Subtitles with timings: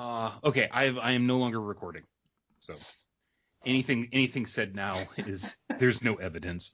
[0.00, 2.04] Uh, okay, I I am no longer recording.
[2.60, 2.74] So
[3.66, 6.72] anything anything said now is there's no evidence.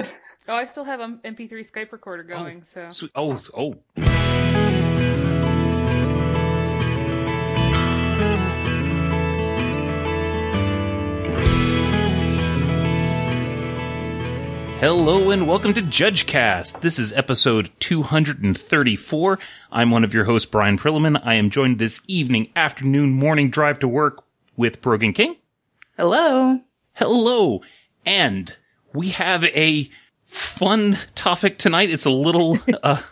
[0.00, 2.88] Oh, I still have an MP3 Skype recorder going, so.
[2.88, 3.10] Sweet.
[3.14, 3.74] Oh, oh.
[14.80, 16.82] Hello and welcome to JudgeCast.
[16.82, 19.38] This is episode 234.
[19.72, 21.20] I'm one of your hosts, Brian Prillaman.
[21.24, 24.22] I am joined this evening, afternoon, morning drive to work
[24.56, 25.34] with Brogan King.
[25.96, 26.60] Hello.
[26.94, 27.60] Hello.
[28.06, 28.54] And
[28.94, 29.90] we have a
[30.26, 31.90] fun topic tonight.
[31.90, 33.02] It's a little, uh,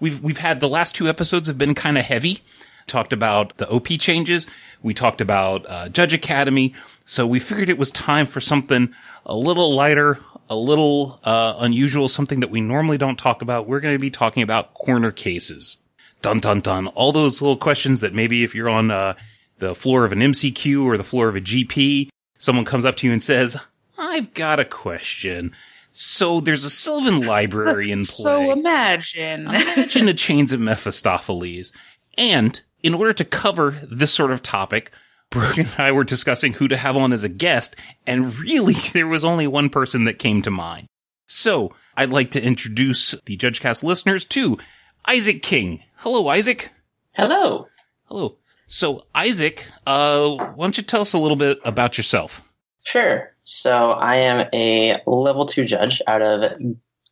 [0.00, 2.40] we've, we've had the last two episodes have been kind of heavy.
[2.86, 4.46] Talked about the OP changes.
[4.82, 6.72] We talked about, uh, Judge Academy.
[7.04, 8.94] So we figured it was time for something
[9.26, 10.18] a little lighter,
[10.50, 13.66] a little, uh, unusual, something that we normally don't talk about.
[13.66, 15.78] We're going to be talking about corner cases.
[16.20, 16.88] Dun dun dun.
[16.88, 19.14] All those little questions that maybe if you're on, uh,
[19.60, 23.06] the floor of an MCQ or the floor of a GP, someone comes up to
[23.06, 23.56] you and says,
[23.96, 25.52] I've got a question.
[25.92, 28.04] So there's a Sylvan library in play.
[28.04, 29.42] So imagine.
[29.42, 31.72] Imagine the chains of Mephistopheles.
[32.18, 34.90] And in order to cover this sort of topic,
[35.30, 39.06] Brooke and I were discussing who to have on as a guest, and really there
[39.06, 40.88] was only one person that came to mind.
[41.28, 44.58] So I'd like to introduce the JudgeCast listeners to
[45.06, 45.84] Isaac King.
[45.96, 46.72] Hello, Isaac.
[47.14, 47.68] Hello.
[48.06, 48.36] Hello.
[48.66, 52.42] So Isaac, uh, why don't you tell us a little bit about yourself?
[52.82, 53.32] Sure.
[53.44, 56.60] So I am a level two judge out of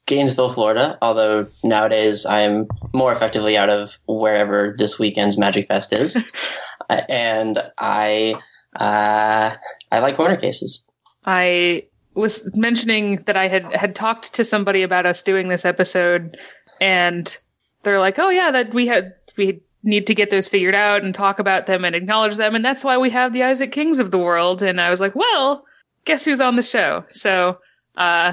[0.07, 6.17] Gainesville, Florida, although nowadays I'm more effectively out of wherever this weekend's Magic Fest is.
[6.89, 8.35] Uh, and I,
[8.77, 9.55] uh,
[9.93, 10.87] I like corner cases.
[11.25, 16.39] I was mentioning that I had had talked to somebody about us doing this episode,
[16.81, 17.37] and
[17.83, 21.15] they're like, "Oh yeah, that we had we need to get those figured out and
[21.15, 24.11] talk about them and acknowledge them, and that's why we have the Isaac Kings of
[24.11, 25.65] the world." And I was like, "Well,
[26.05, 27.59] guess who's on the show?" So,
[27.97, 28.33] uh,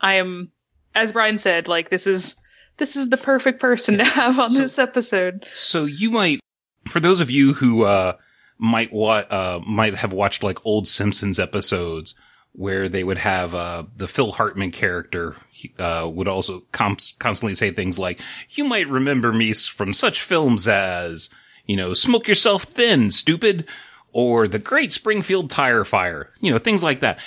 [0.00, 0.52] I am,
[0.94, 2.36] as Brian said, like this is
[2.76, 5.46] this is the perfect person to have on So- this episode.
[5.52, 6.40] So you might,
[6.88, 8.14] for those of you who uh,
[8.58, 12.14] might wa- uh, might have watched like old Simpsons episodes
[12.52, 15.34] where they would have uh, the Phil Hartman character
[15.78, 21.30] uh, would also constantly say things like, "You might remember me from such films as,
[21.66, 23.66] you know, Smoke Yourself Thin, Stupid,"
[24.12, 27.18] or The Great Springfield Tire Fire, you know, things like that.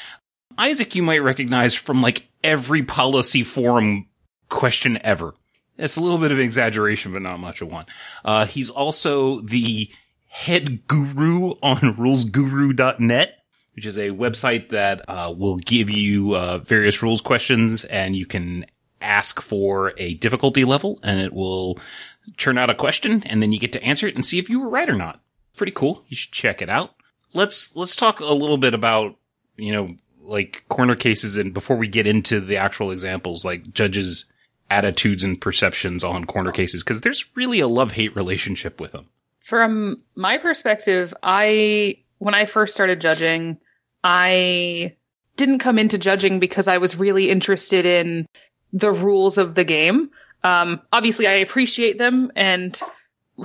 [0.57, 4.07] Isaac, you might recognize from like every policy forum
[4.49, 5.33] question ever.
[5.77, 7.85] It's a little bit of exaggeration, but not much of one.
[8.25, 9.89] Uh, he's also the
[10.27, 13.43] head guru on rulesguru.net,
[13.75, 18.25] which is a website that uh, will give you uh, various rules questions and you
[18.25, 18.65] can
[19.01, 21.79] ask for a difficulty level and it will
[22.35, 24.59] churn out a question and then you get to answer it and see if you
[24.59, 25.21] were right or not.
[25.55, 26.03] Pretty cool.
[26.07, 26.95] You should check it out.
[27.33, 29.15] Let's, let's talk a little bit about,
[29.55, 29.89] you know,
[30.21, 34.25] like corner cases and before we get into the actual examples, like judges'
[34.69, 39.07] attitudes and perceptions on corner cases, because there's really a love-hate relationship with them.
[39.39, 43.59] From my perspective, I when I first started judging,
[44.03, 44.95] I
[45.35, 48.27] didn't come into judging because I was really interested in
[48.73, 50.09] the rules of the game.
[50.43, 52.79] Um, obviously, I appreciate them and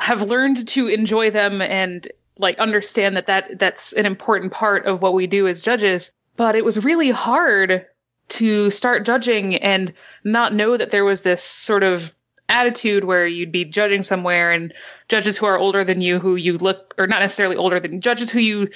[0.00, 2.08] have learned to enjoy them and
[2.38, 6.12] like understand that, that that's an important part of what we do as judges.
[6.36, 7.86] But it was really hard
[8.32, 9.92] to start judging and
[10.24, 12.14] not know that there was this sort of
[12.48, 14.74] attitude where you'd be judging somewhere and
[15.08, 18.30] judges who are older than you who you look or not necessarily older than judges
[18.30, 18.68] who you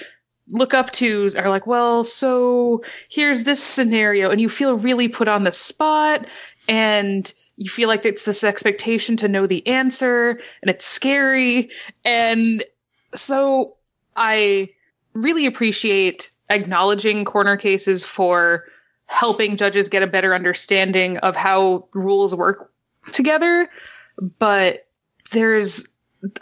[0.49, 4.31] look up to are like well so here's this scenario.
[4.31, 6.29] And you feel really put on the spot
[6.69, 11.71] and you feel like it's this expectation to know the answer and it's scary.
[12.05, 12.63] And
[13.15, 13.77] so
[14.15, 14.69] i
[15.15, 18.65] really appreciate acknowledging corner cases for
[19.07, 22.73] helping judges get a better understanding of how rules work
[23.13, 23.69] together
[24.39, 24.87] but
[25.33, 25.89] there's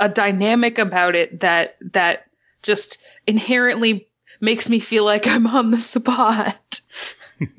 [0.01, 2.27] a dynamic about it that that
[2.63, 4.09] just inherently
[4.41, 6.81] makes me feel like I'm on the spot.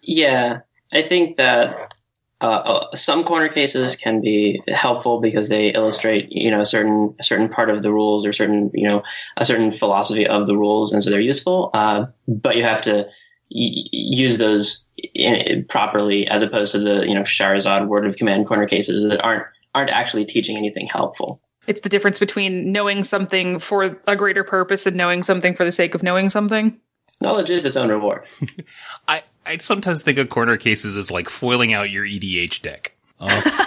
[0.00, 1.94] Yeah, I think that
[2.40, 7.14] uh, uh, some corner cases can be helpful because they illustrate, you know, a certain
[7.20, 9.02] a certain part of the rules or certain, you know,
[9.36, 11.68] a certain philosophy of the rules, and so they're useful.
[11.74, 13.06] Uh, but you have to
[13.50, 18.66] use those in, properly, as opposed to the, you know, Charizard word of command corner
[18.66, 21.40] cases that aren't aren't actually teaching anything helpful.
[21.66, 25.72] It's the difference between knowing something for a greater purpose and knowing something for the
[25.72, 26.80] sake of knowing something.
[27.20, 28.24] Knowledge is its own reward.
[29.08, 32.96] I, I sometimes think of corner cases as like foiling out your EDH deck.
[33.20, 33.66] Uh,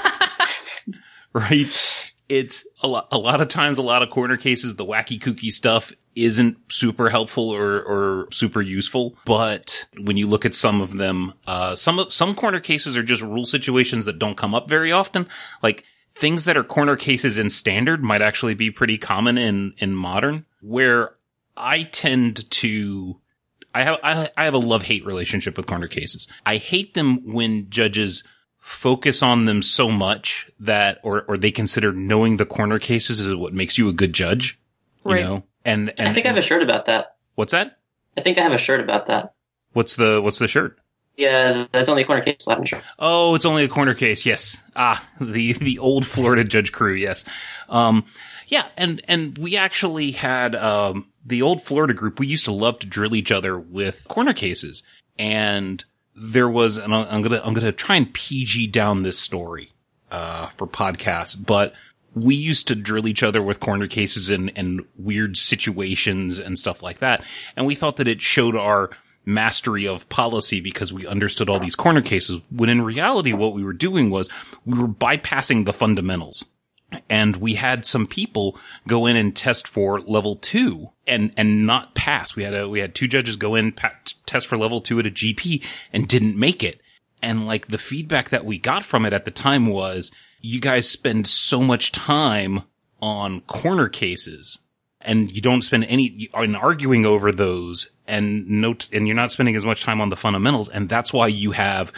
[1.34, 2.11] right?
[2.31, 5.51] It's a lot, a lot of times, a lot of corner cases, the wacky kooky
[5.51, 9.18] stuff isn't super helpful or, or super useful.
[9.25, 13.04] But when you look at some of them, uh, some of, some corner cases are
[13.04, 15.28] just rule situations that don't come up very often.
[15.62, 15.83] Like
[16.13, 20.45] things that are corner cases in standard might actually be pretty common in, in modern
[20.62, 21.16] where
[21.57, 23.19] I tend to,
[23.75, 26.30] I have, I, I have a love hate relationship with corner cases.
[26.45, 28.24] I hate them when judges
[28.62, 33.36] focus on them so much that, or, or they consider knowing the corner cases is
[33.36, 34.58] what makes you a good judge.
[35.06, 35.22] You Right.
[35.24, 35.44] know?
[35.66, 37.16] And, and I think I have a shirt about that.
[37.36, 37.80] what's that?
[38.18, 39.34] I think I have a shirt about that.
[39.74, 40.80] What's the, what's the shirt?
[41.18, 42.84] Yeah, that's only a corner case Latin shirt.
[42.98, 44.25] Oh, it's only a corner case.
[44.25, 44.62] Yes.
[44.75, 46.94] Ah, the, the old Florida judge crew.
[46.94, 47.25] Yes.
[47.69, 48.06] Um,
[48.48, 48.68] yeah.
[48.78, 52.19] And, and we actually had, um, the old Florida group.
[52.19, 54.84] We used to love to drill each other with corner cases.
[55.19, 55.84] And
[56.16, 59.72] there was, and I'm gonna, I'm gonna try and PG down this story,
[60.12, 61.74] uh, for podcasts, but
[62.13, 66.84] we used to drill each other with corner cases and, and weird situations and stuff
[66.84, 67.24] like that.
[67.56, 68.90] And we thought that it showed our
[69.25, 72.42] mastery of policy because we understood all these corner cases.
[72.50, 74.30] When in reality, what we were doing was
[74.66, 76.44] we were bypassing the fundamentals.
[77.10, 78.58] And we had some people
[78.88, 82.36] go in and test for level two and, and not pass.
[82.36, 83.96] We had a, we had two judges go in, pa-
[84.26, 86.82] test for level two at a GP and didn't make it.
[87.22, 90.12] And like the feedback that we got from it at the time was,
[90.42, 92.64] you guys spend so much time
[93.02, 94.60] on corner cases
[95.04, 99.56] and you don't spend any in arguing over those and note, and you're not spending
[99.56, 100.70] as much time on the fundamentals.
[100.70, 101.92] And that's why you have,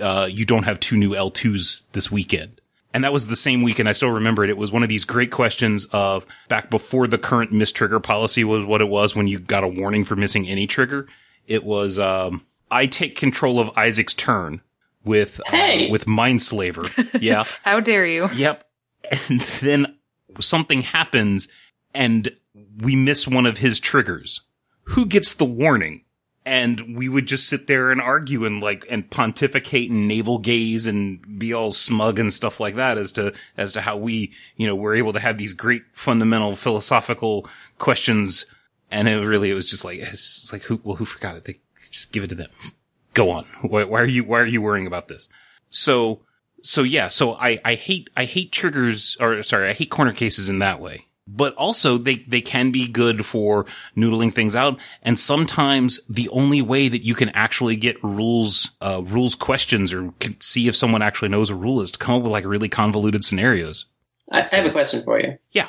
[0.00, 2.60] uh, you don't have two new L2s this weekend.
[2.94, 3.88] And that was the same weekend.
[3.88, 4.50] I still remember it.
[4.50, 8.44] It was one of these great questions of back before the current miss trigger policy
[8.44, 11.06] was what it was when you got a warning for missing any trigger.
[11.46, 14.60] It was, um, I take control of Isaac's turn
[15.04, 15.90] with, uh, Hey!
[15.90, 17.20] with Mindslaver.
[17.20, 17.44] Yeah.
[17.62, 18.28] How dare you?
[18.34, 18.64] Yep.
[19.10, 19.98] And then
[20.40, 21.48] something happens
[21.94, 22.30] and
[22.80, 24.42] we miss one of his triggers.
[24.84, 26.04] Who gets the warning?
[26.46, 30.84] And we would just sit there and argue and like, and pontificate and navel gaze
[30.84, 34.66] and be all smug and stuff like that as to, as to how we, you
[34.66, 37.48] know, were able to have these great fundamental philosophical
[37.78, 38.44] questions.
[38.90, 41.44] And it really, it was just like, it's just like, who, well, who forgot it?
[41.46, 41.60] They
[41.90, 42.50] just give it to them.
[43.14, 43.46] Go on.
[43.62, 45.30] Why, why are you, why are you worrying about this?
[45.70, 46.20] So,
[46.62, 50.50] so yeah, so I, I hate, I hate triggers, or sorry, I hate corner cases
[50.50, 51.06] in that way.
[51.26, 53.64] But also they, they can be good for
[53.96, 54.78] noodling things out.
[55.02, 60.12] And sometimes the only way that you can actually get rules, uh, rules questions or
[60.20, 62.68] can see if someone actually knows a rule is to come up with like really
[62.68, 63.86] convoluted scenarios.
[64.30, 65.38] I, I have a question for you.
[65.52, 65.68] Yeah.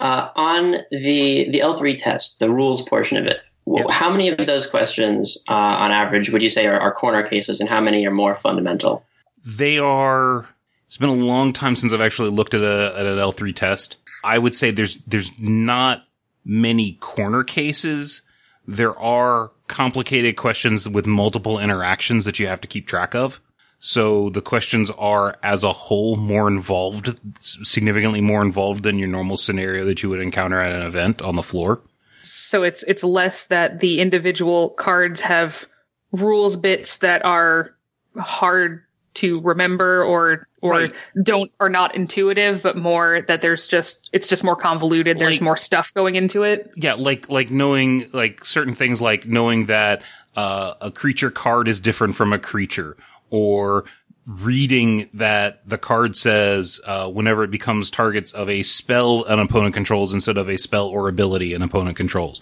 [0.00, 3.84] Uh, on the the L three test, the rules portion of it, Yeah.
[3.88, 7.60] how many of those questions, uh, on average, would you say are, are corner cases,
[7.60, 9.04] and how many are more fundamental?
[9.44, 10.46] They are,
[10.86, 13.96] it's been a long time since I've actually looked at a, at an L3 test.
[14.24, 16.04] I would say there's, there's not
[16.44, 18.22] many corner cases.
[18.66, 23.40] There are complicated questions with multiple interactions that you have to keep track of.
[23.84, 29.36] So the questions are as a whole more involved, significantly more involved than your normal
[29.36, 31.80] scenario that you would encounter at an event on the floor.
[32.20, 35.66] So it's it's less that the individual cards have
[36.12, 37.74] rules bits that are
[38.16, 40.94] hard to remember or or Right.
[41.22, 45.18] don't are not intuitive, but more that there's just it's just more convoluted.
[45.18, 46.70] There's Like- more stuff going into it.
[46.76, 50.02] Yeah, like like knowing like certain things like knowing that
[50.36, 52.96] uh, a creature card is different from a creature
[53.30, 53.84] or
[54.24, 59.74] reading that the card says uh, whenever it becomes targets of a spell an opponent
[59.74, 62.40] controls instead of a spell or ability an opponent controls.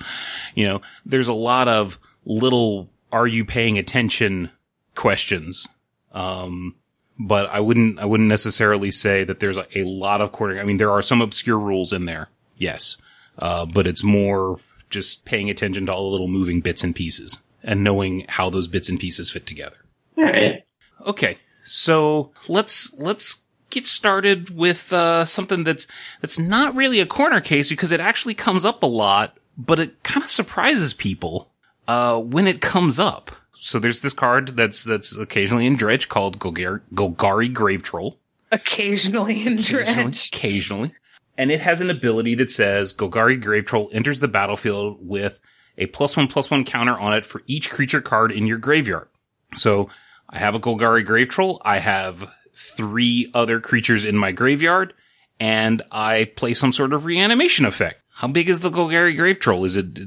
[0.55, 4.51] You know, there's a lot of little are you paying attention
[4.95, 5.67] questions.
[6.13, 6.77] Um
[7.19, 10.65] but I wouldn't I wouldn't necessarily say that there's a, a lot of corner I
[10.65, 12.29] mean there are some obscure rules in there.
[12.57, 12.97] Yes.
[13.39, 14.59] Uh, but it's more
[14.91, 18.69] just paying attention to all the little moving bits and pieces and knowing how those
[18.69, 19.77] bits and pieces fit together.
[20.19, 20.65] All right.
[21.07, 21.39] Okay.
[21.65, 25.87] So let's, let's get started with, uh, something that's,
[26.21, 30.03] that's not really a corner case because it actually comes up a lot, but it
[30.03, 31.51] kind of surprises people,
[31.87, 33.31] uh, when it comes up.
[33.63, 38.19] So there's this card that's, that's occasionally in Dredge called Golgari, Golgari Grave Troll.
[38.51, 40.29] Occasionally in Occasionally, Dredge.
[40.29, 40.93] occasionally.
[41.37, 45.41] And it has an ability that says Golgari Grave Troll enters the battlefield with
[45.79, 49.09] a plus one plus one counter on it for each creature card in your graveyard.
[49.57, 49.89] So
[50.29, 51.61] I have a Golgari Grave Troll.
[51.65, 54.95] I have three other creatures in my graveyard
[55.39, 58.03] and I play some sort of reanimation effect.
[58.21, 59.65] How big is the Golgari Grave Troll?
[59.65, 59.99] Is it,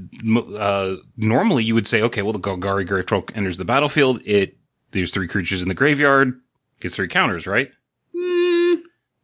[0.55, 4.21] uh, normally you would say, okay, well, the Golgari Grave Troll enters the battlefield.
[4.23, 4.55] It,
[4.91, 6.39] there's three creatures in the graveyard,
[6.79, 7.71] gets three counters, right?
[8.15, 8.75] Hmm,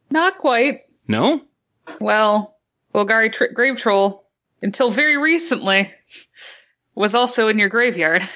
[0.10, 0.88] not quite.
[1.08, 1.40] No?
[2.00, 2.58] Well,
[2.96, 4.26] Golgari tr- Grave Troll,
[4.64, 5.94] until very recently,
[6.96, 8.28] was also in your graveyard.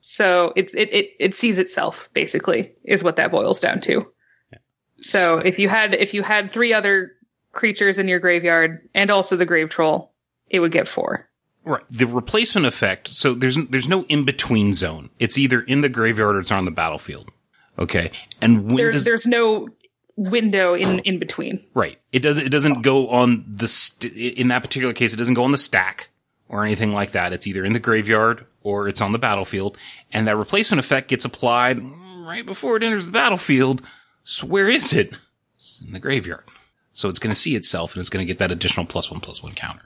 [0.00, 4.10] So it's it, it it sees itself basically is what that boils down to.
[4.50, 4.58] Yeah.
[5.02, 7.12] So if you had if you had three other
[7.52, 10.12] creatures in your graveyard and also the grave troll,
[10.48, 11.28] it would get four.
[11.64, 11.82] Right.
[11.90, 13.08] The replacement effect.
[13.08, 15.10] So there's there's no in between zone.
[15.18, 17.30] It's either in the graveyard or it's on the battlefield.
[17.78, 18.10] Okay.
[18.40, 19.68] And when There's does there's no
[20.16, 21.62] window in in between.
[21.74, 21.98] right?
[22.12, 25.12] It doesn't it doesn't go on the st- in that particular case.
[25.12, 26.08] It doesn't go on the stack
[26.48, 27.32] or anything like that.
[27.32, 29.76] It's either in the graveyard or it's on the battlefield.
[30.12, 31.78] And that replacement effect gets applied
[32.24, 33.82] right before it enters the battlefield.
[34.24, 35.14] So where is it?
[35.56, 36.44] It's in the graveyard.
[36.92, 39.20] So it's going to see itself and it's going to get that additional plus one
[39.20, 39.82] plus one counter.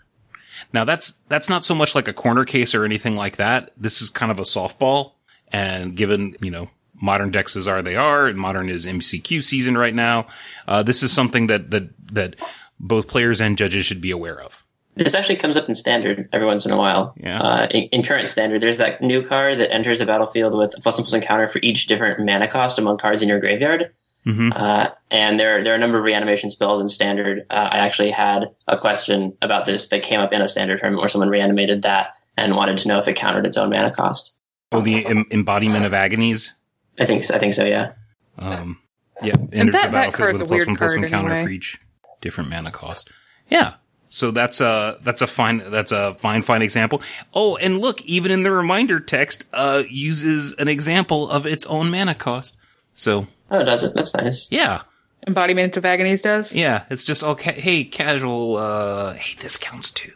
[0.72, 3.72] Now that's, that's not so much like a corner case or anything like that.
[3.76, 5.12] This is kind of a softball.
[5.48, 6.70] And given, you know,
[7.00, 10.26] modern decks as are they are and modern is MCQ season right now,
[10.66, 12.36] uh, this is something that, that, that
[12.80, 14.64] both players and judges should be aware of.
[14.96, 17.14] This actually comes up in standard every once in a while.
[17.16, 17.40] Yeah.
[17.40, 20.80] Uh, in, in current standard, there's that new card that enters the battlefield with a
[20.80, 23.92] plus one plus one counter for each different mana cost among cards in your graveyard.
[24.26, 24.50] Mm-hmm.
[24.54, 27.44] Uh, and there, there are a number of reanimation spells in standard.
[27.50, 31.00] Uh, I actually had a question about this that came up in a standard tournament
[31.02, 34.38] where someone reanimated that and wanted to know if it countered its own mana cost.
[34.72, 36.52] Oh, the em- embodiment of agonies.
[36.98, 37.64] I think, I think so.
[37.64, 37.92] Yeah.
[38.38, 38.78] Um,
[39.22, 41.44] yeah, And that- the that card's a a weird one card one counter anyway.
[41.44, 41.78] for each
[42.20, 43.10] different mana cost.
[43.50, 43.74] Yeah.
[44.08, 47.02] So that's a that's a fine that's a fine fine example.
[47.34, 51.90] Oh, and look, even in the reminder text, uh, uses an example of its own
[51.90, 52.56] mana cost.
[52.94, 53.94] So Oh, does it?
[53.94, 54.50] That's nice.
[54.50, 54.82] yeah,
[55.26, 56.54] Embodiment of Agonies does.
[56.54, 57.52] yeah, it's just okay.
[57.52, 58.56] Hey, casual.
[58.56, 60.12] Uh, hey, this counts too.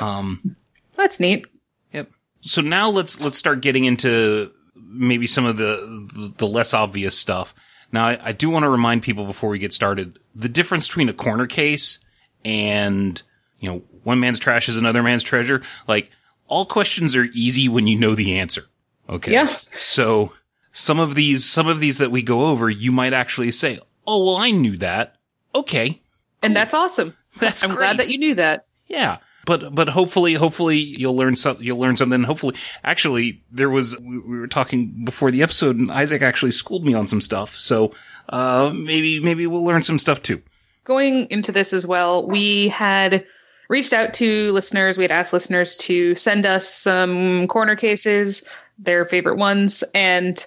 [0.00, 0.56] Um,
[0.96, 1.46] That's neat.
[1.92, 2.10] Yep.
[2.42, 7.18] So now let's let's start getting into maybe some of the the, the less obvious
[7.18, 7.54] stuff.
[7.92, 11.08] Now I, I do want to remind people before we get started the difference between
[11.08, 11.98] a corner case
[12.44, 13.20] and
[13.60, 15.62] you know one man's trash is another man's treasure.
[15.88, 16.10] Like
[16.46, 18.64] all questions are easy when you know the answer.
[19.08, 19.32] Okay.
[19.32, 19.46] Yeah.
[19.46, 20.32] So
[20.76, 24.26] some of these some of these that we go over, you might actually say, "Oh,
[24.26, 25.16] well, I knew that."
[25.54, 26.00] Okay.
[26.42, 27.16] And that's awesome.
[27.40, 27.78] That's I'm great.
[27.78, 28.66] glad that you knew that.
[28.86, 29.18] Yeah.
[29.46, 32.22] But, but hopefully, hopefully you'll learn some, you'll learn something.
[32.24, 36.84] Hopefully, actually, there was, we, we were talking before the episode and Isaac actually schooled
[36.84, 37.56] me on some stuff.
[37.58, 37.92] So,
[38.28, 40.42] uh, maybe, maybe we'll learn some stuff too.
[40.84, 43.24] Going into this as well, we had
[43.68, 44.98] reached out to listeners.
[44.98, 50.44] We had asked listeners to send us some corner cases, their favorite ones, and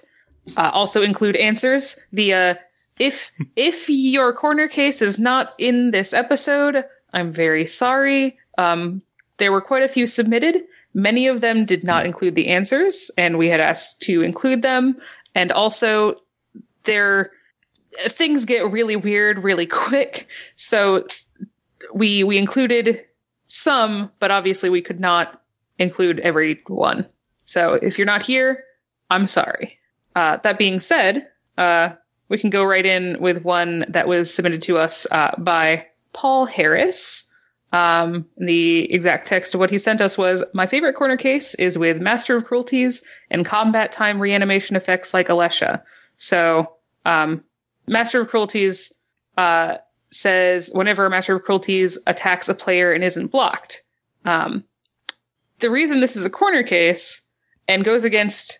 [0.56, 2.06] uh, also include answers.
[2.12, 2.54] The uh,
[2.98, 8.38] if if your corner case is not in this episode, I'm very sorry.
[8.58, 9.02] Um,
[9.38, 10.62] there were quite a few submitted.
[10.92, 15.00] Many of them did not include the answers, and we had asked to include them.
[15.34, 16.16] And also,
[16.82, 17.30] there
[18.06, 20.28] things get really weird really quick.
[20.56, 21.06] So
[21.94, 23.04] we we included
[23.46, 25.42] some, but obviously we could not
[25.78, 27.06] include every one.
[27.46, 28.64] So if you're not here,
[29.10, 29.79] I'm sorry.
[30.14, 31.90] Uh, that being said, uh,
[32.28, 36.46] we can go right in with one that was submitted to us uh, by Paul
[36.46, 37.26] Harris.
[37.72, 41.78] Um, the exact text of what he sent us was My favorite corner case is
[41.78, 45.82] with Master of Cruelties and combat time reanimation effects like Alesha.
[46.16, 47.44] So, um,
[47.86, 48.92] Master of Cruelties
[49.36, 49.78] uh,
[50.10, 53.82] says whenever Master of Cruelties attacks a player and isn't blocked.
[54.24, 54.64] Um,
[55.58, 57.28] the reason this is a corner case
[57.68, 58.59] and goes against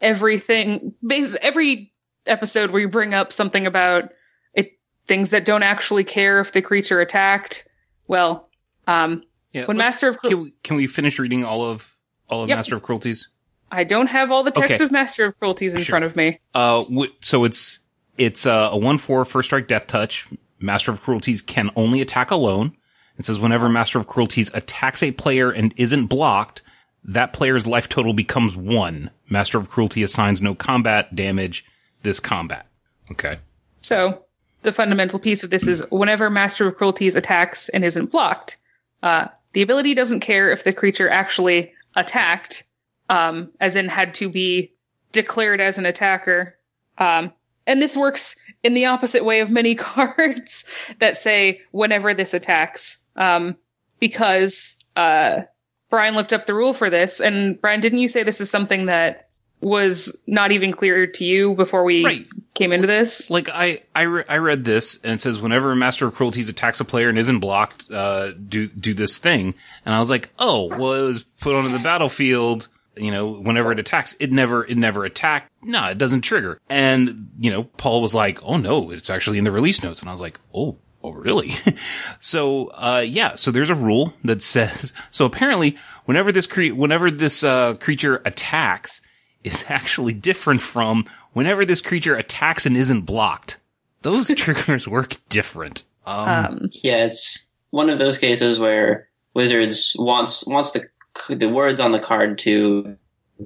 [0.00, 0.94] everything,
[1.40, 1.92] every
[2.26, 4.12] episode where you bring up something about
[4.54, 7.66] it, things that don't actually care if the creature attacked.
[8.06, 8.48] Well,
[8.86, 9.64] um, Yeah.
[9.64, 11.90] When Master of Cru- can we, can we finish reading all of,
[12.28, 12.58] all of Yep.
[12.58, 13.28] Master of Cruelties?
[13.72, 14.84] I don't have all the text Okay.
[14.84, 15.92] of Master of Cruelties in Sure.
[15.94, 16.38] front of me.
[16.54, 17.80] Uh, w- so it's,
[18.18, 20.26] it's, uh, a 1-4 first strike death touch.
[20.60, 22.76] Master of Cruelties can only attack alone.
[23.18, 26.62] It says whenever Master of Cruelties attacks a player and isn't blocked,
[27.04, 29.10] that player's life total becomes one.
[29.28, 31.64] Master of Cruelty assigns no combat damage
[32.02, 32.66] this combat.
[33.10, 33.38] Okay.
[33.80, 34.24] So
[34.62, 38.56] the fundamental piece of this is whenever Master of Cruelties attacks and isn't blocked,
[39.02, 42.64] uh, the ability doesn't care if the creature actually attacked,
[43.08, 44.72] um, as in had to be
[45.12, 46.56] declared as an attacker.
[46.98, 47.32] Um,
[47.66, 53.06] and this works in the opposite way of many cards that say whenever this attacks,
[53.16, 53.56] um,
[54.00, 55.42] because uh,
[55.90, 58.86] Brian looked up the rule for this, and Brian, didn't you say this is something
[58.86, 59.28] that
[59.60, 62.26] was not even clear to you before we Right.
[62.54, 63.28] came into this?
[63.28, 66.48] Like I, I, re- I read this and it says whenever a Master of Cruelties
[66.48, 69.54] attacks a player and isn't blocked, uh, do, do this thing.
[69.84, 72.68] And I was like, oh, well, it was put onto the battlefield.
[72.96, 75.50] You know, whenever it attacks, it never, it never attacked.
[75.62, 76.60] No, it doesn't trigger.
[76.68, 80.00] And, you know, Paul was like, oh no, it's actually in the release notes.
[80.02, 81.54] And I was like, oh, Oh, really?
[82.20, 87.10] so, uh, yeah, so there's a rule that says, so apparently whenever this cre- whenever
[87.10, 89.00] this, uh, creature attacks
[89.44, 93.58] is actually different from whenever this creature attacks and isn't blocked.
[94.02, 95.84] Those triggers work different.
[96.06, 100.88] Um, Um, Yeah, it's one of those cases where Wizards wants wants the
[101.28, 102.96] the words on the card to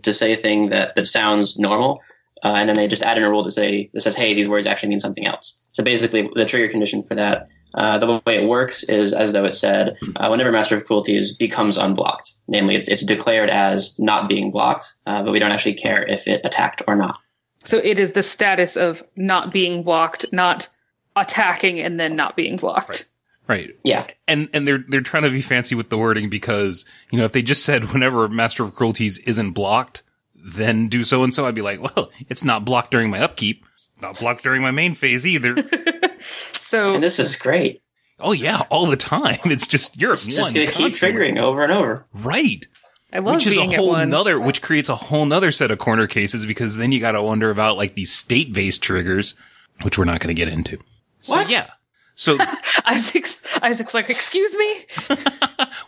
[0.02, 2.00] to say a thing that that sounds normal,
[2.44, 4.49] uh, and then they just add in a rule to say that says, "Hey, these
[4.49, 8.37] words actually mean something else." So basically, the trigger condition for that, uh, the way
[8.37, 12.75] it works is as though it said, uh, whenever Master of Cruelties becomes unblocked, namely,
[12.75, 16.40] it's it's declared as not being blocked, uh, but we don't actually care if it
[16.44, 17.18] attacked or not.
[17.64, 20.68] so it is the status of not being blocked, not
[21.14, 23.06] attacking and then not being blocked.
[23.46, 23.70] right.
[23.84, 27.25] Yeah, and and they're they're trying to be fancy with the wording because you know
[27.25, 30.02] if they just said whenever Master of Cruelties isn't blocked,
[30.42, 33.64] then do so and so, I'd be like, well, it's not blocked during my upkeep,
[34.00, 35.54] not blocked during my main phase either.
[36.22, 37.82] So and this is great.
[38.20, 39.38] oh yeah, all the time.
[39.46, 42.06] It's just you're It's one just going to keep triggering over and over.
[42.14, 42.64] right?
[43.12, 44.08] I love Which is a being at whole one.
[44.08, 47.22] nother, which creates a whole nother set of corner cases because then you got to
[47.22, 49.34] wonder about like these state based triggers,
[49.82, 50.78] which we're not going to get into.
[51.20, 51.50] So What?
[51.50, 51.66] yeah.
[52.23, 52.38] So
[52.85, 55.17] Isaac's Isaac's like, excuse me.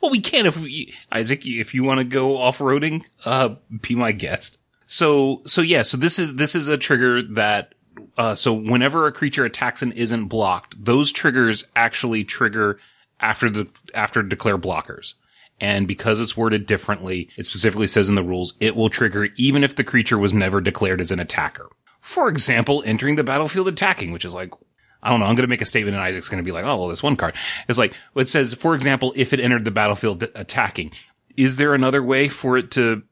[0.02, 3.94] Well, we can't if we, Isaac, if you want to go off roading, uh, be
[3.94, 4.58] my guest.
[4.86, 7.74] So, so yeah, so this is, this is a trigger that,
[8.18, 12.78] uh, so whenever a creature attacks and isn't blocked, those triggers actually trigger
[13.18, 15.14] after the, after declare blockers.
[15.58, 19.64] And because it's worded differently, it specifically says in the rules, it will trigger even
[19.64, 21.70] if the creature was never declared as an attacker.
[22.02, 24.52] For example, entering the battlefield attacking, which is like,
[25.04, 25.26] I don't know.
[25.26, 27.02] I'm going to make a statement and Isaac's going to be like, oh, well, this
[27.02, 27.34] one card.
[27.68, 30.92] It's like, it says, for example, if it entered the battlefield attacking,
[31.36, 33.02] is there another way for it to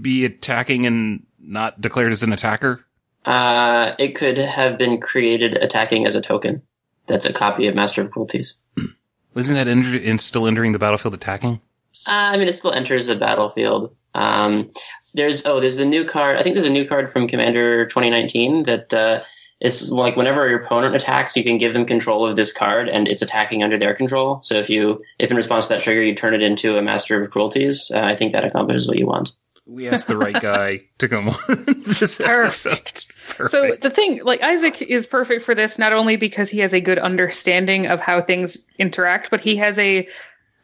[0.00, 2.84] be attacking and not declared as an attacker?
[3.24, 6.62] Uh, it could have been created attacking as a token.
[7.06, 8.56] That's a copy of Master of Cruelties.
[9.36, 11.60] Isn't that enter- in, still entering the battlefield attacking?
[12.06, 13.94] Uh, I mean, it still enters the battlefield.
[14.14, 14.70] Um,
[15.14, 16.38] there's oh, there's the new card.
[16.38, 19.22] I think there's a new card from Commander 2019 that uh,
[19.62, 23.08] is like whenever your opponent attacks, you can give them control of this card, and
[23.08, 24.42] it's attacking under their control.
[24.42, 27.22] So if you, if in response to that trigger, you turn it into a Master
[27.22, 29.32] of Cruelties, uh, I think that accomplishes what you want.
[29.64, 31.36] We asked the right guy to come on
[31.86, 32.18] this.
[32.18, 33.08] Perfect.
[33.28, 33.50] Perfect.
[33.50, 36.80] So the thing, like Isaac is perfect for this, not only because he has a
[36.80, 40.08] good understanding of how things interact, but he has a,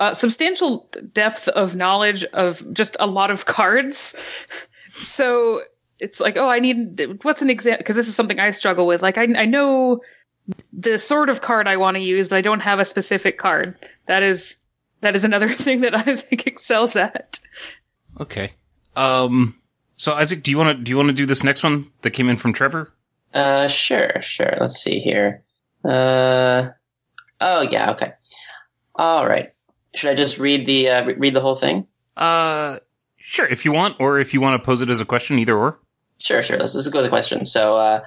[0.00, 4.16] uh substantial depth of knowledge of just a lot of cards.
[5.00, 5.60] So
[6.00, 7.78] it's like, oh, I need what's an example?
[7.78, 9.02] Because this is something I struggle with.
[9.02, 10.00] Like I, I know
[10.72, 13.76] the sort of card I want to use, but I don't have a specific card.
[14.06, 14.58] That is
[15.00, 17.38] that is another thing that Isaac excels at.
[18.20, 18.52] okay.
[18.96, 19.56] Um,
[19.96, 22.10] so Isaac, do you want to, do you want to do this next one that
[22.10, 22.92] came in from Trevor?
[23.32, 24.52] Uh, sure, sure.
[24.60, 25.42] Let's see here.
[25.84, 26.70] Uh,
[27.40, 28.12] oh yeah, okay.
[28.94, 29.52] All right.
[29.94, 31.86] Should I just read the uh, read the whole thing?
[32.16, 32.78] Uh,
[33.16, 35.56] sure, if you want, or if you want to pose it as a question, either
[35.56, 35.78] or.
[36.18, 36.58] Sure, sure.
[36.58, 37.46] Let's, let's go to the question.
[37.46, 38.00] So, uh,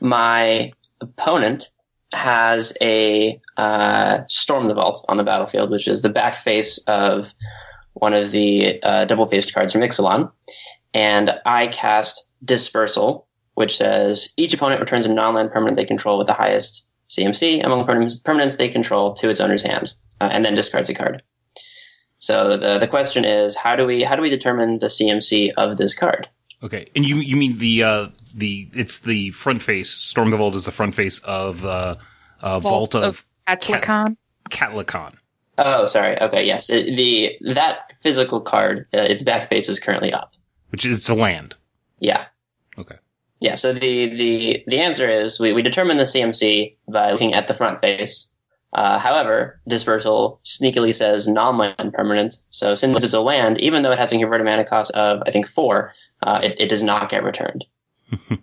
[0.00, 1.70] my opponent
[2.12, 7.32] has a uh, Storm the Vault on the battlefield, which is the back face of
[7.94, 10.30] one of the uh, double faced cards from Ixalan.
[10.94, 16.18] And I cast Dispersal, which says each opponent returns a non land permanent they control
[16.18, 20.44] with the highest CMC among permanents, permanents they control to its owner's hand, uh, and
[20.44, 21.22] then discards a card.
[22.20, 25.76] So the the question is, how do we how do we determine the CMC of
[25.76, 26.28] this card?
[26.62, 29.90] Okay, and you you mean the uh the it's the front face.
[29.90, 31.96] Storm the Vault is the front face of uh,
[32.40, 34.16] uh Vault, of, Atlicon.
[34.50, 35.14] Catlacan.
[35.58, 36.20] Oh, sorry.
[36.20, 36.70] Okay, yes.
[36.70, 40.32] It, the that physical card, uh, its back face is currently up.
[40.70, 41.54] which is it's a land.
[42.00, 42.26] Yeah.
[42.76, 42.96] Okay.
[43.40, 43.56] Yeah.
[43.56, 47.54] So the the the answer is we we determine the CMC by looking at the
[47.54, 48.32] front face.
[48.72, 52.36] Uh, however, dispersal sneakily says non-land permanent.
[52.50, 55.22] So since this is a land, even though it has a converted mana cost of
[55.26, 57.64] I think four, uh, it, it does not get returned.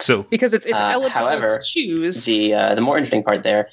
[0.00, 2.24] So because it's it's Uh, eligible however, to choose.
[2.24, 3.68] The uh, the more interesting part there.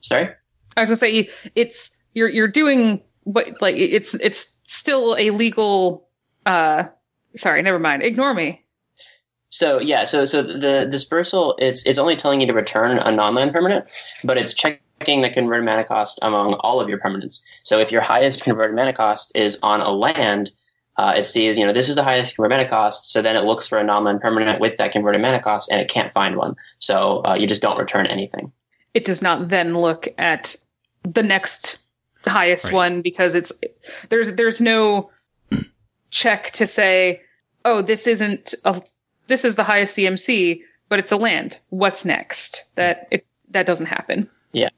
[0.00, 0.28] Sorry.
[0.76, 6.08] I was gonna say it's you're you're doing what like it's it's still a legal.
[6.46, 6.84] uh
[7.34, 8.04] Sorry, never mind.
[8.04, 8.64] Ignore me.
[9.48, 13.52] So yeah, so so the dispersal it's it's only telling you to return a non-land
[13.52, 13.88] permanent,
[14.22, 17.42] but it's checking the converted mana cost among all of your permanents.
[17.64, 20.52] So if your highest converted mana cost is on a land,
[20.98, 23.10] uh, it sees you know this is the highest converted mana cost.
[23.12, 25.88] So then it looks for a non-land permanent with that converted mana cost, and it
[25.88, 26.56] can't find one.
[26.78, 28.52] So uh, you just don't return anything.
[28.94, 30.56] It does not then look at
[31.02, 31.78] the next
[32.26, 32.72] highest Right.
[32.72, 33.52] one because it's
[34.08, 35.10] there's there's no
[36.10, 37.22] check to say,
[37.64, 38.80] oh, this isn't a
[39.26, 41.58] this is the highest CMC, but it's a land.
[41.68, 42.64] What's next?
[42.76, 44.30] That it that doesn't happen.
[44.52, 44.70] Yeah.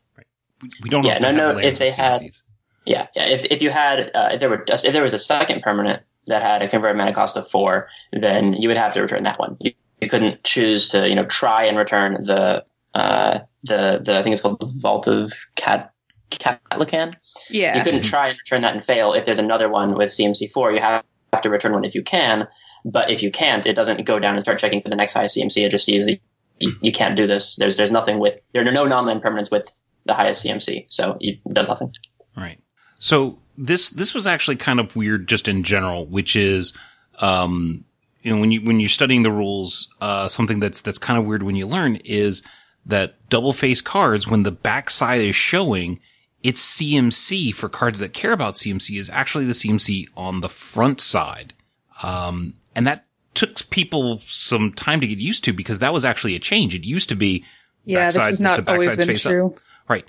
[0.83, 1.05] We don't.
[1.05, 2.43] Yeah, often no, have no, lands if they with had- CMCs.
[2.89, 3.27] Yeah, yeah.
[3.27, 6.43] If if you had uh, if there were if there was a second permanent that
[6.43, 9.57] had a converted mana cost of four, then you would have to return that one.
[9.61, 14.23] You, you couldn't choose to you know try and return the uh, the the I
[14.23, 15.93] think it's called the Vault of Cat
[16.31, 17.15] Catlacan.
[17.51, 17.77] Yeah.
[17.77, 19.13] You couldn't try and return that and fail.
[19.13, 22.03] If there's another one with CMC four, you have, have to return one if you
[22.03, 22.49] can.
[22.85, 25.37] But if you can't, it doesn't go down and start checking for the next highest
[25.37, 25.65] CMC.
[25.65, 26.21] It just sees that
[26.59, 27.57] you, you can't do this.
[27.57, 29.71] There's there's nothing with there are no non-land permanents with
[30.07, 31.93] the highest CMC, so it does nothing.
[32.37, 32.61] Right.
[32.99, 36.73] So this this was actually kind of weird just in general, which is
[37.21, 37.85] um
[38.23, 41.27] you know when you when you're studying the rules, uh something that's that's kind of
[41.27, 42.43] weird when you learn is
[42.87, 46.01] that double face cards when the backside is showing
[46.43, 51.01] its CMC for cards that care about CMC is actually the CMC on the front
[51.01, 51.55] side.
[52.03, 56.35] Um and that took people some time to get used to because that was actually
[56.35, 56.75] a change.
[56.75, 57.45] It used to be
[57.85, 59.31] yeah, this has the not always been face up.
[59.31, 59.57] true.
[59.89, 60.05] Right.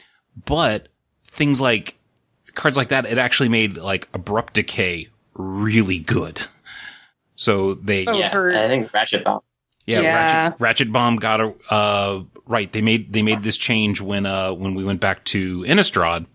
[0.45, 0.89] But
[1.27, 1.98] things like
[2.59, 6.41] cards like that, it actually made like abrupt decay really good.
[7.35, 9.39] So they, Oh, yeah, for- I think Ratchet Bomb.
[9.85, 10.15] yeah, Yeah.
[10.47, 12.69] Ratchet, Ratchet Bomb got a, uh, right.
[12.71, 16.25] They made, they made this change when, uh, when we went back to Innistrad.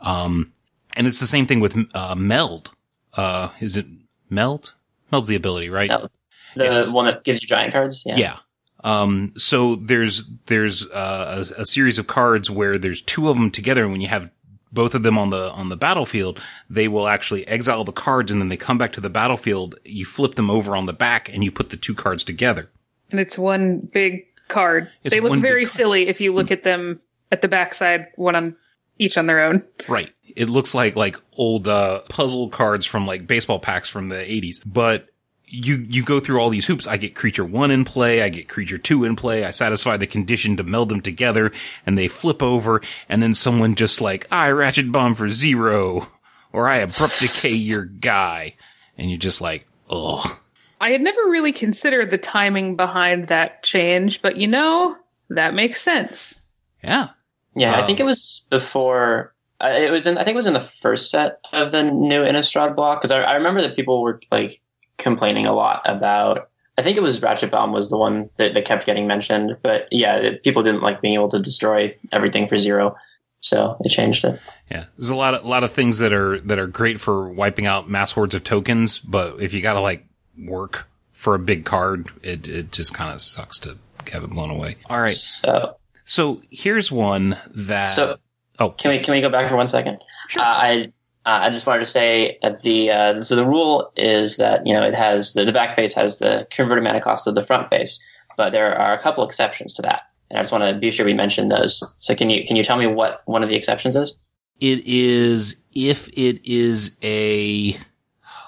[0.00, 0.52] Um,
[0.96, 2.72] and it's the same thing with, uh, Meld.
[3.14, 3.86] Uh, is it
[4.28, 4.72] Meld?
[5.12, 5.88] Meld's the ability, right?
[5.88, 6.10] Meld.
[6.56, 6.90] The Yeah.
[6.90, 8.02] one that gives you giant cards.
[8.04, 8.16] Yeah.
[8.16, 8.36] Yeah.
[8.82, 13.50] Um, so there's, there's, uh, a, a series of cards where there's two of them
[13.52, 13.82] together.
[13.84, 14.30] And when you have
[14.72, 18.40] both of them on the, on the battlefield, they will actually exile the cards and
[18.40, 19.76] then they come back to the battlefield.
[19.84, 22.70] You flip them over on the back and you put the two cards together.
[23.10, 24.90] And it's one big card.
[25.02, 27.00] It's they look very silly if you look at them
[27.32, 28.56] at the backside, one on
[28.98, 29.64] each on their own.
[29.88, 30.12] Right.
[30.36, 34.60] It looks like, like old, uh, puzzle cards from like baseball packs from the eighties,
[34.60, 35.08] but
[35.50, 36.86] you, you go through all these hoops.
[36.86, 38.22] I get creature one in play.
[38.22, 39.44] I get creature two in play.
[39.44, 41.52] I satisfy the condition to meld them together
[41.84, 42.80] and they flip over.
[43.08, 46.08] And then someone just like, I ratchet bomb for zero
[46.52, 48.54] or I abrupt decay your guy.
[48.96, 50.40] And you're just like, oh,
[50.80, 54.96] I had never really considered the timing behind that change, but you know,
[55.30, 56.40] that makes sense.
[56.82, 57.08] yeah.
[57.56, 59.34] Yeah, I Um, think it was before.
[59.60, 60.16] Uh, it was in.
[60.16, 63.22] I think it was in the first set of the new Innistrad block because I,
[63.22, 64.62] I remember that people were like
[65.00, 66.48] complaining a lot about.
[66.78, 69.88] I think it was Ratchet Bomb was the one that, that kept getting mentioned, but
[69.90, 72.96] yeah, it- people didn't like being able to destroy everything for zero,
[73.40, 74.40] so they changed it.
[74.70, 74.84] Yeah.
[74.96, 77.66] There's a lot of, a lot of things that are, that are great for wiping
[77.66, 78.98] out mass hordes of tokens.
[78.98, 80.06] But if you gotta like
[80.38, 83.76] work for a big card, it, it just kind of sucks to
[84.12, 84.76] have it blown away.
[84.88, 85.10] All right.
[85.10, 87.88] So, So here's one that.
[87.88, 88.16] so
[88.58, 89.98] oh, can we can we go back for one second?
[90.28, 90.40] Sure.
[90.42, 90.92] Uh, I
[91.30, 94.74] uh, I just wanted to say that the uh, so the rule is that you
[94.74, 97.70] know it has the, the back face has the converted mana cost of the front
[97.70, 98.04] face,
[98.36, 101.06] but there are a couple exceptions to that, and I just want to be sure
[101.06, 101.82] we mention those.
[101.98, 104.30] So can you can you tell me what one of the exceptions is?
[104.60, 107.76] it is if it is a.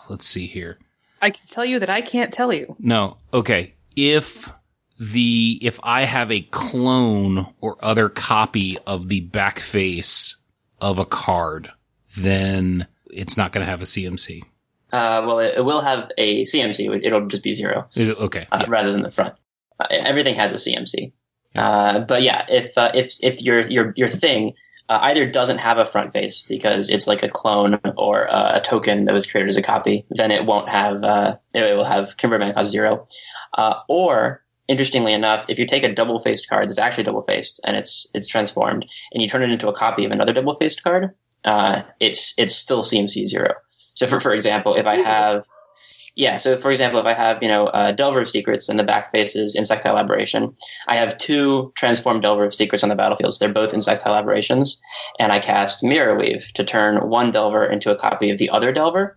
[0.09, 0.79] Let's see here.
[1.21, 2.77] I can tell you that I can't tell you.
[2.79, 3.17] No.
[3.33, 3.75] Okay.
[3.97, 4.51] If
[4.99, 10.37] the, if I have a clone or other copy of the back face
[10.81, 11.71] of a card,
[12.17, 14.43] then it's not going to have a CMC.
[14.93, 17.05] Uh, well, it, it will have a CMC.
[17.05, 18.47] It'll just be zero it- okay.
[18.53, 18.67] uh, yeah.
[18.69, 19.35] rather than the front.
[19.81, 21.13] Uh, everything has a CMC.
[21.55, 24.55] Uh, but yeah, if uh, if if your your your thing
[24.89, 28.61] uh, either doesn't have a front face because it's like a clone or uh, a
[28.61, 32.15] token that was created as a copy, then it won't have uh, it will have
[32.23, 33.07] mana cost zero.
[33.55, 37.61] Uh, or interestingly enough, if you take a double faced card that's actually double faced
[37.65, 40.83] and it's it's transformed and you turn it into a copy of another double faced
[40.83, 41.11] card,
[41.45, 43.55] uh, it's it's still CMC zero.
[43.95, 45.45] So for for example, if I have
[46.15, 48.85] yeah, so for example, if I have, you know, uh, Delver of Secrets and the
[48.85, 50.55] back face is Insectile Aberration,
[50.87, 53.33] I have two transformed Delver of Secrets on the battlefield.
[53.33, 54.81] So they're both Insectile Aberrations,
[55.19, 58.73] and I cast Mirror Weave to turn one Delver into a copy of the other
[58.73, 59.17] Delver.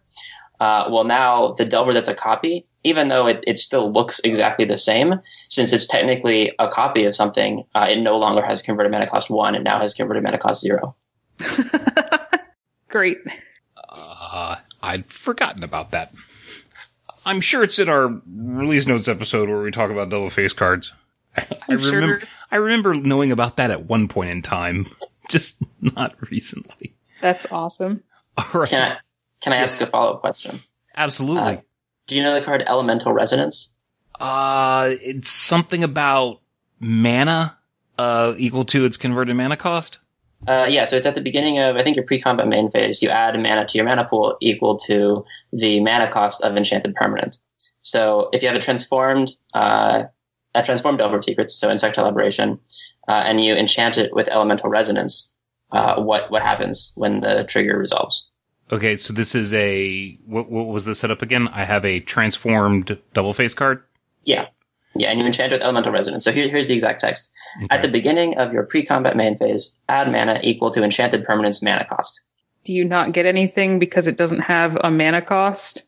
[0.61, 4.63] Uh, well, now the Delver that's a copy, even though it, it still looks exactly
[4.63, 5.15] the same,
[5.49, 9.29] since it's technically a copy of something, uh, it no longer has converted mana cost
[9.29, 10.95] one, it now has converted mana cost zero.
[12.89, 13.17] Great.
[13.89, 16.13] Uh, I'd forgotten about that.
[17.25, 20.93] I'm sure it's in our release notes episode where we talk about double face cards.
[21.35, 21.95] I I'm sure.
[21.99, 24.85] remember, I remember knowing about that at one point in time,
[25.29, 26.93] just not recently.
[27.21, 28.03] That's awesome.
[28.37, 28.69] All right.
[28.69, 28.97] Can I,
[29.41, 30.59] can I ask a follow up question?
[30.95, 31.55] Absolutely.
[31.55, 31.61] Uh,
[32.07, 33.73] Do you know the card Elemental Resonance?
[34.19, 36.39] Uh, it's something about
[36.79, 37.57] mana,
[37.97, 39.97] uh, equal to its converted mana cost.
[40.47, 43.01] Uh, yeah, so it's at the beginning of I think your pre-combat main phase.
[43.01, 47.37] You add mana to your mana pool equal to the mana cost of enchanted permanent.
[47.81, 50.05] So if you have a transformed, uh,
[50.53, 52.59] a transformed Delver of Secrets, so Insectile Aberration,
[53.07, 55.31] uh, and you enchant it with Elemental Resonance,
[55.71, 58.27] uh, what what happens when the trigger resolves.
[58.71, 61.47] Okay, so this is a what, what was the setup again?
[61.49, 63.83] I have a transformed double face card.
[64.23, 64.47] Yeah,
[64.95, 66.23] yeah, and you enchant with elemental resonance.
[66.23, 67.31] So here, here's the exact text.
[67.69, 71.85] At the beginning of your pre-combat main phase, add mana equal to enchanted permanence mana
[71.85, 72.21] cost.
[72.63, 75.83] Do you not get anything because it doesn't have a mana cost?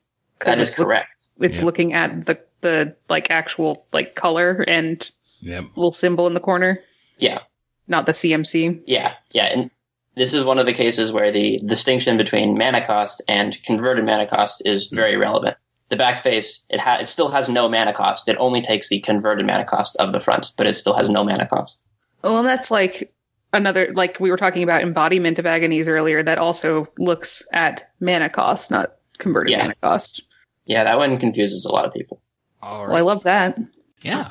[0.46, 1.10] That is it's look- correct.
[1.40, 1.66] it's Yeah.
[1.66, 5.10] looking at the the like actual like color and
[5.42, 5.66] Yep.
[5.76, 6.80] little symbol in the corner,
[7.20, 7.40] Yeah,
[7.88, 8.82] not the CMC.
[8.88, 9.46] yeah, yeah.
[9.54, 9.70] And
[10.16, 14.26] this is one of the cases where the distinction between mana cost and converted mana
[14.26, 15.56] cost is very relevant.
[15.90, 18.28] The back face, it ha- it still has no mana cost.
[18.28, 21.24] It only takes the converted mana cost of the front, but it still has no
[21.24, 21.82] mana cost.
[22.24, 23.14] Well, that's like
[23.54, 26.22] another like we were talking about embodiment of agonies earlier.
[26.24, 29.60] That also looks at mana cost, not converted Yeah.
[29.64, 30.24] mana cost.
[30.66, 32.22] Yeah, that one confuses a lot of people.
[32.62, 33.58] All Well, I love that.
[34.02, 34.28] Yeah.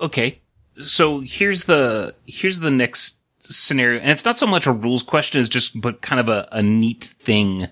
[0.00, 0.40] Okay.
[0.78, 5.40] So here's the here's the next scenario, and it's not so much a rules question
[5.40, 7.66] as just but kind of a, a neat thing.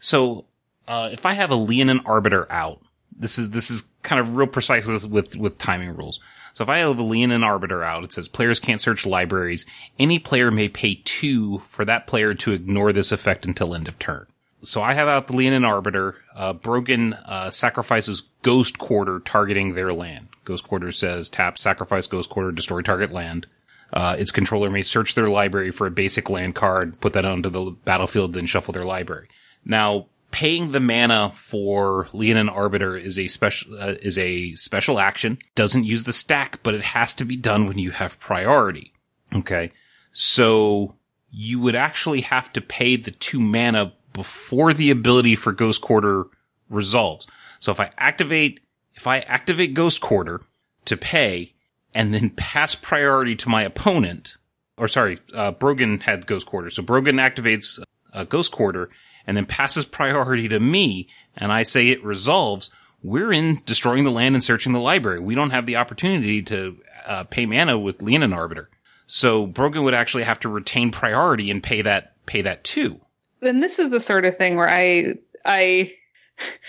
[0.00, 0.46] So
[0.86, 2.80] uh, if I have a Leonin Arbiter out,
[3.16, 6.20] this is this is kind of real precise with, with with timing rules.
[6.54, 9.66] So if I have a Leonin Arbiter out, it says players can't search libraries.
[9.98, 13.98] Any player may pay two for that player to ignore this effect until end of
[13.98, 14.26] turn.
[14.62, 16.16] So I have out the Leonin Arbiter.
[16.34, 20.28] Uh, Brogan uh, sacrifices Ghost Quarter targeting their land.
[20.44, 23.46] Ghost Quarter says tap, sacrifice Ghost Quarter, destroy target land.
[23.92, 27.50] Uh, its controller may search their library for a basic land card, put that onto
[27.50, 29.28] the battlefield, then shuffle their library.
[29.64, 35.38] Now, paying the mana for Leonin Arbiter is a special uh, is a special action.
[35.54, 38.92] Doesn't use the stack, but it has to be done when you have priority.
[39.34, 39.70] Okay,
[40.12, 40.96] so
[41.30, 46.26] you would actually have to pay the two mana before the ability for Ghost Quarter
[46.68, 47.26] resolves.
[47.60, 48.60] So if I activate,
[48.94, 50.40] if I activate Ghost Quarter
[50.84, 51.54] to pay
[51.94, 54.36] and then pass priority to my opponent,
[54.76, 56.70] or sorry, uh, Brogan had Ghost Quarter.
[56.70, 57.80] So Brogan activates
[58.12, 58.88] uh, Ghost Quarter
[59.26, 62.70] and then passes priority to me and I say it resolves.
[63.02, 65.20] We're in destroying the land and searching the library.
[65.20, 68.70] We don't have the opportunity to uh, pay mana with Leonin Arbiter.
[69.06, 73.00] So Brogan would actually have to retain priority and pay that pay that too.
[73.40, 75.92] Then this is the sort of thing where I I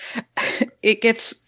[0.82, 1.46] it gets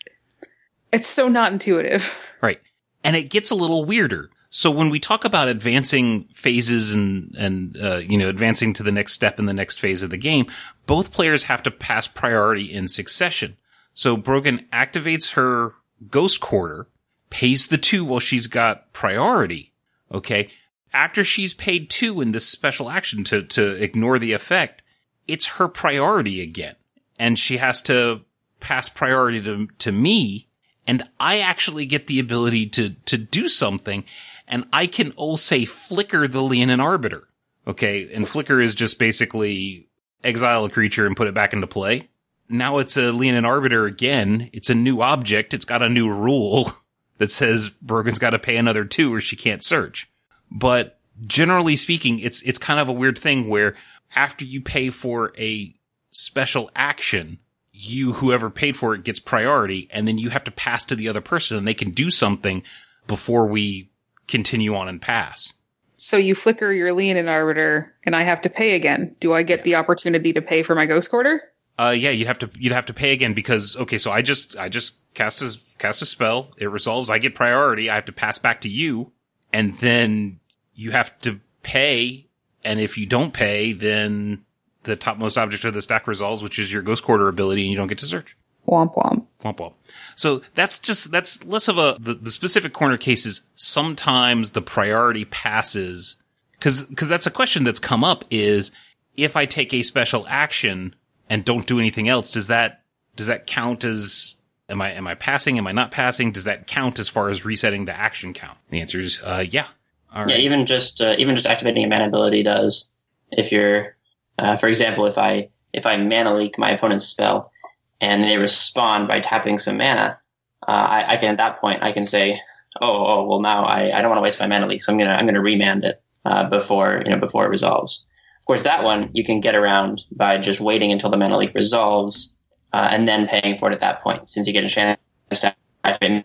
[0.92, 2.34] it's so not intuitive.
[2.40, 2.60] Right.
[3.04, 4.30] And it gets a little weirder.
[4.50, 8.92] So when we talk about advancing phases and, and, uh, you know, advancing to the
[8.92, 10.46] next step in the next phase of the game,
[10.86, 13.56] both players have to pass priority in succession.
[13.92, 15.74] So Brogan activates her
[16.10, 16.88] ghost quarter,
[17.28, 19.74] pays the two while she's got priority.
[20.10, 20.48] Okay.
[20.94, 24.82] After she's paid two in this special action to, to ignore the effect,
[25.26, 26.76] it's her priority again.
[27.18, 28.22] And she has to
[28.60, 30.48] pass priority to, to me
[30.88, 34.04] and I actually get the ability to to do something,
[34.48, 37.28] and I can say flicker the Leonin Arbiter.
[37.66, 39.88] Okay, and flicker is just basically
[40.24, 42.08] exile a creature and put it back into play.
[42.48, 44.48] Now it's a Leonin Arbiter again.
[44.54, 45.52] It's a new object.
[45.52, 46.72] It's got a new rule
[47.18, 50.10] that says Brogan's got to pay another two or she can't search.
[50.50, 53.76] But generally speaking, it's it's kind of a weird thing where
[54.16, 55.74] after you pay for a
[56.10, 57.38] special action,
[57.72, 61.08] you, whoever paid for it, gets priority, and then you have to pass to the
[61.08, 62.62] other person, and they can do something
[63.06, 63.90] before we
[64.28, 65.52] continue on and pass.
[65.96, 69.16] So you flicker your Leonin Arbiter and I have to pay again.
[69.18, 71.42] Do I get the opportunity to pay for my Ghost Quarter?
[71.78, 74.56] Uh, yeah, you'd have to you'd have to pay again because okay, so I just
[74.56, 78.12] I just cast a cast a spell, it resolves, I get priority, I have to
[78.12, 79.12] pass back to you,
[79.52, 80.40] and then
[80.74, 82.26] you have to pay,
[82.64, 84.44] and if you don't pay, then
[84.84, 87.76] the topmost object of the stack resolves, which is your Ghost Quarter ability, and you
[87.76, 88.36] don't get to search.
[88.68, 89.24] Womp womp.
[89.40, 89.72] Womp womp.
[90.14, 95.24] So that's just, that's less of a, the, the specific corner cases, sometimes the priority
[95.24, 96.16] passes,
[96.60, 98.70] cause, cause that's a question that's come up is,
[99.16, 100.94] if I take a special action
[101.28, 102.82] and don't do anything else, does that,
[103.16, 104.36] does that count as,
[104.68, 105.58] am I, am I passing?
[105.58, 106.30] Am I not passing?
[106.30, 108.58] Does that count as far as resetting the action count?
[108.70, 109.66] The answer is, uh, yeah.
[110.14, 110.30] All right.
[110.30, 112.90] Yeah, even just uh, even just activating a mana ability does.
[113.30, 113.94] If you're,
[114.38, 117.52] uh, for example, if I if I mana leak my opponent's spell
[118.00, 120.18] and they respond by tapping some mana,
[120.66, 122.40] uh, I, I can at that point I can say,
[122.80, 124.98] oh, oh, well now I, I don't want to waste my mana leak, so I'm
[124.98, 128.06] gonna I'm gonna remand it uh, before you know before it resolves.
[128.40, 131.54] Of course, that one you can get around by just waiting until the mana leak
[131.54, 132.34] resolves
[132.72, 134.98] uh, and then paying for it at that point, since you get a chance
[135.32, 136.24] to activate.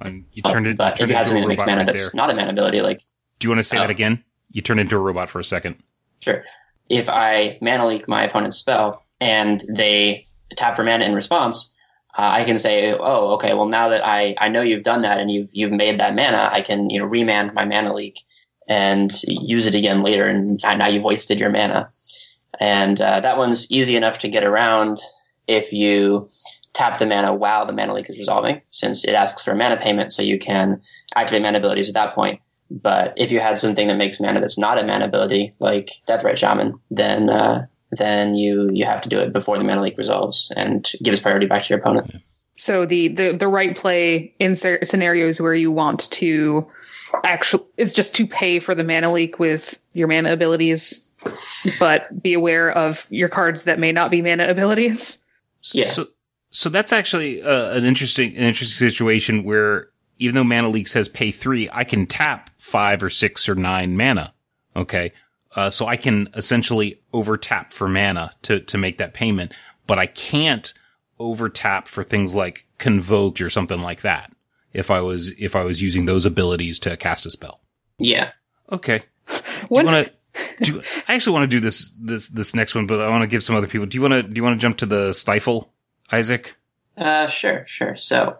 [0.00, 1.76] And you turned it, but you if turned you have into something that makes mana
[1.78, 2.16] right that's there.
[2.16, 3.00] not a mana ability, like
[3.38, 3.90] Do you want to say that Oh.
[3.90, 4.22] again?
[4.52, 5.76] You turned into a robot for a second.
[6.22, 6.44] Sure.
[6.88, 10.26] If I mana leak my opponent's spell and they
[10.56, 11.74] tap for mana in response,
[12.16, 13.54] uh, I can say, "Oh, okay.
[13.54, 16.48] Well, now that I, I know you've done that and you've you've made that mana,
[16.52, 18.20] I can you know remand my mana leak
[18.68, 21.90] and use it again later, and now you've wasted your mana.
[22.58, 24.98] And uh, that one's easy enough to get around
[25.46, 26.28] if you
[26.72, 29.76] tap the mana while the mana leak is resolving, since it asks for a mana
[29.76, 30.80] payment, so you can
[31.14, 32.40] activate mana abilities at that point.
[32.70, 36.36] But if you had something that makes mana that's not a mana ability, like Deathrite
[36.36, 40.52] Shaman, then uh, then you you have to do it before the mana leak resolves
[40.56, 42.22] and gives priority back to your opponent.
[42.56, 46.66] So the the the right play in scenarios where you want to
[47.22, 51.14] actually is just to pay for the mana leak with your mana abilities,
[51.78, 55.24] but be aware of your cards that may not be mana abilities.
[55.72, 55.90] Yeah.
[55.90, 56.08] So
[56.50, 61.08] so that's actually uh, an interesting an interesting situation where even though mana leak says
[61.08, 64.32] pay three, I can tap five or six or nine mana.
[64.74, 65.12] Okay.
[65.56, 69.52] Uh, so I can essentially over tap for mana to, to make that payment,
[69.86, 70.72] but I can't
[71.18, 74.30] over tap for things like convoked or something like that.
[74.74, 77.60] If I was, if I was using those abilities to cast a spell.
[77.98, 78.32] Yeah.
[78.70, 79.02] Okay.
[79.26, 79.34] Do
[79.70, 80.12] you want to,
[80.60, 83.26] do, I actually want to do this, this, this next one, but I want to
[83.26, 83.86] give some other people.
[83.86, 85.72] Do you want to, do you want to jump to the stifle,
[86.12, 86.54] Isaac?
[86.94, 87.96] Uh, sure, sure.
[87.96, 88.36] So,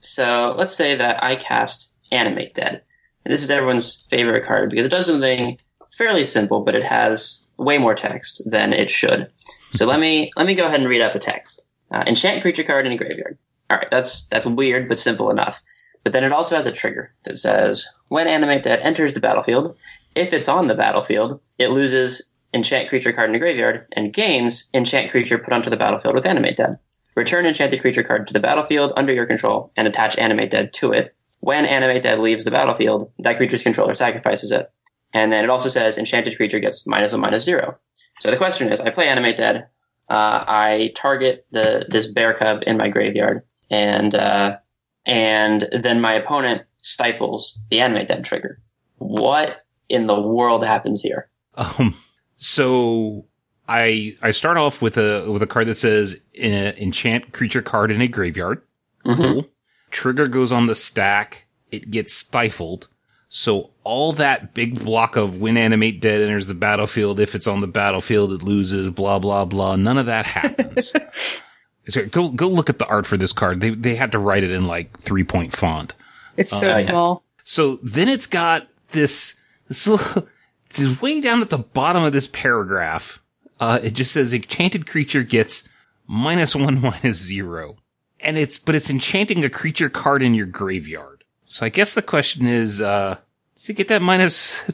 [0.00, 2.82] so let's say that I cast Animate Dead.
[3.24, 5.58] And this is everyone's favorite card because it does something
[5.96, 9.30] fairly simple, but it has way more text than it should.
[9.70, 11.66] So let me let me go ahead and read out the text.
[11.90, 13.38] Uh, enchant creature card in a graveyard.
[13.70, 15.62] All right, that's that's weird but simple enough.
[16.02, 19.76] But then it also has a trigger that says when Animate Dead enters the battlefield,
[20.14, 24.68] if it's on the battlefield, it loses enchant creature card in the graveyard and gains
[24.74, 26.78] enchant creature put onto the battlefield with Animate Dead.
[27.16, 30.92] Return enchanted creature card to the battlefield under your control and attach Animate Dead to
[30.92, 31.14] it.
[31.40, 34.66] When Animate Dead leaves the battlefield, that creature's controller sacrifices it.
[35.14, 37.78] And then it also says enchanted creature gets minus one minus zero.
[38.20, 39.68] So the question is, I play Animate Dead.
[40.10, 44.58] Uh, I target the this bear cub in my graveyard, and uh,
[45.06, 48.60] and then my opponent stifles the Animate Dead trigger.
[48.98, 51.30] What in the world happens here?
[51.54, 51.96] Um.
[52.36, 53.24] So
[53.68, 57.90] I I start off with a with a card that says an enchant creature card
[57.90, 58.60] in a graveyard.
[59.06, 59.22] Mm-hmm.
[59.22, 59.48] Cool.
[59.90, 61.46] Trigger goes on the stack.
[61.70, 62.88] It gets stifled.
[63.36, 67.60] So all that big block of when animate dead enters the battlefield, if it's on
[67.60, 69.74] the battlefield, it loses, blah, blah, blah.
[69.74, 70.92] None of that happens.
[71.88, 73.60] so go, go look at the art for this card.
[73.60, 75.96] They, they had to write it in like three point font.
[76.36, 77.24] It's so uh, small.
[77.42, 79.34] So then it's got this,
[79.66, 80.28] this little,
[80.74, 83.20] this way down at the bottom of this paragraph.
[83.58, 85.68] Uh, it just says enchanted creature gets
[86.06, 87.78] minus one, minus zero.
[88.20, 91.13] And it's, but it's enchanting a creature card in your graveyard.
[91.44, 93.18] So I guess the question is, uh,
[93.54, 94.62] does he get that minus?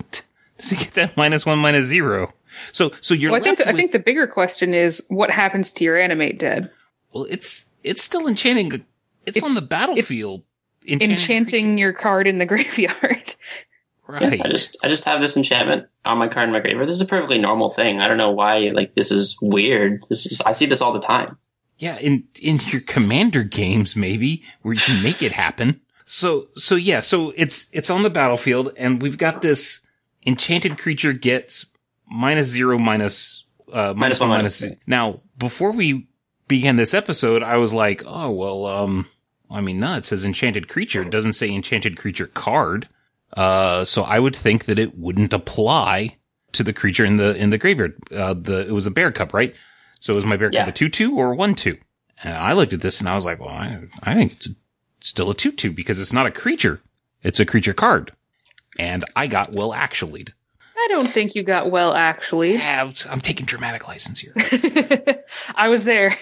[0.58, 2.34] Does he get that minus one minus zero?
[2.72, 3.32] So, so you're.
[3.32, 6.38] Well, I think with, I think the bigger question is what happens to your animate
[6.38, 6.70] dead.
[7.12, 8.84] Well, it's it's still enchanting.
[9.24, 10.42] It's, it's on the battlefield.
[10.82, 13.34] Enchanting, enchanting your card in the graveyard.
[14.06, 14.38] right.
[14.38, 16.88] Yeah, I just I just have this enchantment on my card in my graveyard.
[16.88, 18.00] This is a perfectly normal thing.
[18.00, 20.02] I don't know why like this is weird.
[20.08, 21.38] This is I see this all the time.
[21.78, 25.80] Yeah, in in your commander games maybe where you can make it happen.
[26.12, 29.80] So, so yeah, so it's, it's on the battlefield and we've got this
[30.26, 31.66] enchanted creature gets
[32.08, 34.60] minus zero, minus, uh, minus one, minus.
[34.60, 34.78] minus.
[34.88, 36.08] Now, before we
[36.48, 39.06] began this episode, I was like, oh, well, um,
[39.48, 41.02] I mean, no, it says enchanted creature.
[41.02, 42.88] It doesn't say enchanted creature card.
[43.36, 46.16] Uh, so I would think that it wouldn't apply
[46.54, 47.96] to the creature in the, in the graveyard.
[48.12, 49.54] Uh, the, it was a bear cub, right?
[50.00, 50.64] So it was my bear yeah.
[50.64, 51.78] cub a 2-2 or 1-2?
[52.24, 54.54] And I looked at this and I was like, well, I, I think it's a
[55.00, 56.80] still a 2-2 because it's not a creature.
[57.22, 58.12] It's a creature card.
[58.78, 60.26] And I got well actually.
[60.76, 62.54] I don't think you got well actually.
[62.54, 64.34] Yeah, I'm taking dramatic license here.
[65.54, 66.16] I was there.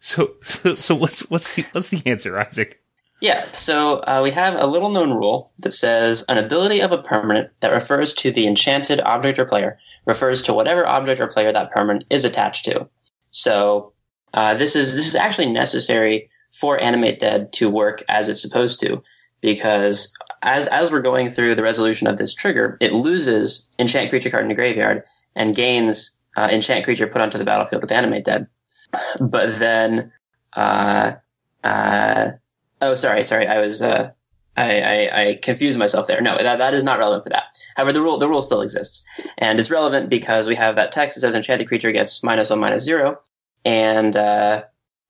[0.00, 2.82] so, so, so what's what's the what's the answer, Isaac?
[3.20, 7.02] Yeah, so uh, we have a little known rule that says an ability of a
[7.02, 11.52] permanent that refers to the enchanted object or player refers to whatever object or player
[11.52, 12.88] that permanent is attached to.
[13.30, 13.92] So
[14.34, 18.80] uh, this is this is actually necessary for Animate Dead to work as it's supposed
[18.80, 19.02] to,
[19.42, 24.30] because as as we're going through the resolution of this trigger, it loses Enchant Creature
[24.30, 25.02] card in the graveyard
[25.34, 28.46] and gains uh, Enchant Creature put onto the battlefield with Animate Dead.
[29.20, 30.12] But then,
[30.54, 31.14] uh,
[31.64, 32.30] uh,
[32.80, 33.82] oh, sorry, sorry, I was.
[33.82, 34.10] Uh,
[34.56, 36.22] I, I, I, confused myself there.
[36.22, 37.44] No, that, that is not relevant for that.
[37.74, 39.04] However, the rule the rule still exists,
[39.36, 42.60] and it's relevant because we have that text that says enchanted creature gets minus one
[42.60, 43.20] minus zero,
[43.66, 44.62] and uh,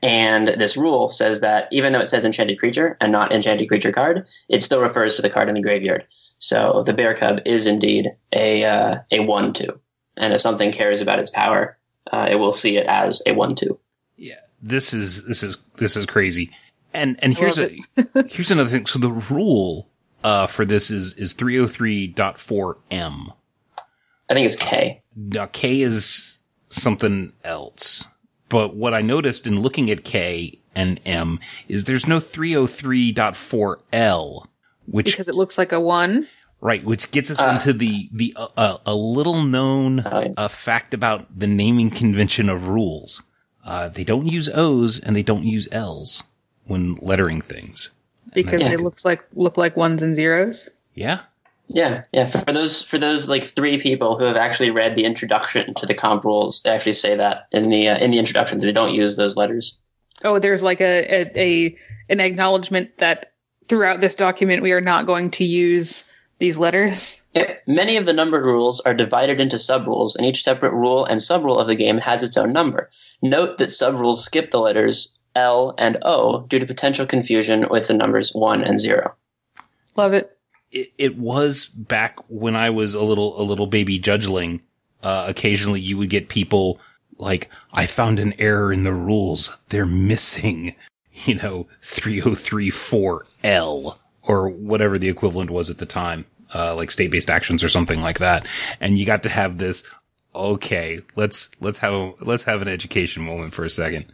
[0.03, 3.93] and this rule says that even though it says enchanted creature and not enchanted creature
[3.93, 6.07] card, it still refers to the card in the graveyard.
[6.39, 9.81] So the bear cub is indeed a uh, a one two,
[10.17, 11.79] and if something cares about its power,
[12.13, 13.79] uh, it will see it as a one two.
[14.17, 16.51] Yeah, this is this is this is crazy.
[16.93, 17.71] And and here's a
[18.27, 18.85] here's another thing.
[18.85, 19.89] So the rule
[20.23, 23.33] uh, for this is is 303.4m.
[24.29, 25.03] I think it's K.
[25.15, 28.05] Now K is something else.
[28.49, 34.47] But what I noticed in looking at K and M is there's no 303.4L,
[34.87, 36.29] which because it looks like a one.
[36.61, 37.51] right, which gets us Uh.
[37.55, 42.69] into the the uh, uh, a little known uh, fact about the naming convention of
[42.69, 43.23] rules.
[43.65, 46.23] Uh, they don't use O's and they don't use L's
[46.67, 47.91] when lettering things.
[48.35, 48.69] because Yeah.
[48.69, 50.69] they looks like look like ones and zeros.
[50.95, 51.21] Yeah.
[51.69, 52.27] Yeah, yeah.
[52.27, 55.95] For those for those like three people who have actually read the introduction to the
[55.95, 59.17] comp rules, they actually say that in the uh, in the introduction they don't use
[59.17, 59.81] those letters.
[60.25, 61.77] Oh, there's like a, a, a
[62.09, 63.33] an acknowledgement that
[63.65, 67.27] throughout this document we are not going to use these letters.
[67.35, 67.63] Yep.
[67.67, 71.59] Many of the numbered rules are divided into subrules, and each separate rule and subrule
[71.59, 72.91] of the game has its own number.
[73.23, 77.95] Note that subrules skip the letters L and O due to potential confusion with the
[77.95, 79.15] numbers one and zero.
[79.97, 80.36] Love it.
[80.77, 84.61] It, it was back when I was a little a little baby judgeling.
[85.03, 86.81] Uh, occasionally, you would get people
[87.19, 89.57] like, "I found an error in the rules.
[89.69, 90.75] They're missing,
[91.25, 96.27] you know, three oh three four L or whatever the equivalent was at the time,
[96.55, 98.47] uh, like state based actions or something like that."
[98.81, 99.85] And you got to have this.
[100.35, 104.05] Okay, let's let's have a, let's have an education moment for a second.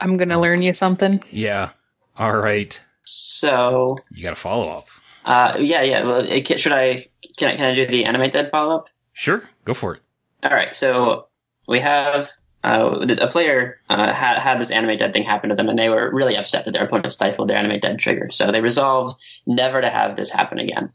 [0.00, 1.22] I'm gonna learn you something.
[1.30, 1.70] Yeah.
[2.16, 2.80] All right.
[3.08, 4.82] So, You got a follow up.
[5.26, 6.04] Uh, yeah, yeah.
[6.04, 7.06] Well, it, should I
[7.36, 8.88] can I can I do the animate dead follow up?
[9.12, 9.42] Sure.
[9.64, 10.02] Go for it.
[10.42, 11.26] All right, so
[11.66, 12.30] we have
[12.62, 15.88] uh, a player uh, had had this animate dead thing happen to them, and they
[15.88, 18.30] were really upset that their opponent stifled their animate dead trigger.
[18.30, 20.92] So they resolved never to have this happen again.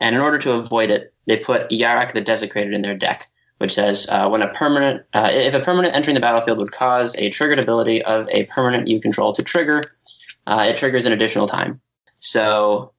[0.00, 3.28] And in order to avoid it, they put Yarok the Desecrated in their deck,
[3.58, 7.14] which says uh, when a permanent, uh, if a permanent entering the battlefield would cause
[7.16, 9.82] a triggered ability of a permanent you control to trigger,
[10.46, 11.80] uh, it triggers an additional time.
[12.18, 12.92] So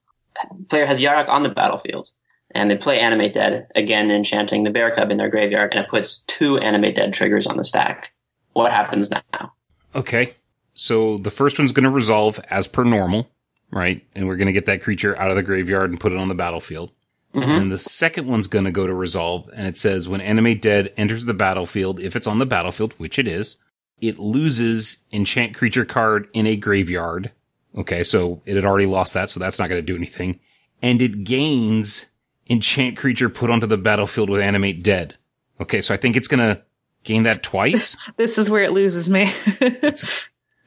[0.68, 2.10] player has Yarok on the battlefield
[2.52, 5.90] and they play Animate Dead, again enchanting the Bear Cub in their graveyard, and it
[5.90, 8.12] puts two Animate Dead triggers on the stack.
[8.52, 9.52] What happens now?
[9.94, 10.34] Okay.
[10.72, 13.28] So the first one's going to resolve as per normal,
[13.70, 14.04] right?
[14.14, 16.28] And we're going to get that creature out of the graveyard and put it on
[16.28, 16.92] the battlefield.
[17.34, 17.62] Mhm.
[17.62, 20.92] And the second one's going to go to resolve, and it says when Animate Dead
[20.96, 23.56] enters the battlefield, if it's on the battlefield, which it is,
[24.00, 27.32] it loses enchant creature card in a graveyard.
[27.76, 30.40] Okay, so it had already lost that, so that's not going to do anything.
[30.82, 32.06] And it gains
[32.48, 35.16] enchant creature put onto the battlefield with Animate Dead.
[35.60, 36.62] Okay, so I think it's going to
[37.04, 37.96] gain that twice.
[38.16, 39.22] This is where it loses me.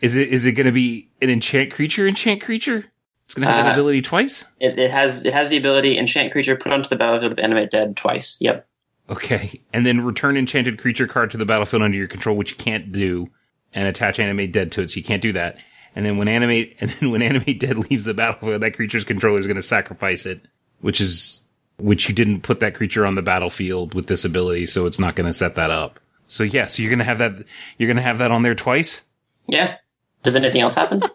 [0.01, 2.07] Is it is it going to be an enchant creature?
[2.07, 2.85] Enchant creature?
[3.25, 4.45] It's going to have that Uh, ability twice.
[4.59, 7.69] It, it has it has the ability enchant creature put onto the battlefield with Animate
[7.69, 8.37] Dead twice.
[8.39, 8.65] Yep.
[9.09, 12.57] Okay, and then return enchanted creature card to the battlefield under your control, which you
[12.57, 13.27] can't do,
[13.73, 15.57] and attach animate dead to it, so you can't do that.
[15.95, 19.39] And then when animate and then when animate dead leaves the battlefield, that creature's controller
[19.39, 20.41] is going to sacrifice it,
[20.81, 21.43] which is
[21.77, 25.15] which you didn't put that creature on the battlefield with this ability, so it's not
[25.15, 25.99] going to set that up.
[26.27, 27.43] So yeah, so you're going to have that
[27.77, 29.01] you're going to have that on there twice.
[29.47, 29.77] Yeah.
[30.23, 31.01] Does anything else happen?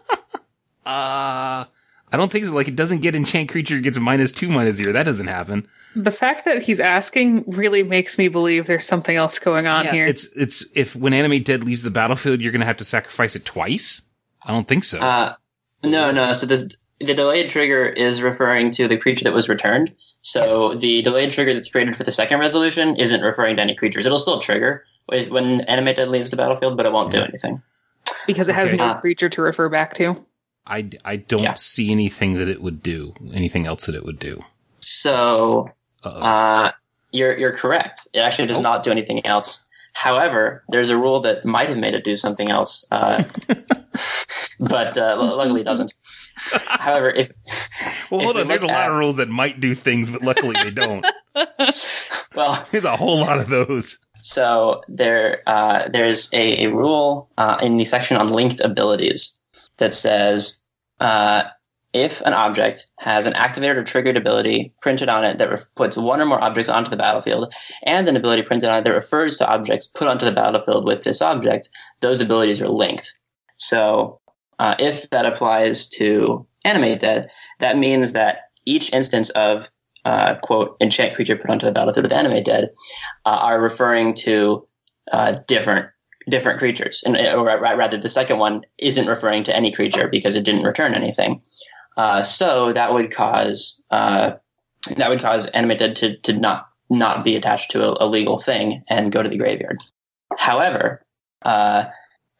[0.85, 1.65] Uh
[2.11, 2.53] I don't think so.
[2.53, 4.93] Like it doesn't get enchant creature gets minus two minus zero.
[4.93, 5.67] That doesn't happen.
[5.95, 9.91] the fact that he's asking really makes me believe there's something else going on Yeah,
[9.93, 10.05] here.
[10.05, 13.35] It's it's if when animate dead leaves the battlefield, you're going to have to sacrifice
[13.35, 14.03] it twice.
[14.45, 14.99] I don't think so.
[14.99, 15.33] uh,
[15.83, 16.33] no, no.
[16.33, 16.71] So the
[17.01, 19.93] the delayed trigger is referring to the creature that was returned.
[20.21, 24.05] So the delayed trigger that's created for the second resolution isn't referring to any creatures.
[24.05, 27.61] It'll still trigger when Animate Dead leaves the battlefield, but it won't do anything.
[28.27, 28.77] because it has okay.
[28.77, 30.25] no Uh, creature to refer back to.
[30.65, 31.53] I, I don't Yeah.
[31.55, 33.13] see anything that it would do.
[33.33, 34.43] Anything else that it would do.
[34.79, 35.69] So
[36.03, 36.19] Uh-oh.
[36.21, 36.71] Uh,
[37.11, 38.07] you're you're correct.
[38.13, 38.63] It actually does Oh.
[38.63, 39.67] not do anything else.
[39.95, 43.23] However, there's a rule that might have made it do something else, uh,
[44.59, 45.93] but uh, luckily it doesn't.
[46.65, 47.31] However, if
[48.11, 48.47] well, if hold on.
[48.49, 51.05] There's a lot at- of rules that might do things, but luckily they don't.
[52.35, 53.97] well, There's a whole lot of those.
[54.21, 59.39] so there uh, there's a, a rule uh, in the section on linked abilities
[59.77, 60.61] that says
[60.99, 61.43] uh,
[61.95, 65.95] if an object has an activated or triggered ability printed on it that ref- puts
[65.95, 69.37] one or more objects onto the battlefield, and an ability printed on it that refers
[69.37, 71.69] to objects put onto the battlefield with this object,
[72.01, 73.17] those abilities are linked.
[73.55, 74.19] So
[74.59, 77.29] uh, if that applies to Animate Dead,
[77.59, 79.69] that means that each instance of
[80.03, 82.69] uh, quote enchant creature put onto the battlefield with Animate Dead
[83.25, 84.65] uh, are referring to
[85.13, 85.87] uh, different
[86.27, 90.43] different creatures, and or rather, the second one isn't referring to any creature because it
[90.43, 91.41] didn't return anything.
[91.97, 94.31] Uh, so that would cause uh,
[94.97, 98.37] that would cause Animate Dead to to not not be attached to a, a legal
[98.37, 99.79] thing and go to the graveyard.
[100.37, 101.05] However,
[101.43, 101.85] uh,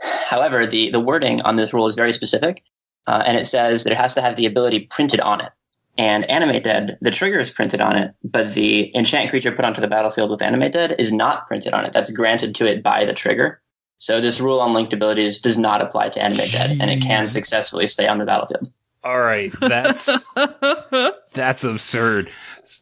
[0.02, 2.64] however, the the wording on this rule is very specific,
[3.08, 5.52] uh, and it says that it has to have the ability printed on it.
[5.98, 9.80] And Animate Dead, the trigger is printed on it, but the enchant creature put onto
[9.80, 11.94] the battlefield with Animate Dead is not printed on it.
[11.94, 13.62] That's granted to it by the trigger.
[13.98, 17.28] So this rule on linked abilities does not apply to Animate Dead, and it can
[17.28, 18.70] successfully stay on the battlefield.
[19.06, 20.10] All right, that's
[21.34, 22.32] that's absurd.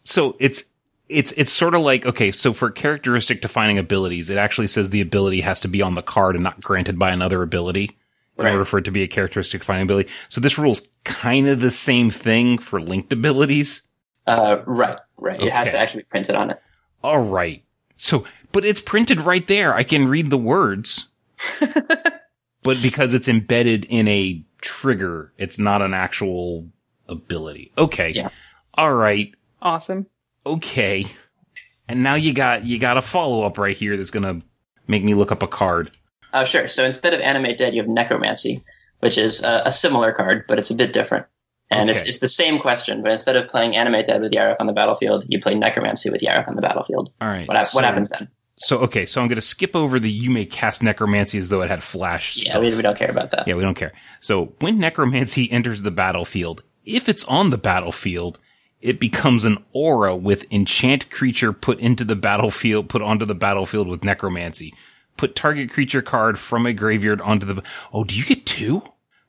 [0.06, 0.64] So it's
[1.10, 5.02] it's it's sort of like okay, so for characteristic defining abilities, it actually says the
[5.02, 7.98] ability has to be on the card and not granted by another ability
[8.38, 8.52] in Right.
[8.54, 10.10] order for it to be a characteristic defining ability.
[10.30, 13.82] So this rule's kind of the same thing for linked abilities.
[14.26, 15.40] Uh, right, right.
[15.42, 16.62] It has to actually be printed on it.
[17.04, 17.64] All right.
[17.98, 19.76] So, but it's printed right there.
[19.76, 21.08] I can read the words.
[22.64, 26.70] but because it's embedded in a trigger, it's not an actual
[27.08, 27.72] ability.
[27.78, 28.12] Okay.
[28.12, 28.30] Yeah.
[28.74, 29.34] All right.
[29.62, 30.08] awesome.
[30.46, 31.06] Okay.
[31.88, 34.42] And now you got you got a follow up right here that's gonna
[34.88, 35.92] make me look up a card.
[36.34, 36.68] Oh, sure.
[36.68, 38.64] So instead of Animate Dead, you have Necromancy,
[39.00, 41.28] which is a, a similar card, but it's a bit different.
[41.70, 42.10] And it's, Okay.
[42.10, 45.26] it's the same question, but instead of playing Animate Dead with Yarok on the battlefield,
[45.28, 47.12] you play Necromancy with Yarok on the battlefield.
[47.22, 47.48] All right.
[47.48, 48.30] What, hap- so, what happens then?
[48.64, 51.70] So okay, so I'm gonna skip over the you may cast necromancy as though it
[51.70, 52.46] had flash.
[52.46, 53.48] Yeah, we, we don't care about that.
[53.48, 53.92] Yeah, we don't care.
[54.22, 58.40] So when necromancy enters the battlefield, if it's on the battlefield,
[58.82, 63.88] it becomes an aura with enchant creature put into the battlefield, put onto the battlefield
[63.88, 64.74] with necromancy.
[65.16, 68.82] Put target creature card from a graveyard onto the, oh, do you get two?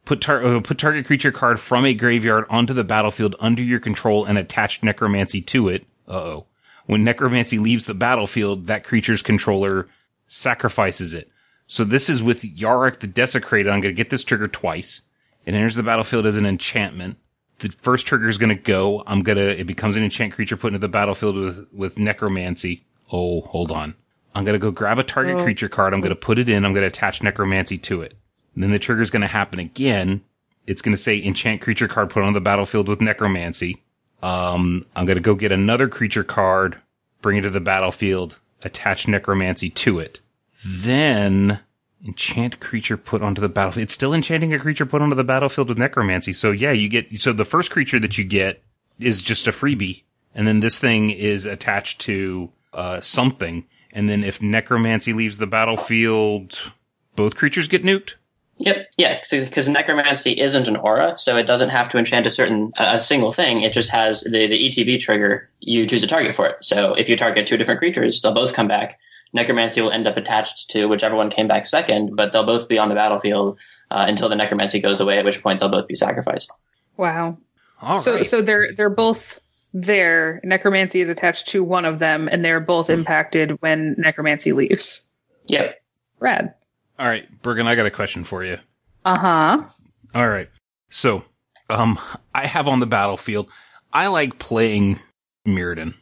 [0.04, 3.80] Put tar- uh, put target creature card from a graveyard onto the battlefield under your
[3.80, 5.86] control and attach necromancy to it.
[6.08, 6.46] Uh oh.
[6.86, 9.88] When necromancy leaves the battlefield, that creature's controller
[10.28, 11.30] sacrifices it.
[11.66, 13.72] So this is with Yarok the Desecrated.
[13.72, 15.00] I'm going to get this trigger twice.
[15.46, 17.16] It enters the battlefield as an enchantment.
[17.60, 19.02] The first trigger is going to go.
[19.06, 22.84] I'm going to, it becomes an enchant creature put into the battlefield with, with necromancy.
[23.10, 23.94] Oh, hold on.
[24.34, 25.42] I'm going to go grab a target Oh.
[25.44, 25.94] creature card.
[25.94, 26.64] I'm going to put it in.
[26.64, 28.14] I'm going to attach necromancy to it.
[28.54, 30.22] And then the trigger is going to happen again.
[30.66, 33.83] It's going to say enchant creature card put on the battlefield with necromancy.
[34.24, 36.80] Um, I'm going to go get another creature card,
[37.20, 40.20] bring it to the battlefield, attach necromancy to it.
[40.64, 41.60] Then
[42.02, 43.82] enchant creature put onto the battlefield.
[43.82, 46.32] It's still enchanting a creature put onto the battlefield with necromancy.
[46.32, 48.62] So yeah, you get, so the first creature that you get
[48.98, 50.04] is just a freebie.
[50.34, 53.66] And then this thing is attached to, uh, something.
[53.92, 56.72] And then if necromancy leaves the battlefield,
[57.14, 58.14] both creatures get nuked.
[58.58, 62.72] Yep, yeah, because necromancy isn't an aura, so it doesn't have to enchant a certain
[62.76, 63.62] a single thing.
[63.62, 65.48] It just has the the ETB trigger.
[65.60, 66.64] You choose a target for it.
[66.64, 68.98] So if you target two different creatures, they'll both come back.
[69.32, 72.78] Necromancy will end up attached to whichever one came back second, but they'll both be
[72.78, 73.58] on the battlefield
[73.90, 75.18] uh, until the necromancy goes away.
[75.18, 76.52] At which point they'll both be sacrificed.
[76.96, 77.36] Wow.
[77.82, 78.24] All so right.
[78.24, 79.40] so they're they're both
[79.72, 80.40] there.
[80.44, 85.10] Necromancy is attached to one of them, and they're both impacted when necromancy leaves.
[85.48, 85.82] Yep.
[86.20, 86.54] Rad.
[86.98, 88.58] All right, Bergen, I got a question for you.
[89.04, 89.68] Uh huh.
[90.14, 90.48] All right.
[90.90, 91.24] So,
[91.68, 91.98] um,
[92.34, 93.50] I have on the battlefield,
[93.92, 95.00] I like playing
[95.46, 95.94] Mirrodin.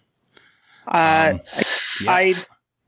[0.86, 0.90] Uh,
[1.34, 1.62] Um, I,
[2.02, 2.10] yeah.
[2.10, 2.34] I.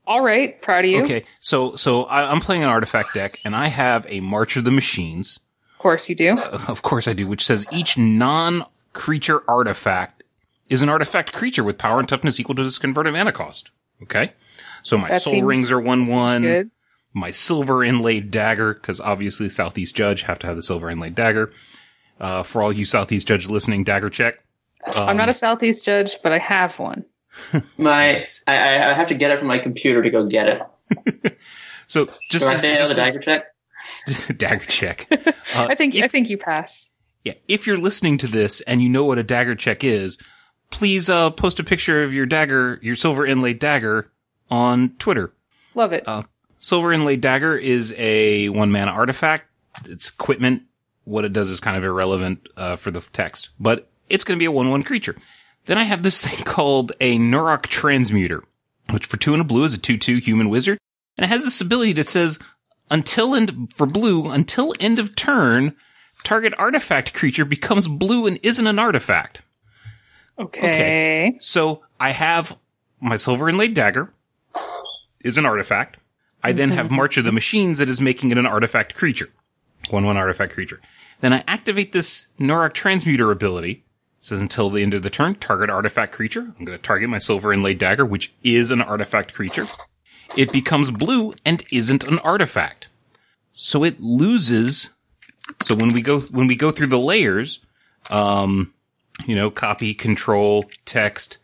[0.07, 0.61] All right.
[0.61, 1.01] Proud of you.
[1.03, 1.25] Okay.
[1.39, 4.69] So, so I, I'm playing an artifact deck and I have a March of the
[4.71, 5.39] Machines.
[5.73, 6.37] Of course you do.
[6.37, 10.23] Of course I do, which says each non-creature artifact
[10.69, 13.71] is an artifact creature with power and toughness equal to its converted mana cost.
[14.03, 14.33] Okay.
[14.83, 16.41] So my That soul seems- rings are one one.
[16.43, 16.71] good.
[17.15, 21.51] My silver inlaid dagger, because obviously Southeast Judge have to have the silver inlaid dagger.
[22.19, 24.39] Uh, for all you Southeast Judge listening, dagger check.
[24.85, 27.05] Um, I'm not a southeast judge, but I have one.
[27.77, 31.39] My I, I I have to get it from my computer to go get it.
[31.87, 34.37] so just Do I say another just as- dagger check?
[34.37, 35.07] dagger check.
[35.11, 36.91] Uh, I think if, I think you pass.
[37.23, 40.17] yeah, if you're listening to this and you know what a dagger check is,
[40.71, 44.11] please uh, post a picture of your dagger, your silver inlaid dagger,
[44.49, 45.33] on Twitter.
[45.73, 46.07] Love it.
[46.07, 46.23] Uh,
[46.65, 49.47] Silver Inlaid Dagger is a one mana artifact.
[49.85, 50.63] It's equipment.
[51.03, 54.41] What it does is kind of irrelevant uh, for the text, but it's going to
[54.41, 55.15] be a one one creature.
[55.67, 58.41] Then I have this thing called a Neurok Transmuter,
[58.89, 60.79] which for two and a blue is a two two human wizard,
[61.19, 62.39] and it has this ability that says
[62.89, 65.75] until end for blue until end of turn,
[66.23, 69.43] target artifact creature becomes blue and isn't an artifact.
[70.39, 71.37] okay.
[71.41, 72.57] So I have
[72.99, 74.11] my silver inlaid dagger
[75.23, 75.97] is an artifact.
[76.45, 79.29] I then have March of the Machines that is making it an artifact creature.
[79.89, 80.79] One one artifact creature.
[81.19, 83.71] Then I activate this Neurok Transmuter ability.
[84.19, 86.41] It says until the end of the turn, target artifact creature.
[86.41, 89.67] I'm going to target my silver inlaid dagger, which is an artifact creature.
[90.37, 92.89] It becomes blue and isn't an artifact.
[93.55, 94.91] So it loses.
[95.63, 97.59] So when we go, when we go through the layers,
[98.11, 98.71] um,
[99.25, 101.39] you know, copy, control, text,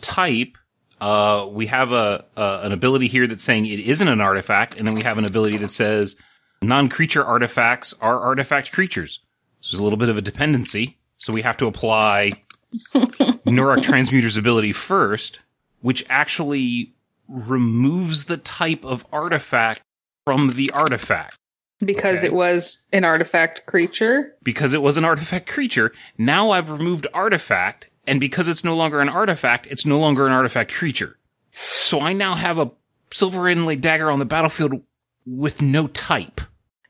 [0.00, 0.56] type,
[1.04, 4.94] uh, we have a, an ability here that's saying it isn't an artifact, and then
[4.94, 6.16] we have an ability that says
[6.62, 9.20] non-creature artifacts are artifact creatures.
[9.60, 10.96] So there's a little bit of a dependency.
[11.18, 12.32] So we have to apply
[12.72, 15.40] Neurok Transmuter's ability first,
[15.80, 16.92] which actually
[17.28, 19.82] removes the type of artifact
[20.26, 21.36] from the artifact.
[21.84, 22.26] because Okay.
[22.28, 24.34] it was an artifact creature.
[24.42, 29.00] Because it was an artifact creature, now I've removed artifact, and because it's no longer
[29.00, 31.16] an artifact, it's no longer an artifact creature.
[31.50, 32.70] So I now have a
[33.12, 34.82] silver inlay dagger on the battlefield
[35.26, 36.40] with no type.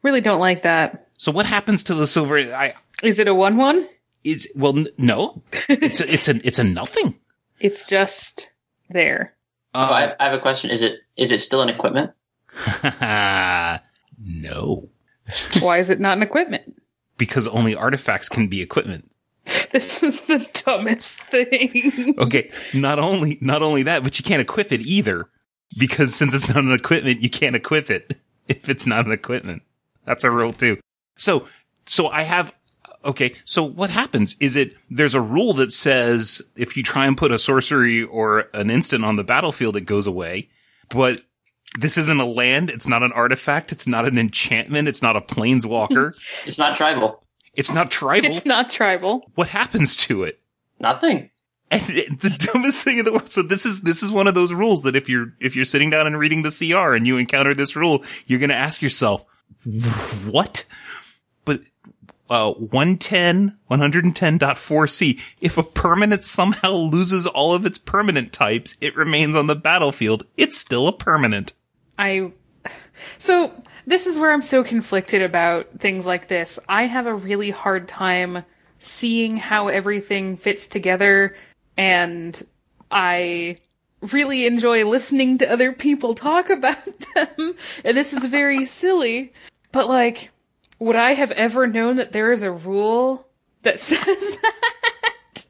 [0.02, 1.08] Really don't like that.
[1.18, 2.38] So what happens to the silver?
[2.38, 3.86] I Is it a one one?
[4.24, 7.18] it's well, n- no, it's a, it's a it's a nothing.
[7.60, 8.50] It's just
[8.90, 9.34] there.
[9.74, 10.70] Oh, Uh, I, I have a question.
[10.70, 12.10] Is it is it still an equipment?
[14.20, 14.88] no,
[15.60, 16.76] Why is it not an equipment?
[17.16, 19.13] because only artifacts can be equipment.
[19.72, 22.14] This is the dumbest thing.
[22.18, 25.26] Okay, not only not only that, but you can't equip it either,
[25.78, 28.16] because since it's not an equipment, you can't equip it
[28.48, 29.62] if it's not an equipment.
[30.04, 30.78] That's a rule too.
[31.16, 31.48] So
[31.86, 32.52] so I have
[33.04, 33.34] okay.
[33.44, 37.32] So what happens is it there's a rule that says if you try and put
[37.32, 40.48] a sorcery or an instant on the battlefield, it goes away,
[40.88, 41.20] but.
[41.76, 42.70] This isn't a land.
[42.70, 43.72] It's not an artifact.
[43.72, 44.86] It's not an enchantment.
[44.86, 46.12] It's not a planeswalker.
[46.46, 47.23] It's not tribal.
[47.56, 48.28] It's not tribal.
[48.28, 49.30] It's not tribal.
[49.34, 50.40] what happens to it?
[50.80, 51.30] Nothing.
[51.70, 53.32] And it- the dumbest thing in the world.
[53.32, 55.90] So this is this is one of those rules that if you're if you're sitting
[55.90, 59.24] down and reading the CR and you encounter this rule, you're going to ask yourself,
[60.30, 60.64] what?
[61.44, 61.62] But
[62.30, 69.34] uh 110 110.4c if a permanent somehow loses all of its permanent types, it remains
[69.34, 70.24] on the battlefield.
[70.36, 71.52] It's still a permanent.
[71.98, 72.32] I
[73.18, 73.52] so
[73.86, 76.58] this is where I'm so conflicted about things like this.
[76.68, 78.44] I have a really hard time
[78.78, 81.36] seeing how everything fits together
[81.76, 82.40] and
[82.90, 83.56] I
[84.12, 86.76] really enjoy listening to other people talk about
[87.14, 87.54] them.
[87.84, 89.32] And this is very silly,
[89.72, 90.30] but like
[90.78, 93.26] would I have ever known that there is a rule
[93.62, 95.46] that says that?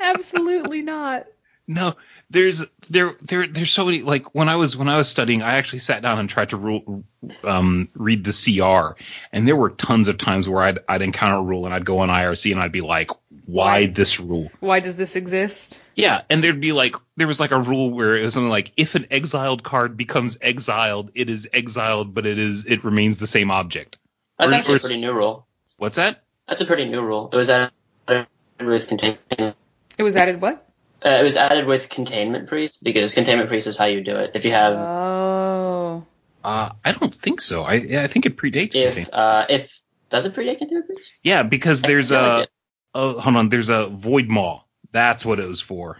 [0.00, 1.26] Absolutely not.
[1.66, 1.96] No,
[2.32, 5.54] there's there there there's so many like when I was when I was studying, I
[5.54, 7.04] actually sat down and tried to rule,
[7.44, 8.98] um, read the CR,
[9.32, 11.98] and there were tons of times where I'd I'd encounter a rule and I'd go
[12.00, 13.10] on IRC and I'd be like,
[13.46, 13.86] why Why?
[13.86, 14.50] this rule?
[14.60, 15.80] Why does this exist?
[15.94, 18.72] Yeah, and there'd be like there was like a rule where it was something like
[18.76, 23.26] if an exiled card becomes exiled, it is exiled, but it is it remains the
[23.26, 23.98] same object.
[24.38, 25.46] That's Or- actually or a pretty new rule.
[25.76, 26.22] What's that?
[26.48, 27.28] That's a pretty new rule.
[27.32, 27.72] It was added
[28.58, 29.56] with containment.
[29.98, 30.66] It was added what?
[31.04, 34.32] Uh, it was added with containment priest because containment priest is how you do it.
[34.34, 36.06] If you have Oh.
[36.44, 37.62] Uh, I don't think so.
[37.62, 38.74] I I think it predates.
[38.74, 39.80] if Contain- uh, if
[40.10, 41.12] does it predate containment priest?
[41.22, 42.50] yeah, because there's a like it-
[42.94, 44.62] oh hold on, there's a void maw.
[44.92, 45.98] That's what it was for.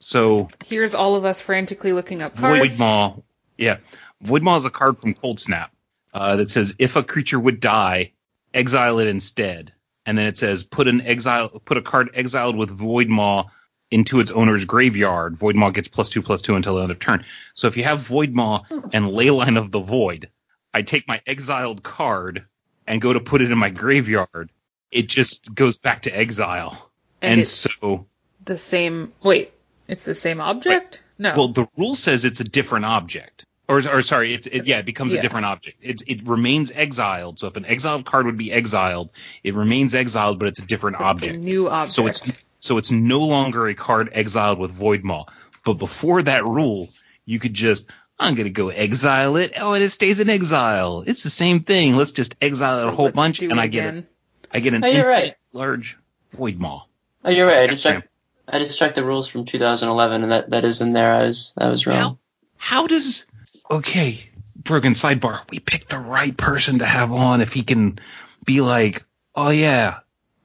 [0.00, 2.58] So Here's all of us frantically looking up cards.
[2.58, 3.16] Void Maw.
[3.58, 3.76] Yeah.
[4.22, 5.72] Void Maw is a card from Cold Snap
[6.14, 8.12] uh, that says if a creature would die,
[8.52, 9.72] exile it instead.
[10.06, 13.50] And then it says put an exile put a card exiled with Void Maw
[13.90, 15.36] into its owner's graveyard.
[15.36, 17.24] Void Maw gets plus two plus two until the end of turn.
[17.54, 20.28] So if you have Void Maw and Leyline of the Void,
[20.72, 22.44] I take my exiled card
[22.86, 24.50] and go to put it in my graveyard.
[24.90, 26.90] It just goes back to exile.
[27.22, 28.06] And And, it's- so
[28.44, 29.12] The same.
[29.22, 29.52] Wait,
[29.88, 31.02] it's the same object?
[31.18, 31.34] No.
[31.36, 33.44] Well, the rule says it's a different object.
[33.68, 35.20] Or, or sorry, it's it, yeah, it becomes Yeah.
[35.20, 35.78] a different object.
[35.80, 37.38] It it remains exiled.
[37.38, 39.10] So if an exiled card would be exiled,
[39.44, 41.36] it remains exiled, but it's a different But it's object.
[41.36, 41.92] a new object.
[41.92, 45.26] so it's so it's no longer a card exiled with Void Maw.
[45.64, 46.88] But before that rule,
[47.24, 47.86] you could just
[48.18, 49.54] I'm gonna go exile it.
[49.58, 51.04] Oh, and it stays in exile.
[51.06, 51.96] It's the same thing.
[51.96, 54.06] Let's just exile it a whole bunch, and it I get a, again.
[54.52, 55.34] I get an Oh, you're right.
[55.52, 55.98] large
[56.32, 56.84] Void Maw.
[57.24, 57.64] Oh, you're right.
[57.64, 58.08] I just checked.
[58.46, 61.14] I just checked the rules from 2011, and that, that is in there.
[61.14, 62.18] I was I was wrong.
[62.56, 63.26] How does
[63.70, 68.00] okay, broken sidebar, we picked the right person to have on if he can
[68.44, 69.04] be like,
[69.34, 70.00] Oh yeah,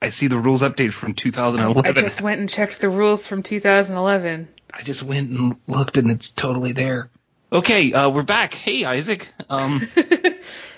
[0.06, 1.98] I see the rules update from 2011.
[1.98, 4.48] I just went and checked the rules from 2011.
[4.72, 7.10] I just went and looked and it's totally there.
[7.52, 8.54] Okay, uh, we're back.
[8.54, 9.28] Hey Isaac.
[9.50, 9.82] Um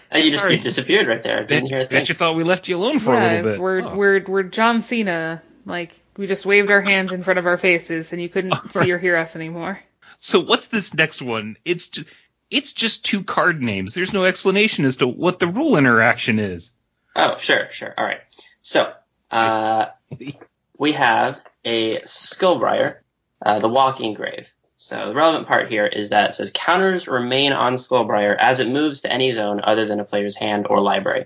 [0.10, 1.40] And you just you disappeared right there.
[1.40, 1.90] I bet, didn't hear a thing.
[1.90, 3.60] bet you thought we left you alone for a yeah, little bit.
[3.60, 3.96] we're Oh.
[3.96, 5.44] we're we're John Cena.
[5.66, 8.90] Like we just waved our hands in front of our faces, and you couldn't see
[8.94, 9.78] or hear us anymore.
[10.20, 11.58] So what's this next one?
[11.66, 12.08] It's just,
[12.50, 13.94] it's just two card names.
[13.94, 16.72] There's no explanation as to what the rule interaction is.
[17.14, 17.94] Oh, sure, sure.
[17.98, 18.22] All right.
[18.62, 18.92] So,
[19.32, 19.88] uh,
[20.78, 23.00] we have a Skullbriar,
[23.46, 24.48] uh, the Walking Grave.
[24.78, 28.70] So the relevant part here is that it says counters remain on Skullbriar as it
[28.70, 31.26] moves to any zone other than a player's hand or library.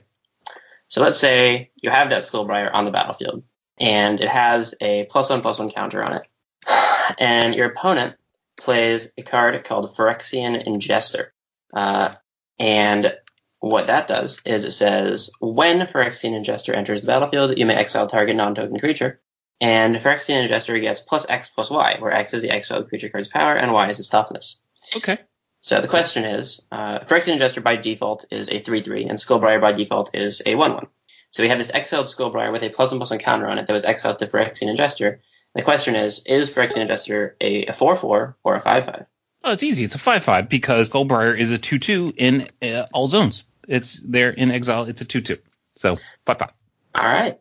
[0.87, 3.43] So let's say you have that Skullbriar on the battlefield,
[3.77, 6.27] and it has a plus one plus one counter on it,
[7.19, 8.15] and your opponent
[8.57, 11.27] plays a card called Phyrexian Ingester,
[11.73, 12.13] uh,
[12.57, 13.13] and
[13.61, 18.07] what that does is it says when Phyrexian Ingester enters the battlefield, you may exile
[18.07, 19.21] target non-token creature.
[19.61, 23.27] And Phyrexian Ingester gets plus X plus Y, where X is the exiled creature card's
[23.27, 24.59] power and Y is its toughness.
[24.97, 25.19] Okay.
[25.61, 29.73] So the question is, uh, Phyrexian Ingester by default is a 3-3, and Skullbriar by
[29.73, 30.87] default is a 1-1.
[31.29, 33.67] So we have this exiled Skullbriar with a plus one plus one counter on it
[33.67, 35.19] that was exiled to Phyrexian Ingester.
[35.53, 39.05] The question is, is Phyrexian Ingester a, a 4-4 or a 5-5?
[39.43, 39.83] Oh, it's easy.
[39.83, 43.43] It's a five-five because Skullbriar is a two-two in uh, all zones.
[43.71, 44.83] It's there in exile.
[44.85, 45.37] It's a two-two.
[45.77, 46.51] So five-five.
[46.93, 47.39] All right.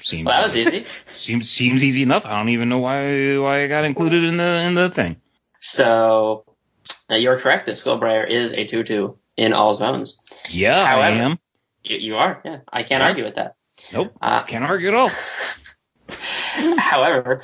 [0.00, 0.84] Seems Well, that was easy.
[1.16, 2.24] seems seems easy enough.
[2.24, 5.16] I don't even know why why I got included in the in the thing.
[5.58, 6.44] So
[7.10, 10.20] uh, you're correct that Skullbriar is a 2-2 in all zones.
[10.48, 11.38] Yeah, I am.
[11.82, 12.58] You, you are, yeah.
[12.72, 13.08] I can't Yeah.
[13.08, 13.56] argue with that.
[13.92, 14.12] Nope.
[14.20, 15.10] Uh, Can't argue at all.
[16.78, 17.42] however,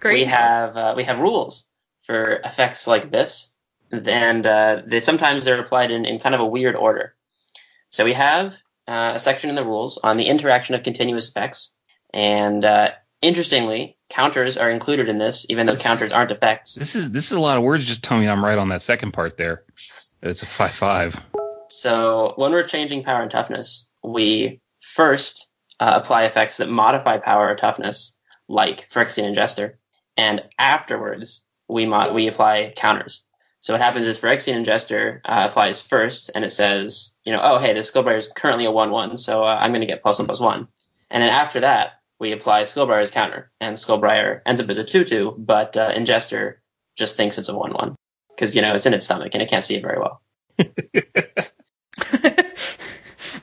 [0.00, 0.14] Great.
[0.20, 1.68] we have uh, we have rules
[2.04, 3.54] for effects like this,
[3.90, 7.13] and uh, they sometimes they're applied in, in kind of a weird order.
[7.94, 8.54] So we have
[8.88, 11.72] uh, a section in the rules on the interaction of continuous effects,
[12.12, 12.90] and uh,
[13.22, 16.74] interestingly, counters are included in this, even though This is- counters aren't effects.
[16.74, 17.86] This is this is a lot of words.
[17.86, 19.62] Just tell me I'm right on that second part there.
[20.22, 21.14] It's a five-five.
[21.68, 25.46] So when we're changing power and toughness, we first
[25.78, 28.18] uh, apply effects that modify power or toughness,
[28.48, 29.74] like Phyrexian Ingester,
[30.16, 33.22] and afterwards we mod- we apply counters.
[33.64, 37.58] So what happens is Phyrexian Ingester uh, applies first, and it says, you know, oh
[37.58, 40.26] hey, this Skullbriar is currently a one-one, so uh, I'm going to get plus one
[40.26, 40.68] plus one.
[41.10, 45.34] And then after that, we apply Skullbriar's counter, and Skullbriar ends up as a two-two,
[45.38, 46.56] but uh, Ingester
[46.94, 47.96] just thinks it's a one-one
[48.28, 50.20] because you know it's in its stomach and it can't see it very well.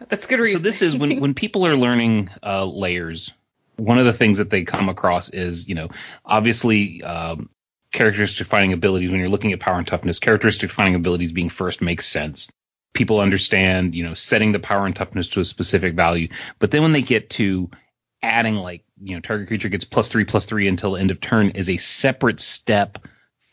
[0.07, 0.59] That's good reason.
[0.59, 3.33] So this is when when people are learning uh, layers.
[3.77, 5.89] One of the things that they come across is, you know,
[6.23, 7.49] obviously um,
[7.91, 9.09] characteristic defining abilities.
[9.09, 12.49] When you're looking at power and toughness, characteristic defining abilities being first makes sense.
[12.93, 16.27] People understand, you know, setting the power and toughness to a specific value.
[16.59, 17.69] But then when they get to
[18.21, 21.51] adding, like, you know, target creature gets plus three plus three until end of turn
[21.51, 22.99] is a separate step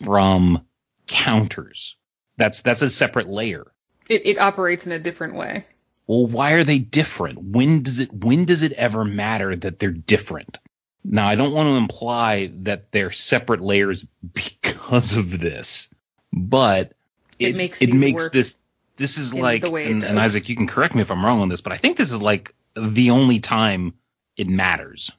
[0.05, 0.64] from
[1.07, 1.97] counters.
[2.36, 3.64] That's that's a separate layer.
[4.09, 5.64] it, it operates in a different way.
[6.07, 9.91] well why are they different when does it when does it ever matter that they're
[9.91, 10.59] different
[11.05, 15.92] now i don't want to imply that they're separate layers because of this
[16.32, 16.92] but
[17.38, 18.57] It it, makes it makes this
[18.96, 21.40] this is like the way and, and isaac you can correct me if i'm wrong
[21.40, 23.94] on this but i think this is like the only time
[24.36, 25.11] it matters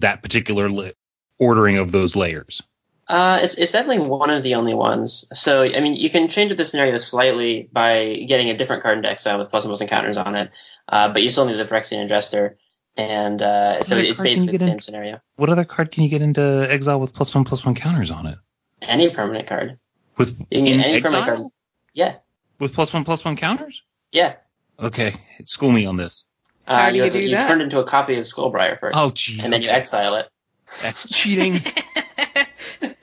[0.00, 0.92] that particular li-
[1.38, 2.62] ordering of those layers.
[3.08, 5.28] Uh, it's, it's definitely one of the only ones.
[5.32, 8.98] So, I mean, you can change up the scenario slightly by getting a different card
[8.98, 10.50] into exile with plus and plus encounters on it,
[10.88, 12.56] uh, but you still need the Phyrexian Ingester,
[12.96, 14.68] and uh, so it's card can you basically the get in?
[14.68, 15.20] same scenario.
[15.36, 18.26] what other card can you get into exile with plus one plus one counters on
[18.26, 18.38] it
[18.82, 19.78] Any permanent card.
[20.16, 21.52] with You can get any exile permanent card.
[21.94, 22.16] Yeah,
[22.58, 23.82] with plus one plus one counters
[24.12, 24.34] yeah.
[24.78, 26.24] okay school me on this
[26.66, 27.46] Uh, How do you you, do you that?
[27.48, 30.28] turned into a copy of Skullbriar first, oh gee and then you exile it.
[30.82, 31.54] that's cheating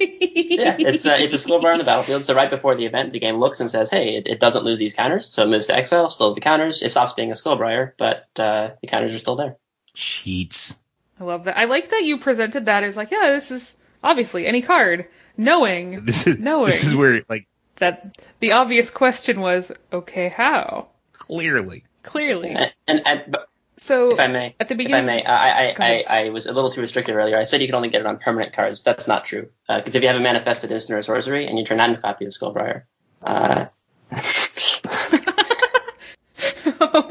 [0.00, 2.24] Yeah, it's a, it's a Skullbriar on the battlefield.
[2.24, 4.78] So right before the event, the game looks and says, "Hey, it, it doesn't lose
[4.78, 6.82] these counters, so it moves to exile, stills the counters.
[6.82, 9.56] It stops being a Skullbriar, but uh, the counters are still there."
[9.94, 10.78] cheats
[11.20, 11.58] I love that.
[11.58, 16.04] I like that you presented that as like, yeah, this is obviously any card, knowing
[16.04, 16.70] this is, Knowing.
[16.70, 20.88] this is where like that the obvious question was, okay, how?
[21.12, 22.50] clearly Clearly.
[22.50, 23.47] And, and, and but
[23.78, 26.24] So if I may, at the beginning, if I beginning, may, I I, I.
[26.26, 27.38] I was a little too restrictive earlier.
[27.38, 28.78] I said you could only get it on permanent cards.
[28.80, 29.48] But That's not true.
[29.68, 32.02] Because if you have a manifested instant or sorcery and you turn that into a
[32.02, 32.82] copy of Skullbriar,
[33.22, 33.66] uh,
[36.80, 37.06] oh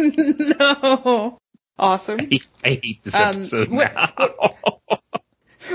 [0.59, 1.39] no,
[1.79, 2.19] awesome.
[2.19, 4.57] I hate, I hate this Um, episode what-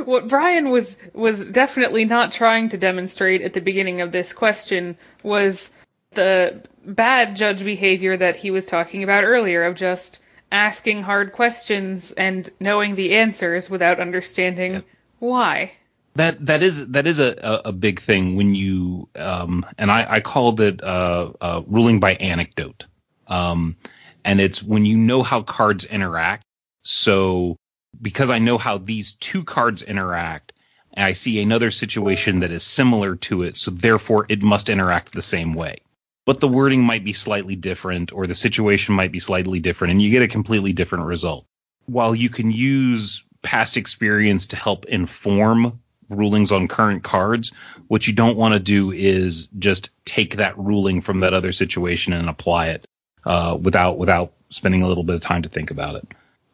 [0.06, 4.96] What Brian was was definitely not trying to demonstrate at the beginning of this question
[5.22, 5.70] was
[6.12, 10.22] the bad judge behavior that he was talking about earlier of just
[10.52, 14.84] asking hard questions and knowing the answers without understanding Yep.
[15.18, 15.72] why.
[16.14, 20.06] that that is that is a, a, a big thing when you um and I,
[20.08, 22.84] I called it uh, uh ruling by anecdote.
[23.26, 23.76] Um
[24.24, 26.44] and it's when you know how cards interact.
[26.82, 27.56] So
[28.00, 30.52] because I know how these two cards interact
[30.94, 35.22] I see another situation that is similar to it, so therefore it must interact the
[35.22, 35.78] same way.
[36.24, 40.02] But the wording might be slightly different or the situation might be slightly different and
[40.02, 41.46] you get a completely different result.
[41.86, 47.52] While you can use past experience to help inform rulings on current cards.
[47.88, 52.12] What you don't want to do is just take that ruling from that other situation
[52.12, 52.86] and apply it
[53.24, 56.06] uh, without without spending a little bit of time to think about it.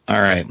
[0.07, 0.47] All right,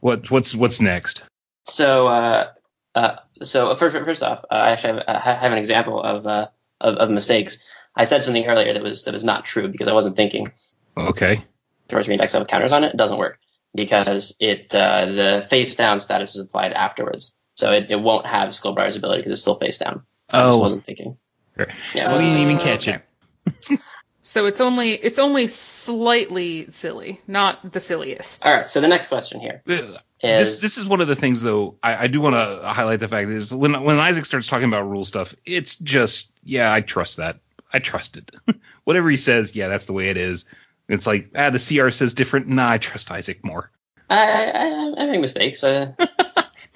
[0.00, 1.22] what what's what's next?
[1.66, 2.50] So, uh,
[2.94, 6.48] uh, so first, first off, uh, I actually have, I have an example of, uh,
[6.80, 7.64] of of mistakes.
[7.94, 10.52] I said something earlier that was that was not true because I wasn't thinking.
[10.96, 11.44] Okay,
[11.88, 13.38] Throws me exile with counters on it, it doesn't work.
[13.74, 18.48] because it uh, the face down status is applied afterwards, so it, it won't have
[18.50, 20.02] Skullbriar's ability because it's still face down.
[20.30, 20.38] Oh.
[20.38, 20.60] I just Oh.
[20.60, 21.16] wasn't thinking.
[21.56, 21.66] Sure.
[21.94, 23.80] Yeah, we didn't even Uh, catch it.
[24.24, 28.46] So it's only it's only slightly silly, not the silliest.
[28.46, 28.70] all right.
[28.70, 29.98] So the next question here Ugh.
[30.22, 31.74] is This this is one of the things though.
[31.82, 34.88] I, I do want to highlight the fact is when when Isaac starts talking about
[34.88, 37.40] rule stuff, it's just yeah, I trust that.
[37.72, 38.30] I trust it.
[38.84, 40.44] Whatever he says, yeah, that's the way it is.
[40.88, 42.48] It's like ah, the CR says different.
[42.48, 43.70] Nah, I trust Isaac more.
[44.10, 45.64] I, I, I make mistakes.
[45.64, 45.92] Uh,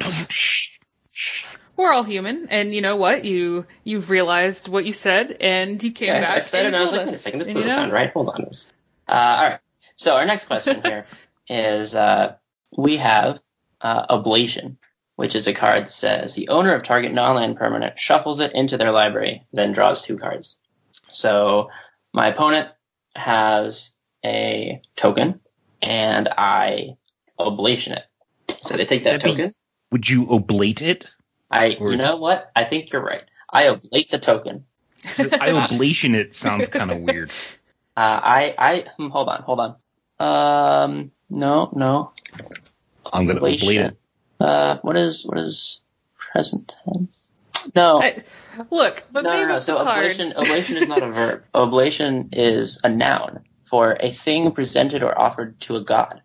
[0.01, 0.79] No, shh.
[1.13, 1.57] shh.
[1.77, 3.25] We're all human, and you know what?
[3.25, 6.37] You you've realized what you said, and you came yeah, back.
[6.37, 7.75] I said it, and and I was like, wait a second, this doesn't you know,
[7.75, 8.11] sound right.
[8.13, 8.45] Hold on.
[8.45, 8.47] Uh,
[9.09, 9.59] all right.
[9.97, 11.07] So our next question here
[11.49, 12.37] is uh,
[12.77, 13.41] we have
[13.81, 14.79] uh, Oblation,
[15.17, 18.79] which is a card that says the owner of target non-land permanent shuffles it into
[18.79, 20.57] their library, then draws two cards.
[21.11, 21.71] So
[22.13, 22.69] my opponent
[23.15, 23.95] has
[24.25, 25.41] a token,
[25.83, 26.97] and I
[27.39, 28.05] oblation it.
[28.63, 29.55] So they take that That'd be- token.
[29.93, 31.07] Would you oblate it?
[31.51, 32.51] I, or- you know what?
[32.57, 33.23] I think you're right.
[33.51, 34.65] I oblate the token.
[35.41, 37.31] I oblation it sounds kind of weird.
[37.97, 39.77] Uh, I, I, hmm, hold on, hold on.
[40.19, 42.13] Um, no, no.
[43.13, 43.63] I'm gonna Oblation.
[43.69, 43.97] oblate it.
[44.41, 45.83] Uh, what is, what is
[46.19, 47.26] present tense?
[47.75, 48.01] No.
[48.03, 48.23] I-
[48.71, 49.57] look, the no, name no, no.
[49.57, 51.45] of So the oblation, oblation is not a verb.
[51.55, 56.23] Oblation is a noun for a thing presented or offered to a god.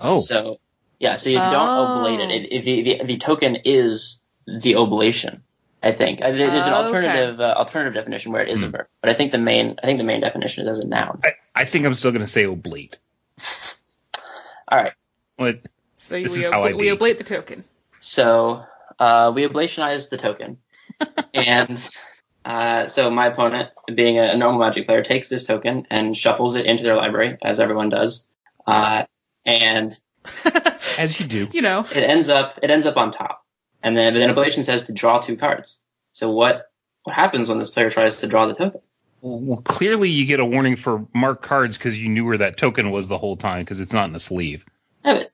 [0.00, 0.58] Oh, So,
[0.98, 1.96] yeah, so you don't Oh.
[1.96, 2.30] oblate it.
[2.30, 5.42] it, it the, the, the token is the oblation.
[5.82, 6.86] I think Uh, there's an Oh, okay.
[6.86, 8.72] alternative uh, alternative definition where it is a Hmm.
[8.72, 11.20] verb, but I think the main I think the main definition is as a noun.
[11.24, 12.98] I, I think I'm still gonna say oblate.
[14.68, 14.92] All right,
[15.36, 15.60] What?
[15.96, 16.88] So we, This is how I we be.
[16.90, 17.64] oblate the token.
[17.98, 18.62] so
[18.98, 20.58] uh, we ablationize the token,
[21.34, 21.88] and
[22.44, 26.56] uh, so my opponent, being a, a normal Magic player, takes this token and shuffles
[26.56, 28.26] it into their library, as everyone does,
[28.66, 29.04] uh,
[29.44, 29.96] and
[30.98, 31.48] As you do.
[31.52, 33.44] you know, it ends up it ends up on top,
[33.82, 35.82] and then but then oblation says to draw two cards.
[36.12, 36.70] So what
[37.04, 38.80] what happens when this player tries to draw the token?
[39.22, 42.90] Well, clearly you get a warning for marked cards because you knew where that token
[42.90, 44.64] was the whole time because it's not in the sleeve.
[45.04, 45.32] Have it.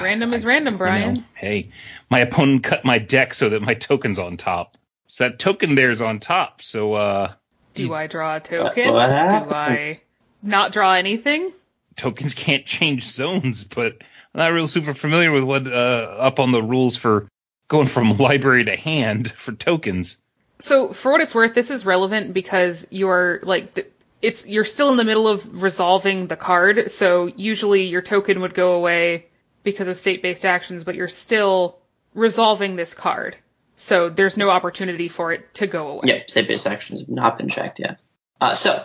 [0.00, 1.24] random is random, You know, Brian.
[1.34, 1.70] hey,
[2.10, 4.77] my opponent cut my deck so that my token's on top.
[5.08, 6.62] So that token there's on top.
[6.62, 7.32] So uh
[7.74, 8.92] Do I draw a token?
[8.92, 9.50] what Do?
[9.50, 9.94] I
[10.42, 11.52] not draw anything?
[11.96, 13.98] tokens can't change zones, but
[14.32, 17.28] I'm not real super familiar with what uh up on the rules for
[17.66, 20.18] going from library to hand for tokens.
[20.60, 23.90] So for what it's worth, this is relevant because you're like th-
[24.20, 26.90] it's you're still in the middle of resolving the card.
[26.90, 29.26] So usually your token would go away
[29.62, 31.78] because of state-based actions, but you're still
[32.14, 33.36] resolving this card.
[33.78, 36.02] So there's no opportunity for it to go away.
[36.04, 38.00] Yeah, state based actions have not been checked yet.
[38.40, 38.84] Uh, so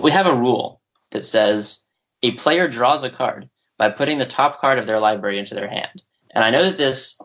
[0.00, 1.80] we have a rule that says
[2.22, 5.68] a player draws a card by putting the top card of their library into their
[5.68, 6.02] hand.
[6.30, 7.18] And I know that this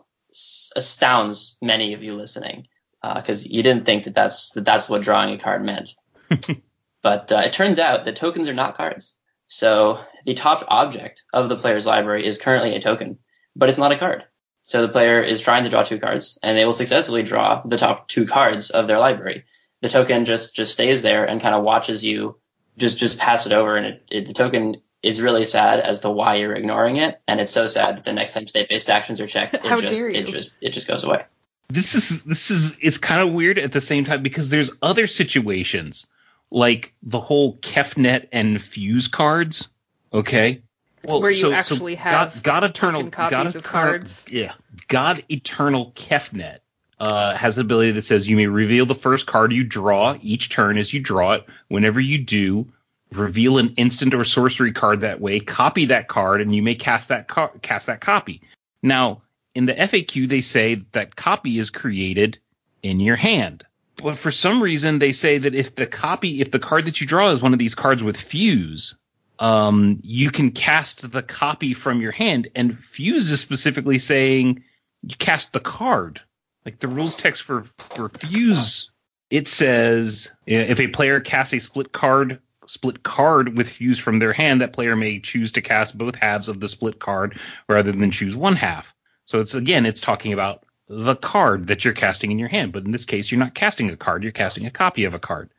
[0.74, 2.68] astounds many of you listening
[3.02, 5.90] because you didn't think that that's that that's what drawing a card meant.
[7.02, 9.16] but uh, it turns out that tokens are not cards.
[9.46, 13.18] So the top object of the player's library is currently a token,
[13.56, 14.24] but it's not a card.
[14.70, 17.76] So the player is trying to draw two cards, and they will successfully draw the
[17.76, 19.44] top two cards of their library.
[19.80, 22.36] The token just just stays there and kind of watches you
[22.78, 26.10] just just pass it over, and it, it, the token is really sad as to
[26.10, 29.26] why you're ignoring it, and it's so sad that the next time state-based actions are
[29.26, 31.24] checked, it just it just it just goes away.
[31.68, 35.08] this is this is it's kind of weird at the same time because there's other
[35.08, 36.06] situations
[36.48, 39.68] like the whole Kefnet and Fuse cards.
[40.12, 40.62] Okay,
[41.04, 44.26] well, Where you actually have God, God Eternal copies God of Eternal- cards.
[44.30, 44.52] Yeah,
[44.88, 46.58] God Eternal Kefnet
[46.98, 50.50] uh, has an ability that says you may reveal the first card you draw each
[50.50, 51.46] turn as you draw it.
[51.68, 52.68] Whenever you do,
[53.12, 55.40] reveal an instant or sorcery card that way.
[55.40, 58.42] Copy that card, and you may cast that car- cast that copy.
[58.82, 59.22] Now,
[59.54, 62.38] in the FAQ, they say that copy is created
[62.82, 63.64] in your hand.
[63.96, 67.06] But for some reason, they say that if the copy, if the card that you
[67.06, 68.94] draw is one of these cards with fuse,
[69.40, 72.48] um, you can cast the copy from your hand.
[72.54, 74.62] And fuse is specifically saying
[75.02, 76.20] you cast the card.
[76.64, 78.90] Like the rules text for for fuse,
[79.30, 84.34] it says if a player casts a split card split card with fuse from their
[84.34, 88.10] hand, that player may choose to cast both halves of the split card rather than
[88.10, 88.94] choose one half.
[89.24, 92.72] So it's again, it's talking about the card that you're casting in your hand.
[92.72, 95.18] But in this case, you're not casting a card, you're casting a copy of a
[95.18, 95.50] card.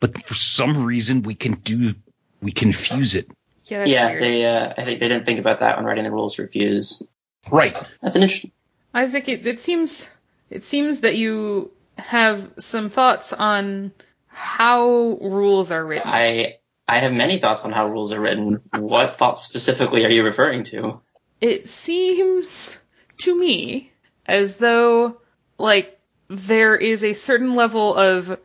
[0.00, 1.94] But for some reason, we can do
[2.40, 3.28] we confuse it.
[3.64, 4.22] Yeah, that's yeah, weird.
[4.22, 7.02] they uh, I think they didn't think about that when writing the rules for Fuse.
[7.50, 7.76] Right.
[8.02, 8.52] That's an interesting.
[8.92, 10.10] Isaac, it, it seems
[10.50, 13.92] it seems that you have some thoughts on
[14.26, 16.10] how rules are written.
[16.10, 16.56] I
[16.88, 18.60] I have many thoughts on how rules are written.
[18.76, 21.00] What thoughts specifically are you referring to?
[21.40, 22.82] it seems
[23.18, 23.90] to me
[24.26, 25.20] as though
[25.58, 28.38] like there is a certain level of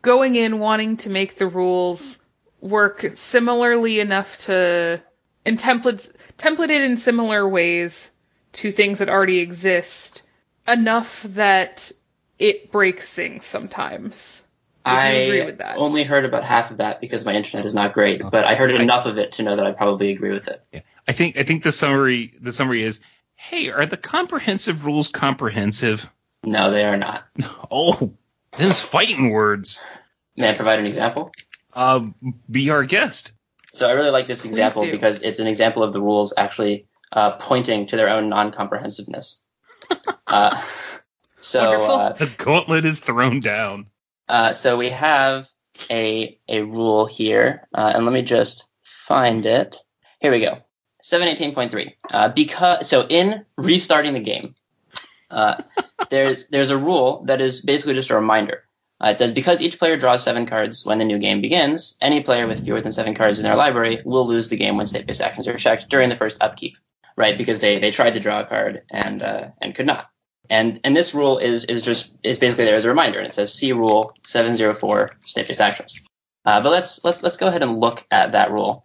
[0.00, 2.21] going in wanting to make the rules
[2.62, 5.02] work similarly enough to
[5.44, 8.12] and templates templated in similar ways
[8.52, 10.22] to things that already exist
[10.66, 11.90] enough that
[12.38, 14.48] it breaks things sometimes.
[14.86, 15.76] Would you I agree with that?
[15.76, 18.72] only heard about half of that because my internet is not great, but I heard
[18.72, 20.62] I- enough of it to know that I probably agree with it.
[20.72, 20.80] Yeah.
[21.06, 23.00] I think I think the summary the summary is,
[23.34, 26.08] hey, are the comprehensive rules comprehensive?
[26.44, 27.24] No, they are not.
[27.70, 28.12] Oh,
[28.58, 29.80] those fighting words.
[30.36, 31.32] May I provide an example?
[31.72, 32.06] Uh,
[32.50, 33.32] be our guest.
[33.72, 37.32] So I really like this example because it's an example of the rules actually uh,
[37.32, 39.42] pointing to their own non-comprehensiveness.
[40.26, 40.60] uh,
[41.40, 41.94] so, Wonderful.
[41.94, 43.86] uh, The gauntlet is thrown down.
[44.28, 45.48] uh, so we have
[45.90, 49.76] a a rule here, uh, and let me just find it.
[50.20, 50.58] Here we go.
[51.02, 51.94] 718.3.
[52.12, 54.54] Uh, because so in restarting the game,
[55.30, 55.62] uh,
[56.10, 58.62] there's there's a rule that is basically just a reminder.
[59.02, 62.22] Uh, it says because each player draws seven cards when the new game begins, any
[62.22, 65.20] player with fewer than seven cards in their library will lose the game when state-based
[65.20, 66.76] actions are checked during the first upkeep,
[67.16, 67.36] right?
[67.36, 70.08] Because they they tried to draw a card and uh, and could not.
[70.48, 73.34] And and this rule is is just is basically there as a reminder, and it
[73.34, 76.00] says C rule 704 state-based actions.
[76.44, 78.84] Uh, but let's let's let's go ahead and look at that rule.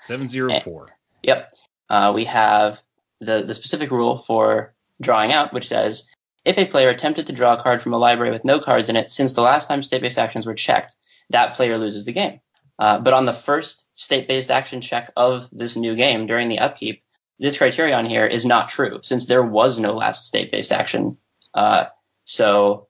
[0.00, 0.88] Seven zero four.
[1.22, 1.50] Yep.
[1.90, 2.80] Uh, we have
[3.20, 6.08] the, the specific rule for drawing out, which says
[6.48, 8.96] if a player attempted to draw a card from a library with no cards in
[8.96, 10.96] it since the last time state based actions were checked,
[11.28, 12.40] that player loses the game.
[12.78, 16.60] Uh, but on the first state based action check of this new game during the
[16.60, 17.02] upkeep,
[17.38, 21.18] this criterion here is not true since there was no last state based action.
[21.52, 21.84] Uh,
[22.24, 22.88] so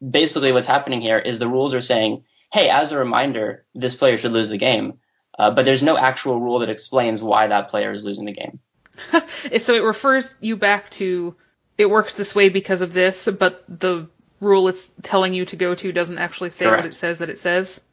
[0.00, 4.16] basically, what's happening here is the rules are saying, hey, as a reminder, this player
[4.16, 4.98] should lose the game.
[5.36, 8.60] Uh, but there's no actual rule that explains why that player is losing the game.
[9.58, 11.34] so it refers you back to
[11.78, 14.08] it works this way because of this, but the
[14.40, 17.38] rule it's telling you to go to doesn't actually say what it says that it
[17.38, 17.84] says.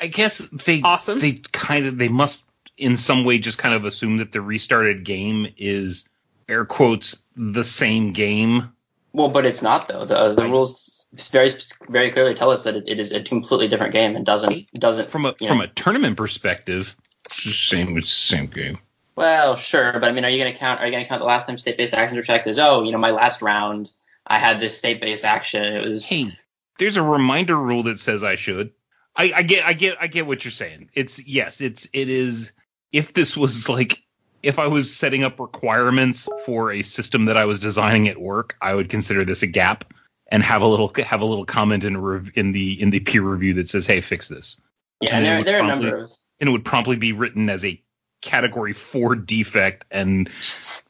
[0.00, 1.20] I guess they Awesome.
[1.20, 2.42] They kind of they must
[2.76, 6.04] in some way just kind of assume that the restarted game is
[6.48, 8.72] air quotes the same game.
[9.12, 10.04] Well, but it's not though.
[10.04, 11.52] The the rules very
[11.88, 15.10] very clearly tell us that it, it is a completely different game and doesn't doesn't
[15.10, 16.94] From a from know- a tournament perspective,
[17.26, 18.78] it's the same it's the same game.
[19.16, 20.80] Well, sure, but I mean, are you going to count?
[20.80, 22.92] Are you going to count the last time state-based actions were checked as oh, you
[22.92, 23.92] know, my last round,
[24.26, 25.62] I had this state-based action.
[25.62, 26.32] It was Hey,
[26.78, 28.72] there's a reminder rule that says I should.
[29.16, 30.90] I, I get I get I get what you're saying.
[30.94, 32.50] It's yes, it's it is
[32.90, 33.98] if this was like
[34.42, 38.56] if I was setting up requirements for a system that I was designing at work,
[38.60, 39.94] I would consider this a gap
[40.26, 43.22] and have a little have a little comment in rev, in the in the peer
[43.22, 44.56] review that says, "Hey, fix this."
[45.00, 45.16] yeah.
[45.16, 46.10] and there, there are a number of
[46.40, 47.80] And it would promptly be written as a
[48.24, 50.28] category 4 defect and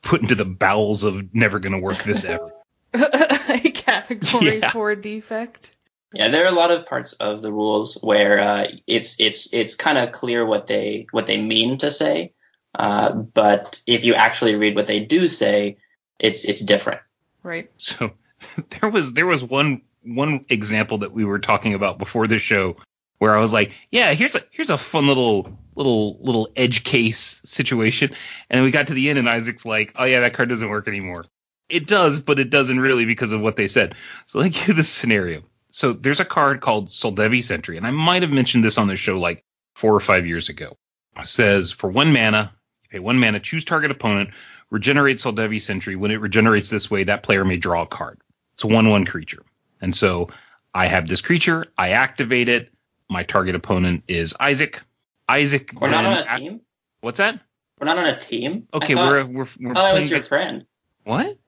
[0.02, 2.52] put into the bowels of never going to work this ever.
[2.94, 4.70] a category Yeah.
[4.70, 5.74] four defect.
[6.12, 9.74] Yeah, there are a lot of parts of the rules where uh, it's it's it's
[9.74, 12.32] kind of clear what they what they mean to say,
[12.72, 15.78] uh, but if you actually read what they do say,
[16.20, 17.00] it's it's different.
[17.42, 17.68] Right.
[17.78, 18.12] So
[18.80, 22.76] there was there was one one example that we were talking about before the show
[23.18, 27.40] where I was like, yeah, here's a here's a fun little little little edge case
[27.44, 28.14] situation,
[28.50, 30.88] and we got to the end and Isaac's like, oh yeah, that card doesn't work
[30.88, 31.24] anymore.
[31.68, 33.94] It does, but it doesn't really because of what they said.
[34.26, 35.42] So let me give this scenario.
[35.70, 38.96] So there's a card called Soldevi Sentry, and I might have mentioned this on the
[38.96, 39.44] show like
[39.74, 40.76] four or five years ago.
[41.18, 42.52] It says for one mana,
[42.84, 44.30] you pay one mana, choose target opponent,
[44.70, 45.96] regenerate Soldevi Sentry.
[45.96, 48.20] When it regenerates this way, that player may draw a card.
[48.54, 49.42] It's a one-one creature.
[49.80, 50.30] And so
[50.72, 52.70] I have this creature, I activate it.
[53.08, 54.80] My target opponent is Isaac.
[55.28, 55.70] Isaac.
[55.78, 56.60] We're not on a team.
[57.00, 57.40] What's that?
[57.80, 58.68] We're not on a team.
[58.72, 60.66] I Okay, thought- we're we're we're Oh, that was your against- friend.
[61.04, 61.36] what?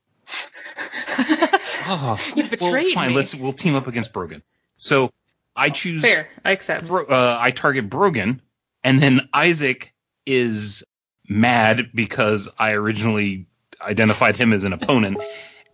[1.88, 3.10] Oh, You well, betrayed fine.
[3.10, 3.14] me.
[3.14, 4.42] Let's we'll team up against Brogan.
[4.76, 5.12] So
[5.54, 6.28] I choose Fair.
[6.44, 6.88] I accept.
[6.88, 8.42] Bro- uh, I target Brogan,
[8.82, 9.94] and then Isaac
[10.26, 10.82] is
[11.28, 13.46] mad because I originally
[13.80, 15.18] identified him as an opponent,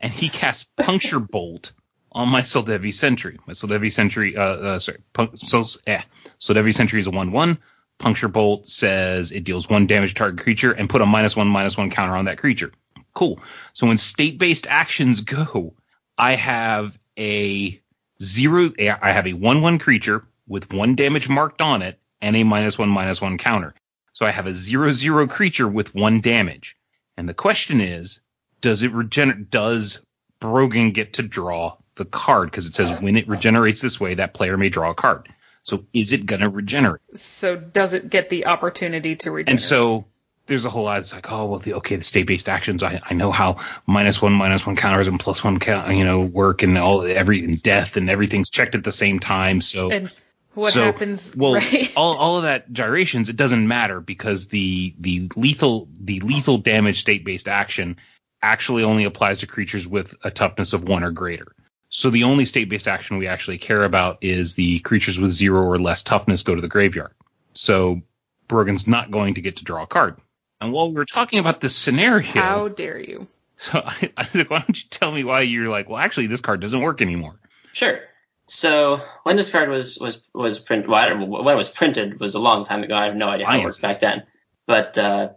[0.00, 1.72] and he casts Puncture Bolt
[2.12, 3.38] on my Soldevi Sentry.
[3.46, 6.03] My Soldevi Sentry, uh, uh sorry, pun- so eh,
[6.38, 7.59] Soldevi Sentry is a one-one.
[8.03, 11.46] Puncture Bolt says it deals one damage to target creature and put a minus one
[11.46, 12.72] minus one counter on that creature.
[13.14, 13.40] Cool.
[13.74, 15.74] So when state-based actions go,
[16.18, 17.80] I have a
[18.20, 18.70] zero.
[18.78, 22.88] I have a one-one creature with one damage marked on it and a minus one
[22.88, 23.74] minus one counter.
[24.14, 26.76] So I have a zero zero creature with one damage.
[27.16, 28.20] And the question is,
[28.61, 29.50] does it regenerate?
[29.50, 30.00] Does
[30.40, 32.50] Brogan get to draw the card?
[32.50, 35.28] Because it says when it regenerates this way, that player may draw a card.
[35.62, 37.00] So is it gonna regenerate?
[37.14, 39.50] So does it get the opportunity to regenerate?
[39.50, 40.06] And so
[40.46, 40.98] there's a whole lot.
[40.98, 42.82] It's like, oh well, the okay, the state based actions.
[42.82, 46.20] I, I know how minus one minus one counters and plus one count, you know,
[46.20, 49.60] work and all every and death and everything's checked at the same time.
[49.60, 50.10] So And
[50.54, 51.36] what so, happens?
[51.36, 51.92] Well, right?
[51.96, 57.00] all all of that gyrations, it doesn't matter because the the lethal the lethal damage
[57.00, 57.96] state based action
[58.42, 61.54] actually only applies to creatures with a toughness of one or greater.
[61.95, 65.62] So the only state based action we actually care about is the creatures with zero
[65.62, 67.12] or less toughness go to the graveyard.
[67.53, 68.01] So
[68.49, 70.16] Brogan's not going to get to draw a card.
[70.59, 73.28] And while we were talking about this scenario, How dare you?
[73.59, 76.28] so I, I was like, why don't you tell me why you're like, well, actually,
[76.28, 77.38] this card doesn't work anymore.
[77.74, 78.01] Sure.
[78.47, 81.68] So when this card was was was printed, well, I don't know, when it was
[81.68, 82.97] printed was a long time ago.
[82.97, 84.22] I have no idea how it worked back then.
[84.66, 85.28] But uh,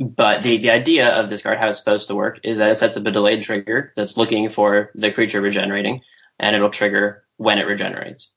[0.00, 2.76] but the the idea of this card, how it's supposed to work, is that it
[2.76, 6.00] sets up a delayed trigger that's looking for the creature regenerating,
[6.38, 8.32] and it'll trigger when it regenerates.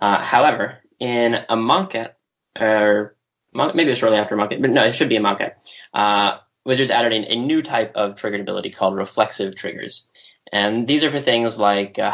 [0.00, 2.12] Uh, however, in Amonkhet,
[2.58, 3.16] or
[3.52, 5.52] maybe it's shortly after Amonkhet, but no, it should be Amonkhet.
[5.92, 10.06] Uh, Wizards added in a new type of triggered ability called reflexive triggers.
[10.52, 12.10] And these are for things like uh,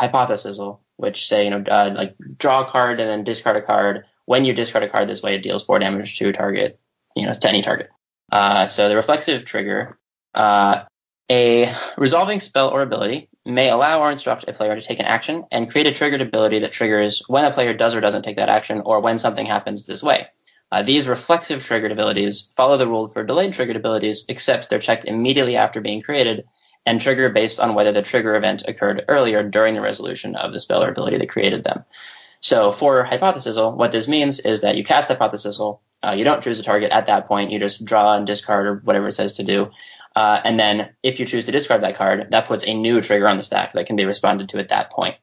[0.96, 4.04] which say, you know, uh, like draw a card and then discard a card.
[4.26, 6.78] When you discard a card this way, it deals four damage to a target,
[7.16, 7.90] you know, to any target.
[8.30, 9.98] Uh, so the reflexive trigger,
[10.34, 10.82] uh,
[11.30, 15.44] a resolving spell or ability may allow or instruct a player to take an action
[15.50, 18.48] and create a triggered ability that triggers when a player does or doesn't take that
[18.48, 20.26] action or when something happens this way.
[20.70, 25.04] Uh, these reflexive triggered abilities follow the rule for delayed triggered abilities, except they're checked
[25.04, 26.44] immediately after being created
[26.86, 30.60] and trigger based on whether the trigger event occurred earlier during the resolution of the
[30.60, 31.84] spell or ability that created them.
[32.44, 36.60] So for Hypothesizzle, what this means is that you cast Hypothesizzle, uh, you don't choose
[36.60, 39.44] a target at that point, you just draw and discard or whatever it says to
[39.44, 39.70] do.
[40.14, 43.26] Uh, and then if you choose to discard that card, that puts a new trigger
[43.28, 45.16] on the stack that can be responded to at that point.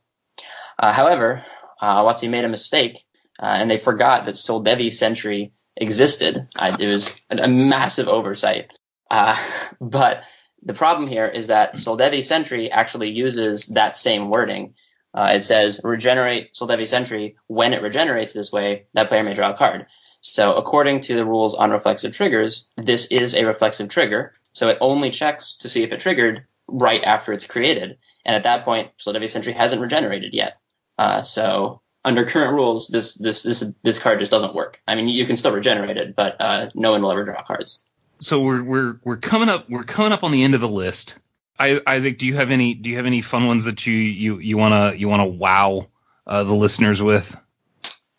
[0.80, 1.45] Uh, however,
[1.80, 2.97] uh, WotC made a mistake,
[3.39, 6.47] uh, and they forgot that Soldevi Sentry existed.
[6.57, 8.74] Uh, it was a, a massive oversight.
[9.11, 9.38] Uh,
[9.80, 10.24] but
[10.63, 14.74] the problem here is that Soldevi Sentry actually uses that same wording.
[15.14, 17.36] Uh, it says regenerate Soldevi Sentry.
[17.47, 19.88] When it regenerates this way, that player may draw a card.
[20.22, 24.34] So according to the rules on reflexive triggers, this is a reflexive trigger.
[24.53, 27.97] So it only checks to see if it triggered right after it's created.
[28.26, 30.57] And at that point, Soldevi Sentry hasn't regenerated yet.
[30.97, 34.82] Uh, so under current rules, this, this this this card just doesn't work.
[34.88, 37.84] I mean, you can still regenerate it, but uh, no one will ever draw cards.
[38.20, 41.16] So we're we're we're coming up we're coming up on the end of the list.
[41.62, 44.39] I, Isaac, do you have any do you have any fun ones that you you
[44.39, 45.88] you wanna you wanna wow
[46.26, 47.36] uh, the listeners with?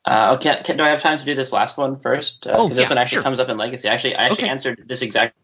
[0.04, 2.44] Uh, okay, can, do I have time to do this last one first?
[2.44, 3.22] Because Oh, this yeah, one actually sure.
[3.22, 3.88] comes up in Legacy.
[3.88, 4.50] Actually, I actually Okay.
[4.50, 5.34] answered this exact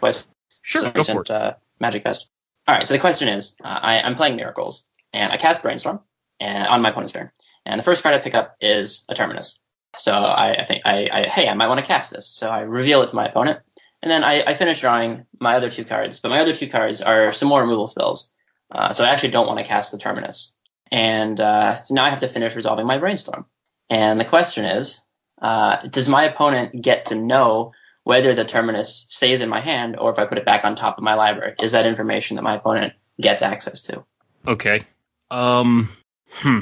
[0.00, 0.30] question
[0.62, 1.30] Sure, go for it.
[1.30, 2.28] uh, Magic Fest.
[2.66, 6.00] All right, so the question is, uh, I, I'm playing Miracles, and I cast Brainstorm
[6.40, 7.30] and on my opponent's turn,
[7.64, 9.58] and the first card I pick up is a Terminus.
[9.96, 12.26] So I, I think, I, I, hey, I might want to cast this.
[12.28, 13.60] So I reveal it to my opponent,
[14.02, 16.20] and then I, I finish drawing my other two cards.
[16.20, 18.30] But my other two cards are some more removal spells,
[18.70, 20.52] uh, so I actually don't want to cast the Terminus.
[20.90, 23.46] And uh, so now I have to finish resolving my Brainstorm.
[23.90, 25.00] And the question is,
[25.40, 27.72] uh, does my opponent get to know
[28.08, 30.96] whether the terminus stays in my hand or if I put it back on top
[30.96, 31.54] of my library.
[31.60, 34.02] Is that information that my opponent gets access to?
[34.46, 34.86] Okay.
[35.30, 35.90] Um.
[36.30, 36.60] Hmm.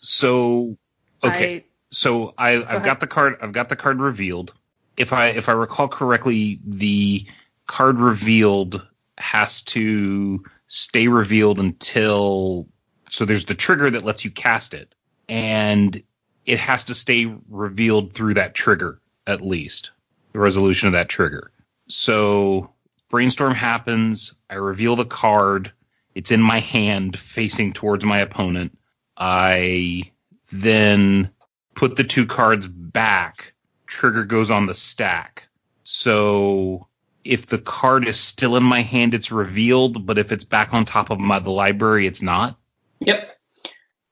[0.00, 0.76] So.
[1.22, 1.66] Okay.
[1.92, 2.84] so I, I've ahead.
[2.84, 3.36] got the card.
[3.40, 4.54] I've got the card revealed.
[4.98, 7.26] If I if I recall correctly, the
[7.66, 12.68] card revealed has to stay revealed until.
[13.10, 14.94] So there's the trigger that lets you cast it,
[15.28, 16.02] and
[16.44, 19.92] it has to stay revealed through that trigger at least
[20.32, 21.50] the resolution of that trigger.
[21.88, 22.72] So
[23.08, 24.34] brainstorm happens.
[24.48, 25.72] I reveal the card.
[26.14, 28.76] It's in my hand facing towards my opponent.
[29.16, 30.12] I
[30.50, 31.30] then
[31.74, 33.54] put the two cards back.
[33.88, 35.48] Trigger goes on the stack.
[35.82, 36.86] So
[37.24, 40.84] if the card is still in my hand, it's revealed, but if it's back on
[40.84, 42.58] top of my the library, it's not.
[43.00, 43.36] Yep.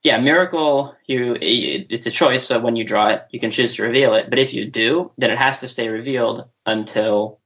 [0.02, 0.96] Yeah, miracle.
[1.06, 2.46] You, it, it's a choice.
[2.46, 4.30] So when you draw it, you can choose to reveal it.
[4.30, 7.40] But if you do, then it has to stay revealed until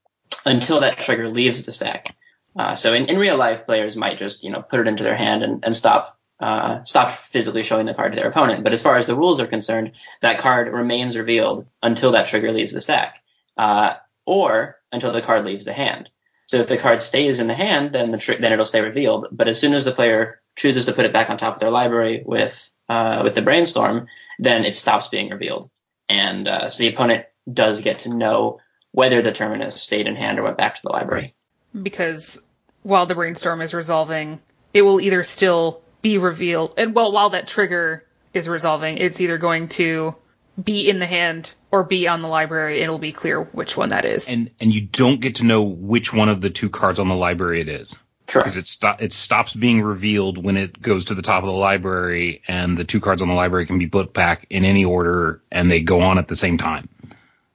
[0.46, 2.14] until that trigger leaves the stack.
[2.56, 5.16] Uh, so in, in real life, players might just you know put it into their
[5.16, 8.64] hand and, and stop uh, stop physically showing the card to their opponent.
[8.64, 9.92] But as far as the rules are concerned,
[10.22, 13.22] that card remains revealed until that trigger leaves the stack,
[13.56, 13.94] uh,
[14.24, 16.10] or until the card leaves the hand.
[16.46, 19.28] So if the card stays in the hand, then the tr- then it'll stay revealed.
[19.30, 21.70] But as soon as the player chooses to put it back on top of their
[21.70, 24.08] library with uh, with the brainstorm,
[24.38, 25.70] then it stops being revealed,
[26.08, 28.58] and uh, so the opponent does get to know
[28.92, 31.34] whether the terminus stayed in hand or went back to the library.
[31.80, 32.44] because
[32.82, 34.40] while the brainstorm is resolving,
[34.74, 39.38] it will either still be revealed, and well, while that trigger is resolving, it's either
[39.38, 40.14] going to
[40.62, 42.80] be in the hand or be on the library.
[42.80, 44.28] It'll be clear which one that is.
[44.28, 47.14] And and you don't get to know which one of the two cards on the
[47.14, 47.98] library it is.
[48.26, 48.46] Correct.
[48.46, 51.56] Because it sto- it stops being revealed when it goes to the top of the
[51.56, 55.42] library, and the two cards on the library can be put back in any order,
[55.50, 56.88] and they go on at the same time.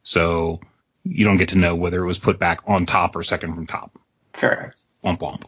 [0.03, 0.59] So
[1.03, 3.67] you don't get to know whether it was put back on top or second from
[3.67, 3.97] top.
[4.33, 4.81] Correct.
[5.03, 5.43] Womp womp.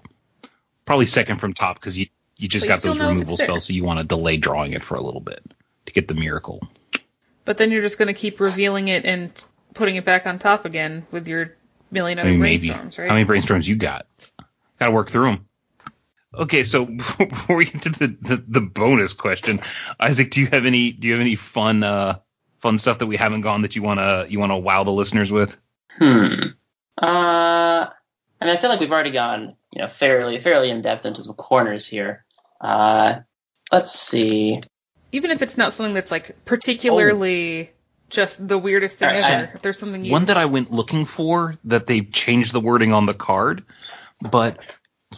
[0.86, 2.08] Probably second from top because you
[2.38, 4.74] you just But you got still those removal spells, so you want to delay drawing
[4.74, 5.42] it for a little bit
[5.88, 6.62] to get the miracle.
[7.46, 9.34] But then you're just going to keep revealing it and
[9.74, 11.56] putting it back on top again with your
[11.92, 12.70] million I other mean, maybe.
[12.70, 13.08] brainstorms, right?
[13.08, 14.06] How many brainstorms you got?
[14.80, 15.48] Got to work through them.
[16.34, 16.86] Okay, so
[17.18, 19.62] before we get to the, the, the bonus question,
[20.00, 22.20] Isaac, do you have any do you have any fun uh
[22.60, 25.58] fun stuff that we haven't gone that you wanna you wanna wow the listeners with?
[25.98, 26.34] Hmm.
[27.00, 27.88] Uh,
[28.40, 31.24] I mean, I feel like we've already gone, you know, fairly fairly in depth into
[31.24, 32.26] some corners here.
[32.60, 33.20] Uh,
[33.72, 34.62] let's see.
[35.12, 37.72] Even if it's not something that's like particularly
[38.10, 41.06] just the weirdest thing Alright, I- if there's something you One that I went looking
[41.06, 43.64] for that they changed the wording on the card,
[44.22, 44.60] but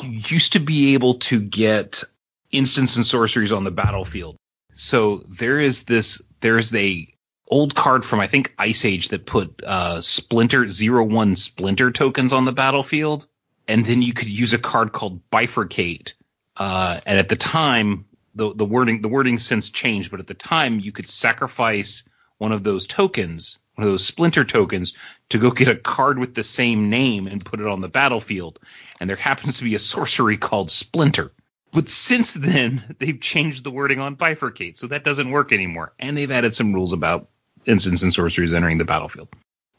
[0.02, 2.04] you used to be able to get
[2.52, 4.38] instants and sorceries on the battlefield.
[4.74, 7.08] So there is this there's a
[7.48, 12.34] old card from I think Ice Age that put uh splinter zero one splinter tokens
[12.34, 13.28] on the battlefield,
[13.68, 16.14] and then you could use a card called bifurcate.
[16.60, 18.06] Uh, and at the time,
[18.36, 22.04] the the wording the wording since changed, but at the time you could sacrifice
[22.38, 24.96] one of those tokens, one of those splinter tokens,
[25.30, 28.60] to go get a card with the same name and put it on the battlefield.
[29.00, 31.32] And there happens to be a sorcery called Splinter.
[31.72, 35.94] But since then, they've changed the wording on bifurcate, so that doesn't work anymore.
[36.00, 37.30] And they've added some rules about
[37.66, 39.30] instants and sorceries entering the battlefield.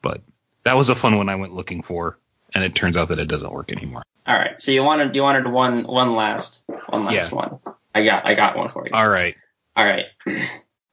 [0.01, 0.23] But
[0.63, 2.19] that was a fun one I went looking for,
[2.55, 4.03] and it turns out that it doesn't work anymore.
[4.27, 4.61] All right.
[4.61, 7.37] So you wanted you wanted one one last one last Yeah.
[7.37, 7.59] one.
[7.95, 8.93] I got I got one for you.
[8.95, 9.35] All right.
[9.77, 10.07] All right.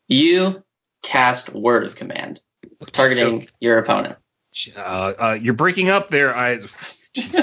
[0.08, 0.64] You
[1.04, 2.42] cast word of command
[2.92, 4.18] targeting your opponent.
[4.76, 6.60] Uh, uh, you're breaking up there, I.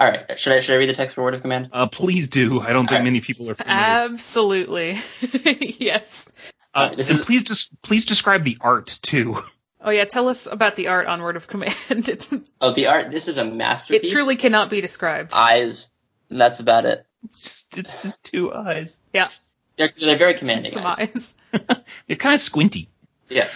[0.00, 0.38] All right.
[0.38, 1.68] Should I should I read the text for word of command?
[1.72, 2.60] Uh, please do.
[2.60, 3.04] I don't think All right.
[3.04, 3.82] many people are familiar.
[3.84, 4.98] Absolutely.
[5.78, 6.32] yes.
[6.72, 9.42] Uh, this and is- please just please describe the art too.
[9.82, 11.74] Oh yeah, tell us about the art on Word of Command.
[11.90, 13.10] It's Oh, the art.
[13.10, 14.10] This is a masterpiece.
[14.10, 15.32] it truly cannot be described.
[15.34, 15.88] eyes.
[16.28, 17.06] and That's about it.
[17.24, 18.98] It's just it's just two eyes.
[19.12, 19.28] yeah,
[19.76, 20.70] They're they're very commanding.
[20.70, 21.00] some eyes.
[21.00, 21.36] eyes.
[22.06, 22.88] They're kind of squinty.
[23.28, 23.48] Yeah.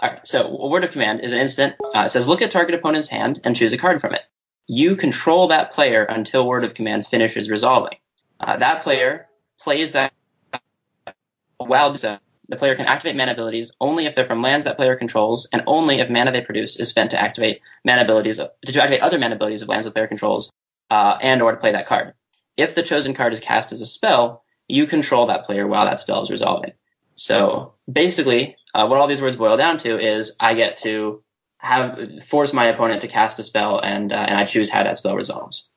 [0.00, 0.26] All right.
[0.26, 1.74] So a word of command is an instant.
[1.82, 4.22] Uh, it says look at target opponent's hand and choose a card from it.
[4.66, 7.98] You control that player until word of command finishes resolving.
[8.38, 9.26] Uh, that player
[9.60, 10.12] plays that
[11.56, 12.18] while so
[12.48, 15.62] the player can activate mana abilities only if they're from lands that player controls, and
[15.66, 19.34] only if mana they produce is spent to activate mana abilities to activate other mana
[19.34, 20.50] abilities of lands the player controls,
[20.90, 22.14] uh, and or to play that card.
[22.56, 26.00] If the chosen card is cast as a spell, you control that player while that
[26.00, 26.72] spell is resolving.
[27.14, 31.22] So basically, uh, what all these words boil down to is I get to
[31.58, 34.98] have force my opponent to cast a spell, and uh, and I choose how that
[34.98, 35.70] spell resolves.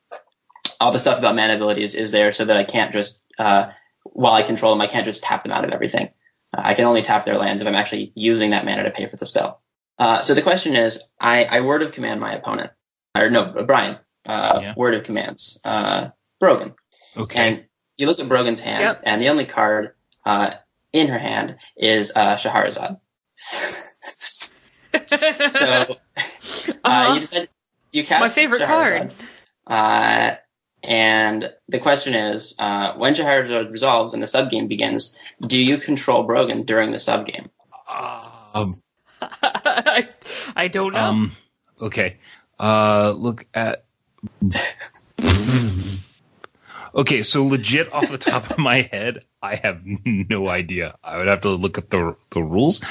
[0.80, 3.70] All the stuff about mana abilities is there so that I can't just uh,
[4.04, 6.10] while I control them, I can't just tap them out of everything.
[6.56, 9.06] Uh, I can only tap their lands if I'm actually using that mana to pay
[9.06, 9.60] for the spell.
[9.98, 12.70] Uh, so the question is, I, I word of command my opponent,
[13.16, 13.98] or no, Brian.
[14.26, 14.74] Uh, Yeah.
[14.76, 16.08] Word of commands, uh,
[16.38, 16.74] Brogan.
[17.16, 17.40] Okay.
[17.40, 17.64] And
[17.96, 19.00] you look at Brogan's hand, Yep.
[19.04, 20.52] and the only card uh,
[20.92, 23.00] in her hand is uh, Shahrazad.
[23.36, 24.46] so
[25.66, 25.94] uh,
[26.84, 27.14] Uh-huh.
[27.14, 27.48] you decide
[27.92, 29.14] you cast My favorite Shahrazad.
[29.66, 30.38] card.
[30.82, 35.78] Uh, and the question is, uh, when Shahrazad resolves and the subgame begins, do you
[35.78, 37.48] control Brogan during the subgame?
[38.54, 38.82] um,
[39.20, 40.08] I,
[40.56, 41.00] I don't know.
[41.00, 41.32] um,
[41.80, 42.16] okay.
[42.58, 43.84] Uh, look at.
[46.94, 50.96] okay, so legit off the top of my head, I have no idea.
[51.02, 52.84] I would have to look at the the rules.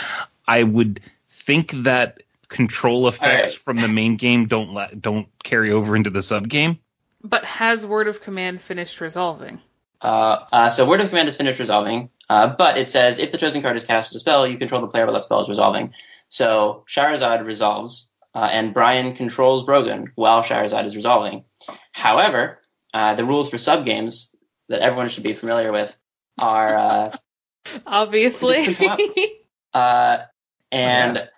[0.45, 0.99] I would
[1.29, 3.57] think that control effects right.
[3.57, 6.79] from the main game don't la- don't carry over into the sub game.
[7.23, 9.61] But has Word of Command finished resolving?
[10.01, 13.37] Uh, uh, so word of command is finished resolving, uh, but it says if the
[13.37, 15.49] chosen card is cast as a spell, you control the player while that spell is
[15.49, 15.93] resolving.
[16.27, 21.43] So Shahrazad resolves, uh, and Brian controls Brogan while Shahrazad is resolving.
[21.91, 22.57] However,
[22.93, 24.33] uh, the rules for subgames
[24.69, 25.95] that everyone should be familiar with
[26.39, 27.17] are uh,
[27.85, 28.65] Obviously.
[28.65, 28.99] This can come
[29.73, 30.23] Uh,
[30.69, 31.29] and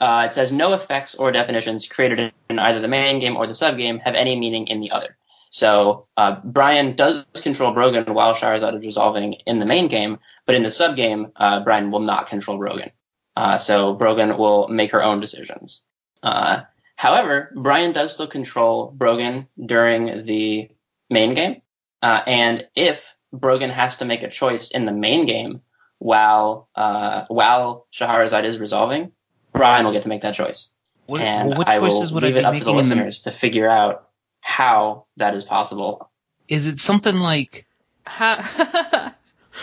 [0.00, 3.54] uh, it says no effects or definitions created in either the main game or the
[3.54, 5.16] subgame have any meaning in the other.
[5.52, 10.54] So uh, Brian does control Brogan while Shahrazad is resolving in the main game, but
[10.54, 12.90] in the subgame, uh, Brian will not control Brogan.
[13.36, 15.84] Uh, so Brogan will make her own decisions.
[16.22, 16.62] Uh,
[16.96, 20.70] however, Brian does still control Brogan during the
[21.10, 21.60] main game,
[22.00, 25.60] uh, and if Brogan has to make a choice in the main game
[25.98, 29.12] while uh, while Shahrazad is resolving,
[29.52, 30.70] Brian will get to make that choice.
[31.04, 32.76] What, and what I will choices would I leave it up to the in the-
[32.78, 34.08] listeners to figure out
[34.42, 36.10] how that is possible.
[36.48, 37.66] Is it something like?
[38.06, 39.14] Ha-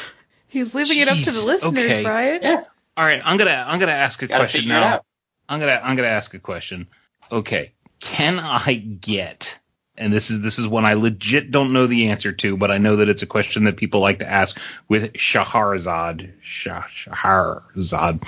[0.48, 2.04] He's leaving it up to the listeners, okay.
[2.04, 2.42] Brian.
[2.42, 2.64] Yeah,
[2.98, 5.02] All right, I'm gonna I'm gonna ask a gotta question now.
[5.48, 6.88] I'm gonna I'm gonna ask a question.
[7.32, 9.60] Okay, can I get?
[9.96, 12.78] And this is this is one I legit don't know the answer to, but I
[12.78, 14.58] know that it's a question that people like to ask
[14.88, 16.32] with Shahrazad.
[16.42, 18.28] Shah, Shahrazad.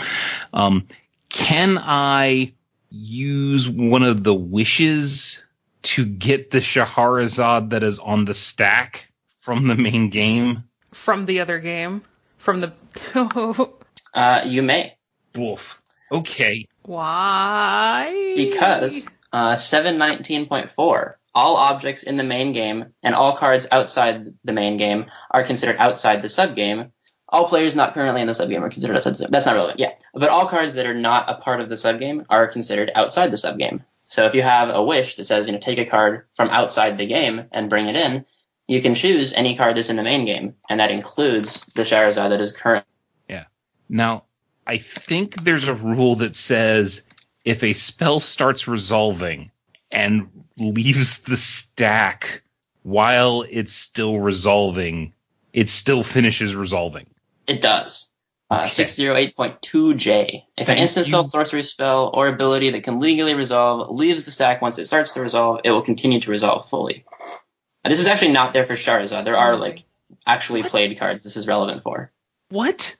[0.54, 0.88] Um,
[1.30, 2.54] can I
[2.90, 5.42] use one of the wishes
[5.84, 10.64] to get the Shahrazad that is on the stack from the main game?
[10.92, 12.04] From the other game.
[12.38, 12.74] From the.
[14.14, 14.94] Uh, you may
[15.36, 15.82] Wolf.
[16.12, 16.68] Okay.
[16.84, 18.34] Why?
[18.36, 24.78] because uh, 719.4 all objects in the main game and all cards outside the main
[24.78, 26.92] game are considered outside the subgame.
[27.30, 29.94] All players not currently in the subgame are considered outside the That's not relevant, yeah.
[30.14, 33.38] But all cards that are not a part of the subgame are considered outside the
[33.38, 33.86] subgame.
[34.12, 36.98] So if you have a wish that says, you know, take a card from outside
[36.98, 38.26] the game and bring it in,
[38.68, 42.30] you can choose any card that's in the main game, and that includes the Shahrazad
[42.30, 42.86] that is current.
[43.30, 43.46] Yeah.
[43.88, 44.26] Now,
[44.68, 47.04] I think there's a rule that says
[47.46, 49.50] if a spell starts resolving
[49.90, 50.28] and
[50.58, 52.44] leaves the stack
[52.84, 55.14] while it's still resolving,
[55.54, 57.08] it still finishes resolving.
[57.48, 58.11] It does.
[58.52, 58.84] Uh, Okay.
[58.84, 60.44] 608.2J.
[60.58, 64.32] If an Thank instant spell, sorcery spell, or ability that can legally resolve leaves the
[64.32, 67.06] stack once it starts to resolve, it will continue to resolve fully.
[67.86, 69.24] Uh, This is actually not there for Charizard.
[69.24, 69.84] There are like
[70.28, 72.12] actually played cards this is relevant for.
[72.50, 72.96] What?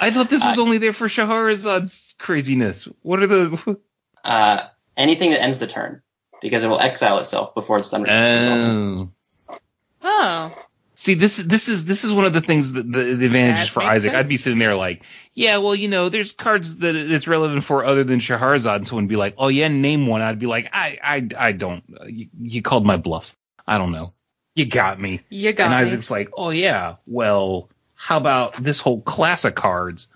[0.00, 2.88] I thought this was Uh, only there for Shahrazad's craziness.
[3.02, 3.78] What are the?
[4.24, 4.60] Uh,
[4.96, 6.02] anything that ends the turn,
[6.42, 9.12] because it will exile itself before it's done resolving.
[9.48, 9.56] Oh.
[10.02, 10.52] Oh.
[10.98, 13.72] See, this this is this is one of the things that the, the advantages That
[13.72, 14.14] for Isaac.
[14.14, 15.02] I'd be sitting there like,
[15.34, 19.04] yeah, well, you know, there's cards that it's relevant for other than Shahrazad, and someone
[19.04, 20.22] would be like, oh yeah, name one.
[20.22, 21.84] I'd be like, I I I don't.
[22.06, 23.36] You, you called my bluff.
[23.66, 24.14] I don't know.
[24.54, 25.20] You got me.
[25.28, 25.82] You got and me.
[25.82, 30.08] Isaac's like, oh yeah, well, how about this whole class of cards?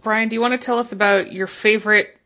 [0.00, 2.18] Brian, do you want to tell us about your favorite,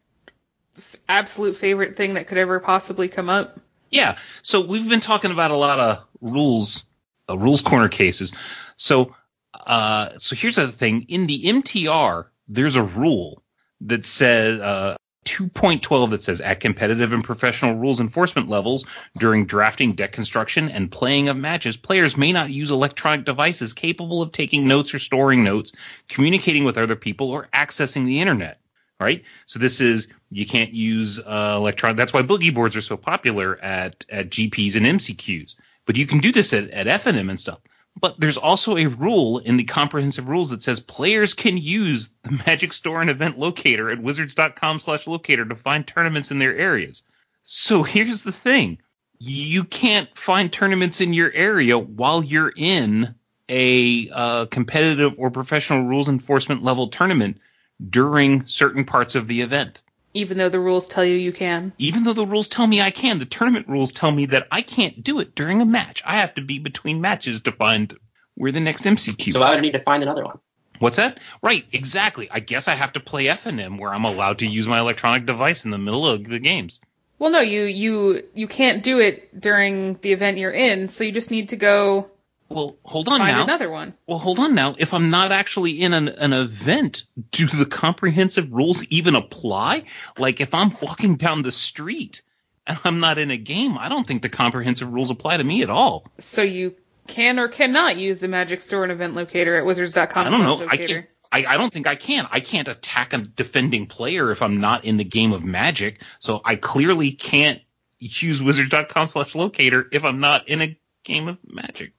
[0.77, 3.59] f- absolute favorite thing that could ever possibly come up?
[3.91, 4.19] Yeah.
[4.43, 6.85] So we've been talking about a lot of rules,
[7.29, 8.33] uh, rules corner cases.
[8.77, 9.15] So,
[9.55, 13.43] uh, so here's the thing: in the MTR, there's a rule
[13.83, 14.97] that says uh,
[15.27, 18.85] 2.12 that says at competitive and professional rules enforcement levels
[19.19, 24.23] during drafting, deck construction, and playing of matches, players may not use electronic devices capable
[24.23, 25.73] of taking notes or storing notes,
[26.09, 28.61] communicating with other people, or accessing the internet.
[28.99, 29.25] Right.
[29.45, 31.99] So this is you can't use uh, electronic.
[31.99, 35.57] That's why boogie boards are so popular at at GPs and MCQs.
[35.87, 37.61] But you can do this at at FNM and stuff.
[37.99, 42.43] But there's also a rule in the comprehensive rules that says players can use the
[42.47, 47.05] Magic Store and Event Locator at wizards.com slash locator to find tournaments in their areas.
[47.43, 48.79] So here's the thing.
[49.19, 53.15] You can't find tournaments in your area while you're in
[53.49, 57.39] a uh, competitive or professional rules enforcement level tournament
[57.89, 59.81] during certain parts of the event.
[60.17, 61.73] Even though the rules tell you you can.
[61.79, 64.63] Even though the rules tell me I can, the tournament rules tell me that I
[64.63, 66.03] can't do it during a match.
[66.07, 67.95] I have to be between matches to find
[68.35, 69.35] where the next MCQ is.
[69.35, 69.57] So I is.
[69.57, 70.39] would need to find another one.
[70.79, 71.19] What's that?
[71.43, 72.29] Right, exactly.
[72.31, 75.65] I guess I have to play FNM where I'm allowed to use my electronic device
[75.65, 76.81] in the middle of the games.
[77.19, 81.13] Well, no, you you you can't do it during the event you're in, so you
[81.13, 82.11] just need to go
[82.49, 83.45] Well, hold on find now.
[83.45, 83.95] another one.
[84.07, 84.77] Well, hold on now.
[84.79, 89.85] If I'm not actually in an, an event, do the comprehensive rules even apply?
[90.17, 92.23] Like if I'm walking down the street
[92.67, 95.63] and I'm not in a game, I don't think the comprehensive rules apply to me
[95.63, 96.07] at all.
[96.19, 100.27] So you can or cannot use the Magic Store and Event Locator at wizards.com.
[100.27, 100.67] I don't know.
[100.69, 101.07] I can't.
[101.33, 102.29] I, I don't think I can.
[102.31, 106.01] I can't attack a defending player if I'm not in the game of Magic.
[106.21, 107.61] So I clearly can't
[107.99, 111.93] use wizard.com slash locator if I'm not in a game of Magic.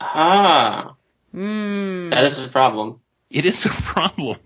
[0.00, 0.94] Ah,
[1.32, 2.10] Hmm.
[2.10, 3.00] that is a problem.
[3.30, 4.38] It is a problem.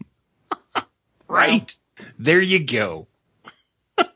[1.28, 1.74] right.
[2.18, 3.06] There you go.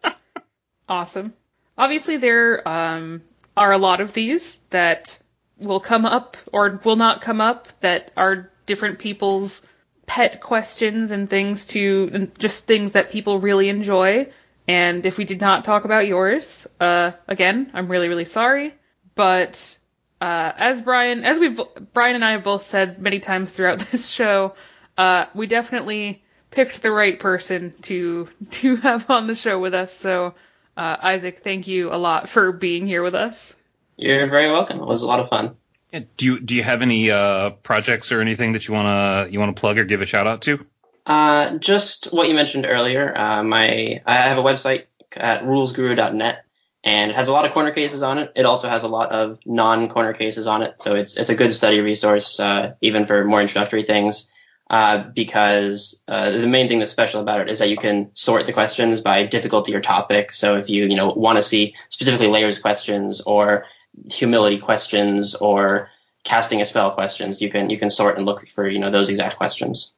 [0.88, 1.32] Awesome.
[1.78, 3.22] Obviously, there um,
[3.56, 5.20] are a lot of these that
[5.58, 9.66] will come up or will not come up that are different people's
[10.06, 14.28] pet questions and things to, and just things that people really enjoy.
[14.66, 18.74] And if we did not talk about yours, uh, again, I'm really, really sorry.
[19.14, 19.78] But
[20.20, 21.60] uh, as Brian, as we've
[21.92, 24.54] Brian and I have both said many times throughout this show,
[24.98, 29.92] uh, we definitely picked the right person to to have on the show with us.
[29.92, 30.34] So,
[30.76, 33.56] uh, Isaac, thank you a lot for being here with us.
[33.96, 34.80] You're very welcome.
[34.80, 35.56] It was a lot of fun.
[35.92, 39.40] Yeah, do you do you have any uh, projects or anything that you wanna you
[39.40, 40.64] wanna plug or give a shout out to?
[41.06, 43.16] Uh, just what you mentioned earlier.
[43.16, 44.84] Uh, my I have a website
[45.16, 46.44] at rulesguru.net,
[46.82, 48.32] and it has a lot of corner cases on it.
[48.34, 51.52] It also has a lot of non-corner cases on it, so it's it's a good
[51.52, 54.30] study resource, uh, even for more introductory things.
[54.70, 58.46] Uh, because uh, the main thing that's special about it is that you can sort
[58.46, 60.30] the questions by difficulty or topic.
[60.30, 63.66] So if you you know want to see specifically layers questions or
[64.08, 65.90] humility questions or
[66.22, 69.08] casting a spell questions, you can you can sort and look for you know those
[69.08, 69.92] exact questions.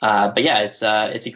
[0.00, 1.28] Uh, but yeah, it's uh, it's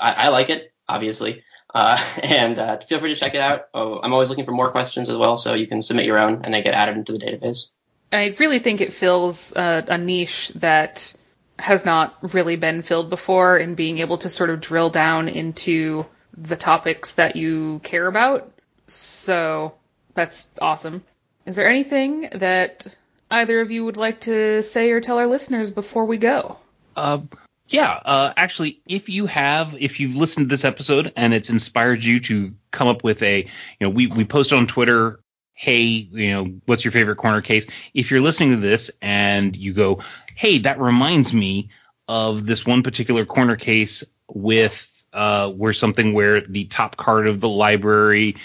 [0.00, 1.44] I, I like it obviously,
[1.74, 3.68] uh, and uh, feel free to check it out.
[3.74, 6.42] Oh, I'm always looking for more questions as well, so you can submit your own
[6.44, 7.70] and they get added into the database.
[8.12, 11.14] I really think it fills uh, a niche that
[11.58, 16.06] has not really been filled before in being able to sort of drill down into
[16.36, 18.50] the topics that you care about.
[18.86, 19.74] So
[20.14, 21.02] that's awesome.
[21.46, 22.86] Is there anything that
[23.30, 26.58] either of you would like to say or tell our listeners before we go?
[26.94, 27.20] Uh,
[27.68, 32.04] yeah, uh, actually, if you have, if you've listened to this episode and it's inspired
[32.04, 33.48] you to come up with a, you
[33.80, 35.20] know, we, we posted on Twitter,
[35.52, 37.66] hey, you know, what's your favorite corner case?
[37.92, 40.02] If you're listening to this and you go,
[40.36, 41.70] hey, that reminds me
[42.06, 47.40] of this one particular corner case with, uh, where something where the top card of
[47.40, 48.36] the library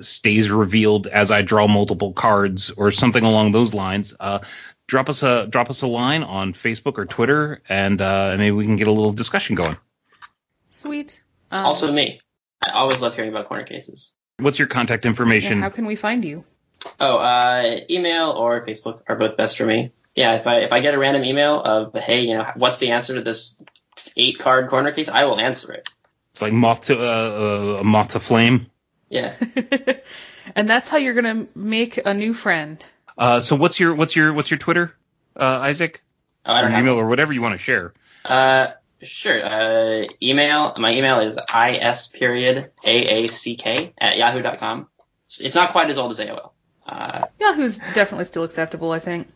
[0.00, 4.40] stays revealed as I draw multiple cards or something along those lines, uh,
[4.86, 8.64] drop us a drop us a line on Facebook or Twitter, and uh, maybe we
[8.66, 9.76] can get a little discussion going.
[10.70, 11.20] Sweet.
[11.50, 12.20] Um, Also me.
[12.66, 14.12] I always love hearing about corner cases.
[14.38, 15.60] What's your contact yeah, information?
[15.60, 16.44] how can we find you?
[16.98, 19.92] Oh, uh, email or Facebook are both best for me.
[20.14, 22.90] Yeah, if I if I get a random email of hey, you know, what's the
[22.90, 23.62] answer to this
[24.16, 25.88] eight card corner case, I will answer it.
[26.32, 28.66] it's like moth to uh, uh, moth to flame.
[29.08, 29.34] Yeah.
[30.56, 32.84] and that's how you're gonna make a new friend.
[33.18, 34.96] Uh, so what's your what's your what's your Twitter,
[35.36, 36.02] uh, Isaac?
[36.44, 36.80] Oh, I Or don't have.
[36.80, 37.92] email or whatever you want to share.
[38.24, 38.68] Uh,
[39.02, 39.44] sure.
[39.44, 40.74] Uh, email.
[40.78, 44.88] My email is is period aack at yahoo.com.
[45.26, 46.50] It's, it's not quite as old as AOL.
[46.86, 49.28] Uh, Yahoo's definitely still acceptable, I think.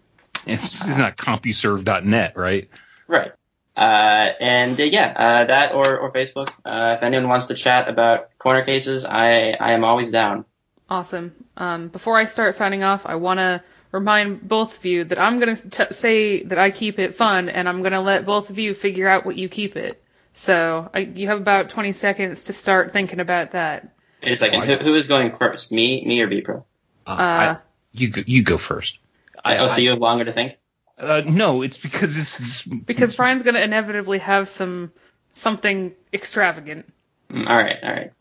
[0.47, 2.69] It's, it's not CompuServe.net, right?
[3.09, 3.33] right.
[3.77, 6.49] Uh, and uh, yeah, uh, that or, or Facebook.
[6.65, 10.45] Uh, if anyone wants to chat about corner cases, I, I am always down.
[10.89, 11.35] Awesome.
[11.57, 15.41] Um, before I start signing off, I want to remind both of you that I'm
[15.41, 18.59] going to say that I keep it fun, and I'm going to let both of
[18.59, 20.03] you figure out what you keep it.
[20.33, 23.89] So I, you have about 20 seconds to start thinking about that.
[24.23, 24.63] Wait a second.
[24.65, 25.73] Who, who is going first?
[25.73, 26.65] Me, me, or Bpro?
[27.07, 27.57] Uh, Uh, I,
[27.93, 28.99] you go, you go first.
[29.45, 30.57] I, oh, so you have longer to think.
[30.99, 34.93] uh, no, it's because it's Because Brian's going to inevitably have some
[35.33, 36.87] something extravagant.
[37.31, 38.13] Mm, all right, all right.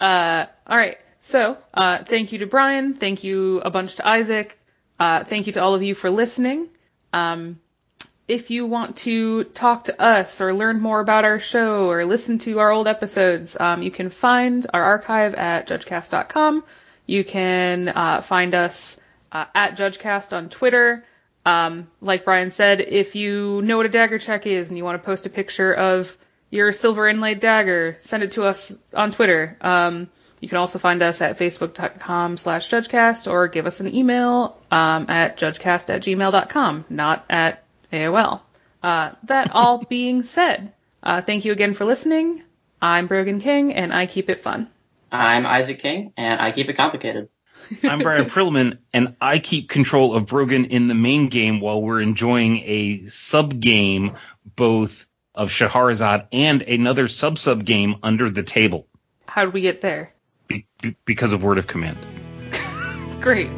[0.00, 0.98] uh, all right.
[1.20, 2.94] So, uh, thank you to Brian.
[2.94, 4.58] Thank you a bunch to Isaac.
[4.98, 6.68] Uh, thank you to all of you for listening.
[7.12, 7.60] Um,
[8.26, 12.38] if you want to talk to us or learn more about our show or listen
[12.38, 16.62] to our old episodes, um, you can find our archive at judgecast.com.
[17.06, 19.00] You can uh, find us
[19.32, 21.04] uh, at judgecast on Twitter.
[21.44, 25.02] Um, like Brian said, if you know what a dagger check is and you want
[25.02, 26.16] to post a picture of
[26.50, 29.56] your silver inlaid dagger, send it to us on Twitter.
[29.60, 30.08] Um,
[30.40, 35.06] you can also find us at facebook.com slash judgecast or give us an email um,
[35.08, 37.62] at judgecast at gmail.com, not at
[37.92, 38.40] AOL.
[38.82, 40.72] Uh, that all being said,
[41.02, 42.42] uh, thank you again for listening.
[42.80, 44.70] I'm Brogan King, and I keep it fun.
[45.12, 47.28] I'm Isaac King, and I keep it complicated.
[47.82, 52.00] I'm Brian Prillaman, and I keep control of Brogan in the main game while we're
[52.00, 54.16] enjoying a sub game,
[54.56, 58.86] both of Shahrazad and another sub sub game under the table
[59.26, 60.12] How did we get there?
[60.80, 61.98] Be- be- because of word of command.
[63.20, 63.48] Great.